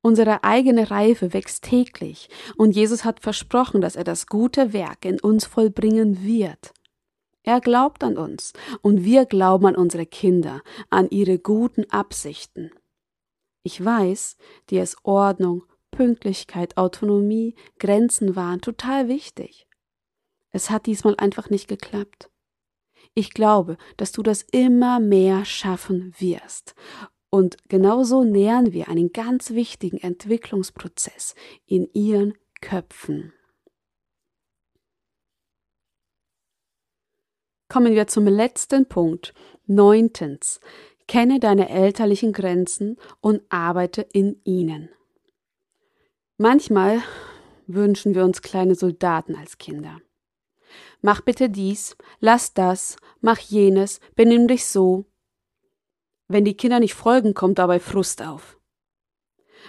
Unsere 0.00 0.44
eigene 0.44 0.90
Reife 0.90 1.32
wächst 1.32 1.64
täglich, 1.64 2.30
und 2.56 2.76
Jesus 2.76 3.04
hat 3.04 3.20
versprochen, 3.20 3.80
dass 3.80 3.96
er 3.96 4.04
das 4.04 4.26
gute 4.26 4.72
Werk 4.72 5.04
in 5.04 5.20
uns 5.20 5.44
vollbringen 5.44 6.22
wird. 6.22 6.72
Er 7.48 7.62
glaubt 7.62 8.04
an 8.04 8.18
uns, 8.18 8.52
und 8.82 9.04
wir 9.04 9.24
glauben 9.24 9.64
an 9.64 9.74
unsere 9.74 10.04
Kinder, 10.04 10.60
an 10.90 11.08
ihre 11.08 11.38
guten 11.38 11.88
Absichten. 11.88 12.70
Ich 13.62 13.82
weiß, 13.82 14.36
dir 14.68 14.82
ist 14.82 14.98
Ordnung, 15.02 15.64
Pünktlichkeit, 15.90 16.76
Autonomie, 16.76 17.54
Grenzen 17.78 18.36
waren 18.36 18.60
total 18.60 19.08
wichtig. 19.08 19.66
Es 20.50 20.68
hat 20.68 20.84
diesmal 20.84 21.14
einfach 21.16 21.48
nicht 21.48 21.68
geklappt. 21.68 22.30
Ich 23.14 23.30
glaube, 23.30 23.78
dass 23.96 24.12
du 24.12 24.22
das 24.22 24.42
immer 24.42 25.00
mehr 25.00 25.46
schaffen 25.46 26.12
wirst. 26.18 26.74
Und 27.30 27.56
genauso 27.70 28.24
nähern 28.24 28.74
wir 28.74 28.88
einen 28.88 29.10
ganz 29.10 29.52
wichtigen 29.52 29.96
Entwicklungsprozess 29.96 31.34
in 31.64 31.88
ihren 31.94 32.34
Köpfen. 32.60 33.32
Kommen 37.68 37.94
wir 37.94 38.06
zum 38.06 38.26
letzten 38.26 38.86
Punkt. 38.86 39.34
Neuntens. 39.66 40.60
Kenne 41.06 41.38
deine 41.38 41.68
elterlichen 41.68 42.32
Grenzen 42.32 42.96
und 43.20 43.42
arbeite 43.50 44.02
in 44.12 44.40
ihnen. 44.44 44.88
Manchmal 46.38 47.02
wünschen 47.66 48.14
wir 48.14 48.24
uns 48.24 48.40
kleine 48.40 48.74
Soldaten 48.74 49.34
als 49.36 49.58
Kinder. 49.58 50.00
Mach 51.02 51.20
bitte 51.20 51.50
dies, 51.50 51.96
lass 52.20 52.54
das, 52.54 52.96
mach 53.20 53.38
jenes, 53.38 54.00
benimm 54.16 54.48
dich 54.48 54.66
so. 54.66 55.04
Wenn 56.26 56.44
die 56.44 56.56
Kinder 56.56 56.80
nicht 56.80 56.94
folgen, 56.94 57.34
kommt 57.34 57.58
dabei 57.58 57.80
Frust 57.80 58.22
auf. 58.22 58.58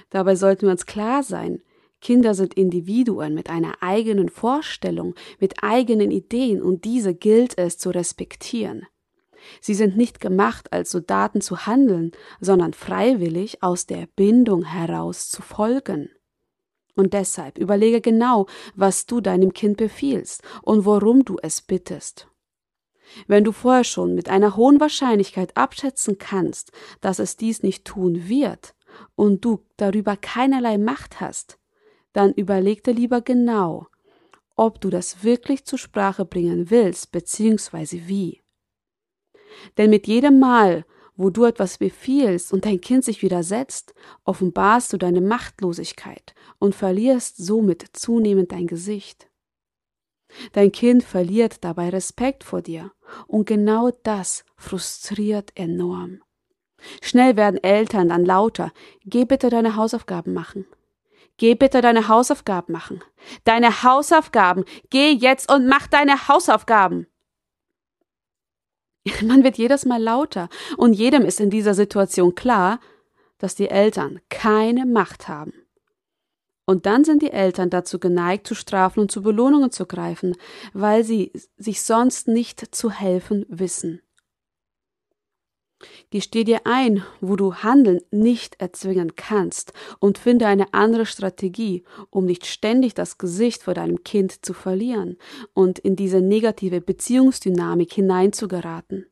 Dabei 0.09 0.35
sollten 0.35 0.63
wir 0.63 0.71
uns 0.71 0.85
klar 0.85 1.23
sein, 1.23 1.61
Kinder 2.01 2.33
sind 2.33 2.53
Individuen 2.53 3.33
mit 3.33 3.49
einer 3.49 3.81
eigenen 3.81 4.29
Vorstellung, 4.29 5.15
mit 5.39 5.63
eigenen 5.63 6.11
Ideen 6.11 6.61
und 6.61 6.85
diese 6.85 7.13
gilt 7.13 7.57
es 7.57 7.77
zu 7.77 7.89
respektieren. 7.89 8.85
Sie 9.61 9.73
sind 9.73 9.97
nicht 9.97 10.19
gemacht, 10.19 10.71
als 10.73 10.91
Soldaten 10.91 11.41
zu 11.41 11.65
handeln, 11.65 12.11
sondern 12.39 12.73
freiwillig 12.73 13.63
aus 13.63 13.85
der 13.85 14.07
Bindung 14.15 14.63
heraus 14.63 15.29
zu 15.29 15.41
folgen. 15.41 16.09
Und 16.95 17.13
deshalb 17.13 17.57
überlege 17.57 18.01
genau, 18.01 18.47
was 18.75 19.05
du 19.05 19.21
deinem 19.21 19.53
Kind 19.53 19.77
befiehlst 19.77 20.43
und 20.61 20.85
worum 20.85 21.23
du 21.23 21.37
es 21.41 21.61
bittest. 21.61 22.27
Wenn 23.27 23.43
du 23.43 23.51
vorher 23.51 23.83
schon 23.83 24.13
mit 24.15 24.29
einer 24.29 24.55
hohen 24.55 24.79
Wahrscheinlichkeit 24.79 25.55
abschätzen 25.57 26.17
kannst, 26.17 26.71
dass 27.01 27.19
es 27.19 27.37
dies 27.37 27.63
nicht 27.63 27.85
tun 27.85 28.27
wird 28.27 28.75
und 29.15 29.45
du 29.45 29.65
darüber 29.77 30.15
keinerlei 30.17 30.77
Macht 30.77 31.21
hast, 31.21 31.58
dann 32.13 32.33
überleg 32.33 32.83
dir 32.83 32.93
lieber 32.93 33.21
genau, 33.21 33.87
ob 34.55 34.81
du 34.81 34.89
das 34.89 35.23
wirklich 35.23 35.65
zur 35.65 35.79
Sprache 35.79 36.25
bringen 36.25 36.69
willst, 36.69 37.11
beziehungsweise 37.11 38.07
wie. 38.07 38.41
Denn 39.77 39.89
mit 39.89 40.07
jedem 40.07 40.39
Mal, 40.39 40.85
wo 41.15 41.29
du 41.29 41.45
etwas 41.45 41.77
befiehlst 41.77 42.53
und 42.53 42.65
dein 42.65 42.81
Kind 42.81 43.03
sich 43.03 43.21
widersetzt, 43.21 43.93
offenbarst 44.23 44.93
du 44.93 44.97
deine 44.97 45.21
Machtlosigkeit 45.21 46.33
und 46.59 46.75
verlierst 46.75 47.37
somit 47.37 47.85
zunehmend 47.93 48.51
dein 48.51 48.67
Gesicht. 48.67 49.29
Dein 50.53 50.71
Kind 50.71 51.03
verliert 51.03 51.63
dabei 51.63 51.89
Respekt 51.89 52.43
vor 52.43 52.61
dir 52.61 52.91
und 53.27 53.47
genau 53.47 53.91
das 54.03 54.45
frustriert 54.57 55.51
enorm. 55.55 56.21
Schnell 57.01 57.35
werden 57.35 57.61
Eltern 57.61 58.09
dann 58.09 58.25
lauter, 58.25 58.71
geh 59.03 59.25
bitte 59.25 59.49
deine 59.49 59.75
Hausaufgaben 59.75 60.33
machen. 60.33 60.65
Geh 61.39 61.55
bitte 61.55 61.79
deine 61.79 62.09
Hausaufgaben 62.09 62.73
machen. 62.73 63.01
Deine 63.45 63.83
Hausaufgaben. 63.83 64.65
Geh 64.89 65.11
jetzt 65.11 65.51
und 65.51 65.67
mach 65.67 65.87
deine 65.87 66.27
Hausaufgaben. 66.27 67.07
Man 69.23 69.43
wird 69.45 69.57
jedes 69.57 69.85
Mal 69.85 70.03
lauter 70.03 70.49
und 70.75 70.93
jedem 70.93 71.23
ist 71.23 71.39
in 71.39 71.49
dieser 71.49 71.73
Situation 71.73 72.35
klar, 72.35 72.81
dass 73.37 73.55
die 73.55 73.69
Eltern 73.69 74.19
keine 74.29 74.85
Macht 74.85 75.29
haben. 75.29 75.53
Und 76.65 76.85
dann 76.85 77.05
sind 77.05 77.21
die 77.21 77.31
Eltern 77.31 77.69
dazu 77.69 77.99
geneigt, 77.99 78.45
zu 78.45 78.53
strafen 78.53 78.99
und 78.99 79.11
zu 79.11 79.23
Belohnungen 79.23 79.71
zu 79.71 79.85
greifen, 79.85 80.35
weil 80.73 81.05
sie 81.05 81.31
sich 81.57 81.81
sonst 81.81 82.27
nicht 82.27 82.75
zu 82.75 82.91
helfen 82.91 83.45
wissen. 83.47 84.01
Gesteh 86.09 86.43
dir 86.43 86.61
ein, 86.65 87.03
wo 87.21 87.35
du 87.35 87.55
Handeln 87.55 88.01
nicht 88.11 88.59
erzwingen 88.59 89.15
kannst 89.15 89.71
und 89.99 90.17
finde 90.17 90.47
eine 90.47 90.73
andere 90.73 91.05
Strategie, 91.05 91.83
um 92.09 92.25
nicht 92.25 92.45
ständig 92.45 92.93
das 92.95 93.17
Gesicht 93.17 93.63
vor 93.63 93.73
deinem 93.73 94.03
Kind 94.03 94.45
zu 94.45 94.53
verlieren 94.53 95.17
und 95.53 95.79
in 95.79 95.95
diese 95.95 96.21
negative 96.21 96.81
Beziehungsdynamik 96.81 97.93
hineinzugeraten. 97.93 99.05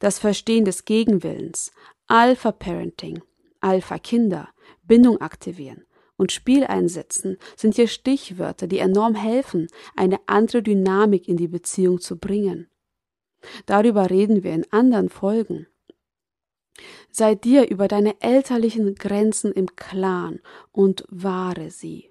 Das 0.00 0.18
Verstehen 0.18 0.64
des 0.64 0.84
Gegenwillens, 0.84 1.72
Alpha 2.08 2.52
Parenting, 2.52 3.22
Alpha 3.60 3.98
Kinder, 3.98 4.48
Bindung 4.82 5.20
aktivieren 5.20 5.84
und 6.16 6.32
Spiel 6.32 6.64
einsetzen 6.64 7.38
sind 7.56 7.76
hier 7.76 7.88
Stichwörter, 7.88 8.66
die 8.66 8.78
enorm 8.78 9.14
helfen, 9.14 9.68
eine 9.94 10.18
andere 10.26 10.62
Dynamik 10.62 11.28
in 11.28 11.36
die 11.36 11.48
Beziehung 11.48 12.00
zu 12.00 12.18
bringen. 12.18 12.68
Darüber 13.66 14.10
reden 14.10 14.42
wir 14.42 14.52
in 14.52 14.70
anderen 14.72 15.08
Folgen. 15.08 15.66
Sei 17.10 17.34
dir 17.34 17.68
über 17.68 17.88
deine 17.88 18.20
elterlichen 18.20 18.94
Grenzen 18.94 19.52
im 19.52 19.74
Klaren 19.74 20.40
und 20.72 21.04
wahre 21.08 21.70
sie. 21.70 22.10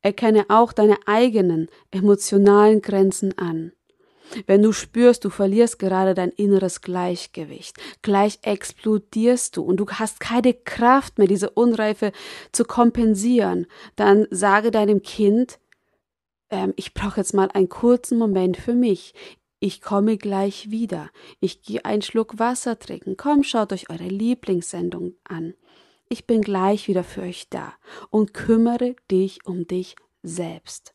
Erkenne 0.00 0.46
auch 0.48 0.72
deine 0.72 0.96
eigenen 1.06 1.68
emotionalen 1.90 2.82
Grenzen 2.82 3.36
an. 3.36 3.72
Wenn 4.46 4.62
du 4.62 4.72
spürst, 4.72 5.24
du 5.24 5.30
verlierst 5.30 5.78
gerade 5.78 6.14
dein 6.14 6.30
inneres 6.30 6.82
Gleichgewicht, 6.82 7.76
gleich 8.02 8.38
explodierst 8.42 9.56
du 9.56 9.62
und 9.62 9.78
du 9.78 9.86
hast 9.88 10.20
keine 10.20 10.52
Kraft 10.52 11.18
mehr, 11.18 11.28
diese 11.28 11.50
Unreife 11.50 12.12
zu 12.52 12.64
kompensieren, 12.64 13.66
dann 13.96 14.26
sage 14.30 14.70
deinem 14.70 15.02
Kind, 15.02 15.58
ähm, 16.50 16.72
ich 16.76 16.94
brauche 16.94 17.20
jetzt 17.20 17.34
mal 17.34 17.50
einen 17.52 17.68
kurzen 17.68 18.18
Moment 18.18 18.56
für 18.56 18.74
mich. 18.74 19.14
Ich 19.60 19.80
komme 19.80 20.16
gleich 20.16 20.70
wieder. 20.70 21.10
Ich 21.40 21.62
gehe 21.62 21.84
einen 21.84 22.02
Schluck 22.02 22.38
Wasser 22.38 22.78
trinken. 22.78 23.16
Komm, 23.16 23.42
schaut 23.42 23.72
euch 23.72 23.90
eure 23.90 24.08
Lieblingssendung 24.08 25.14
an. 25.24 25.54
Ich 26.08 26.26
bin 26.26 26.42
gleich 26.42 26.88
wieder 26.88 27.04
für 27.04 27.22
euch 27.22 27.48
da 27.50 27.74
und 28.10 28.34
kümmere 28.34 28.96
dich 29.10 29.44
um 29.46 29.66
dich 29.66 29.96
selbst. 30.22 30.94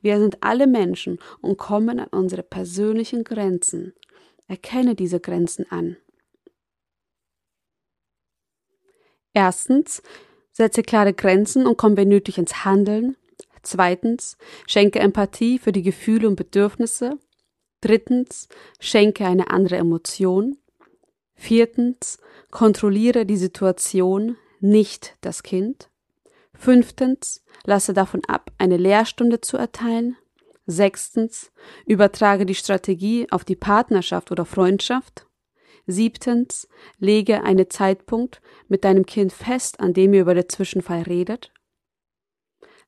Wir 0.00 0.18
sind 0.18 0.42
alle 0.42 0.66
Menschen 0.66 1.18
und 1.40 1.56
kommen 1.56 2.00
an 2.00 2.08
unsere 2.08 2.42
persönlichen 2.42 3.24
Grenzen. 3.24 3.94
Erkenne 4.48 4.94
diese 4.94 5.20
Grenzen 5.20 5.70
an. 5.70 5.96
Erstens, 9.32 10.02
setze 10.52 10.82
klare 10.82 11.12
Grenzen 11.12 11.66
und 11.66 11.76
komm 11.76 11.96
wenn 11.96 12.08
nötig 12.08 12.38
ins 12.38 12.64
Handeln. 12.64 13.16
Zweitens, 13.64 14.36
schenke 14.66 15.00
Empathie 15.00 15.58
für 15.58 15.72
die 15.72 15.82
Gefühle 15.82 16.28
und 16.28 16.36
Bedürfnisse. 16.36 17.18
Drittens, 17.80 18.48
schenke 18.78 19.26
eine 19.26 19.50
andere 19.50 19.76
Emotion. 19.76 20.56
Viertens, 21.34 22.18
kontrolliere 22.50 23.26
die 23.26 23.36
Situation, 23.36 24.36
nicht 24.60 25.16
das 25.20 25.42
Kind. 25.42 25.90
Fünftens, 26.54 27.44
lasse 27.64 27.92
davon 27.92 28.22
ab, 28.26 28.52
eine 28.58 28.76
Lehrstunde 28.76 29.40
zu 29.40 29.56
erteilen. 29.56 30.16
Sechstens, 30.66 31.52
übertrage 31.84 32.46
die 32.46 32.54
Strategie 32.54 33.26
auf 33.30 33.44
die 33.44 33.56
Partnerschaft 33.56 34.30
oder 34.30 34.44
Freundschaft. 34.44 35.26
Siebtens, 35.86 36.68
lege 36.98 37.42
einen 37.42 37.68
Zeitpunkt 37.68 38.40
mit 38.68 38.84
deinem 38.84 39.04
Kind 39.04 39.32
fest, 39.32 39.80
an 39.80 39.92
dem 39.92 40.14
ihr 40.14 40.22
über 40.22 40.34
den 40.34 40.48
Zwischenfall 40.48 41.02
redet. 41.02 41.52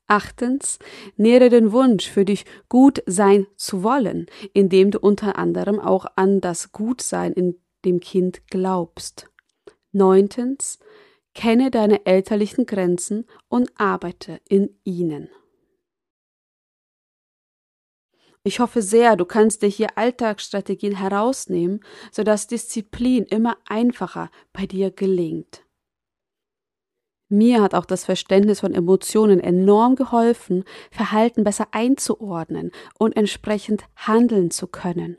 Achtens, 0.06 0.78
nähre 1.16 1.48
den 1.48 1.72
Wunsch, 1.72 2.08
für 2.08 2.24
dich 2.24 2.44
gut 2.68 3.02
sein 3.06 3.46
zu 3.56 3.82
wollen, 3.82 4.26
indem 4.52 4.90
du 4.92 4.98
unter 5.00 5.36
anderem 5.36 5.80
auch 5.80 6.06
an 6.14 6.40
das 6.40 6.72
Gutsein 6.72 7.32
in 7.32 7.58
dem 7.84 8.00
Kind 8.00 8.46
glaubst. 8.48 9.28
Neuntens, 9.92 10.78
kenne 11.34 11.70
deine 11.70 12.06
elterlichen 12.06 12.66
Grenzen 12.66 13.26
und 13.48 13.70
arbeite 13.76 14.40
in 14.48 14.78
ihnen. 14.84 15.28
Ich 18.46 18.60
hoffe 18.60 18.80
sehr, 18.80 19.16
du 19.16 19.24
kannst 19.24 19.62
dir 19.62 19.68
hier 19.68 19.98
Alltagsstrategien 19.98 20.94
herausnehmen, 20.94 21.80
sodass 22.12 22.46
Disziplin 22.46 23.24
immer 23.24 23.56
einfacher 23.66 24.30
bei 24.52 24.66
dir 24.66 24.92
gelingt. 24.92 25.65
Mir 27.28 27.60
hat 27.60 27.74
auch 27.74 27.86
das 27.86 28.04
Verständnis 28.04 28.60
von 28.60 28.72
Emotionen 28.72 29.40
enorm 29.40 29.96
geholfen, 29.96 30.64
Verhalten 30.90 31.42
besser 31.42 31.68
einzuordnen 31.72 32.70
und 32.98 33.16
entsprechend 33.16 33.84
handeln 33.96 34.50
zu 34.50 34.68
können. 34.68 35.18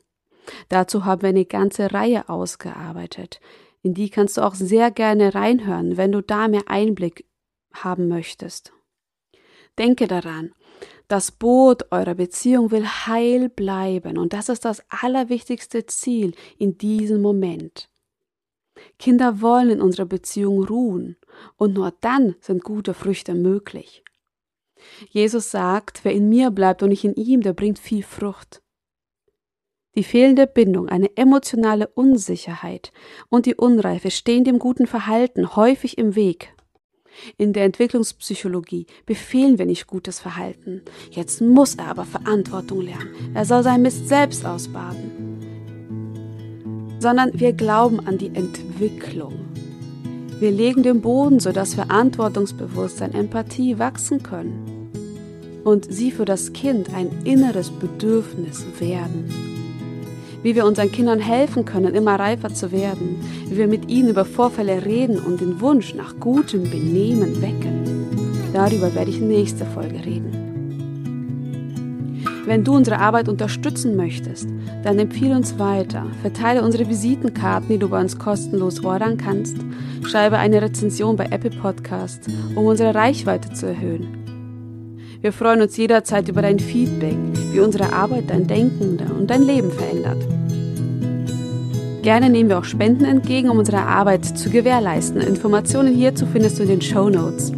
Dazu 0.70 1.04
haben 1.04 1.22
wir 1.22 1.30
eine 1.30 1.46
ganze 1.46 1.94
Reihe 1.94 2.30
ausgearbeitet. 2.30 3.42
In 3.82 3.94
die 3.94 4.10
kannst 4.10 4.38
du 4.38 4.42
auch 4.42 4.56
sehr 4.56 4.92
gerne 4.92 5.36
reinhören, 5.36 5.98
wenn 5.98 6.14
du 6.14 6.22
da 6.22 6.48
mehr 6.48 6.64
Einblick 6.68 7.26
haben 7.74 8.08
möchtest. 8.08 8.72
Denke 9.78 10.08
daran, 10.08 10.54
das 11.08 11.32
Boot 11.32 11.92
eurer 11.92 12.16
Beziehung 12.16 12.72
will 12.72 12.86
heil 12.86 13.50
bleiben 13.50 14.18
und 14.18 14.34
das 14.34 14.50
ist 14.50 14.66
das 14.66 14.84
allerwichtigste 14.90 15.86
Ziel 15.86 16.34
in 16.58 16.78
diesem 16.78 17.22
Moment. 17.22 17.90
Kinder 19.00 19.42
wollen 19.42 19.70
in 19.72 19.82
unserer 19.82 20.06
Beziehung 20.06 20.64
ruhen 20.64 21.18
und 21.56 21.74
nur 21.74 21.94
dann 22.02 22.36
sind 22.40 22.64
gute 22.64 22.94
Früchte 22.94 23.34
möglich. 23.34 24.04
Jesus 25.10 25.52
sagt, 25.52 26.04
wer 26.04 26.14
in 26.14 26.30
mir 26.30 26.52
bleibt 26.52 26.84
und 26.84 26.92
ich 26.92 27.04
in 27.04 27.16
ihm, 27.16 27.42
der 27.42 27.54
bringt 27.54 27.80
viel 27.80 28.04
Frucht. 28.04 28.62
Die 29.96 30.04
fehlende 30.04 30.46
Bindung, 30.46 30.90
eine 30.90 31.18
emotionale 31.18 31.88
Unsicherheit 31.88 32.92
und 33.30 33.48
die 33.48 33.56
Unreife 33.56 34.12
stehen 34.12 34.44
dem 34.44 34.60
guten 34.60 34.86
Verhalten 34.86 35.56
häufig 35.56 35.98
im 35.98 36.16
Weg. 36.16 36.54
In 37.38 37.52
der 37.52 37.64
Entwicklungspsychologie 37.64 38.86
befehlen 39.08 39.58
wir 39.58 39.66
nicht 39.66 39.88
gutes 39.88 40.20
Verhalten. 40.20 40.84
Jetzt 41.10 41.42
muss 41.42 41.74
er 41.74 41.88
aber 41.88 42.06
Verantwortung 42.06 42.82
lernen. 42.82 43.32
Er 43.34 43.46
soll 43.46 43.64
sein 43.64 43.82
Mist 43.82 44.08
selbst 44.08 44.46
ausbaden. 44.46 45.40
Sondern 47.00 47.32
wir 47.40 47.54
glauben 47.54 48.00
an 48.06 48.20
die 48.20 48.28
Entwicklung. 48.36 49.47
Wir 50.40 50.52
legen 50.52 50.84
den 50.84 51.02
Boden, 51.02 51.40
sodass 51.40 51.74
Verantwortungsbewusstsein, 51.74 53.14
Empathie 53.14 53.80
wachsen 53.80 54.24
können 54.24 54.90
und 55.64 55.92
sie 55.92 56.12
für 56.12 56.26
das 56.26 56.54
Kind 56.54 56.94
ein 56.94 57.10
inneres 57.26 57.70
Bedürfnis 57.70 58.66
werden 58.80 59.48
wie 60.44 60.56
wir 60.56 60.66
unseren 60.66 60.92
Kindern 60.92 61.20
helfen 61.20 61.66
können, 61.66 61.94
immer 61.94 62.18
reifer 62.18 62.54
zu 62.54 62.72
werden, 62.72 63.18
wie 63.50 63.58
wir 63.58 63.68
mit 63.68 63.90
ihnen 63.90 64.10
über 64.10 64.24
Vorfälle 64.26 64.86
reden 64.86 65.20
und 65.20 65.42
den 65.42 65.60
Wunsch 65.62 65.94
nach 65.94 66.20
gutem 66.20 66.64
Benehmen 66.64 67.42
wecken. 67.42 68.08
Darüber 68.54 68.94
werde 68.96 69.12
ich 69.12 69.20
nächste 69.20 69.66
Folge 69.66 70.06
reden. 70.06 70.47
Wenn 72.48 72.64
du 72.64 72.74
unsere 72.78 73.00
Arbeit 73.00 73.28
unterstützen 73.28 73.98
möchtest, 73.98 74.48
dann 74.82 74.98
empfehle 75.00 75.36
uns 75.36 75.60
weiter, 75.60 76.06
verteile 76.22 76.64
unsere 76.64 76.88
Visitenkarten, 76.88 77.68
die 77.68 77.78
du 77.78 77.90
bei 77.90 78.00
uns 78.00 78.18
kostenlos 78.18 78.86
ordern 78.86 79.18
kannst, 79.18 79.58
schreibe 80.06 80.38
eine 80.38 80.62
Rezension 80.62 81.18
bei 81.18 81.26
Apple 81.26 81.50
Podcasts, 81.50 82.26
um 82.56 82.66
unsere 82.66 82.96
Reichweite 82.96 83.52
zu 83.52 83.66
erhöhen. 83.66 84.08
Wir 85.20 85.34
freuen 85.34 85.62
uns 85.62 85.76
jederzeit 85.76 86.30
über 86.30 86.42
dein 86.42 86.60
Feedback, 86.60 87.18
wie 87.52 87.60
unsere 87.60 87.92
Arbeit 87.92 88.30
dein 88.30 88.48
Denken 88.48 88.98
und 89.20 89.30
dein 89.30 89.44
Leben 89.44 89.70
verändert. 89.70 90.26
Gerne 92.02 92.30
nehmen 92.30 92.50
wir 92.50 92.60
auch 92.60 92.64
Spenden 92.64 93.04
entgegen, 93.04 93.50
um 93.50 93.58
unsere 93.58 93.80
Arbeit 93.80 94.24
zu 94.24 94.50
gewährleisten. 94.50 95.20
Informationen 95.20 95.94
hierzu 95.94 96.26
findest 96.26 96.60
du 96.60 96.64
in 96.64 96.70
den 96.70 96.82
Show 96.82 97.10
Notes. 97.10 97.52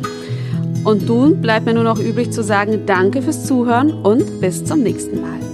Und 0.90 1.08
nun 1.08 1.40
bleibt 1.40 1.68
mir 1.68 1.76
nur 1.76 1.84
noch 1.84 2.00
übrig 2.00 2.32
zu 2.32 2.42
sagen, 2.42 2.88
danke 2.88 3.22
fürs 3.22 3.46
Zuhören 3.46 3.94
und 3.94 4.42
bis 4.42 4.66
zum 4.66 4.82
nächsten 4.82 5.22
Mal. 5.22 5.49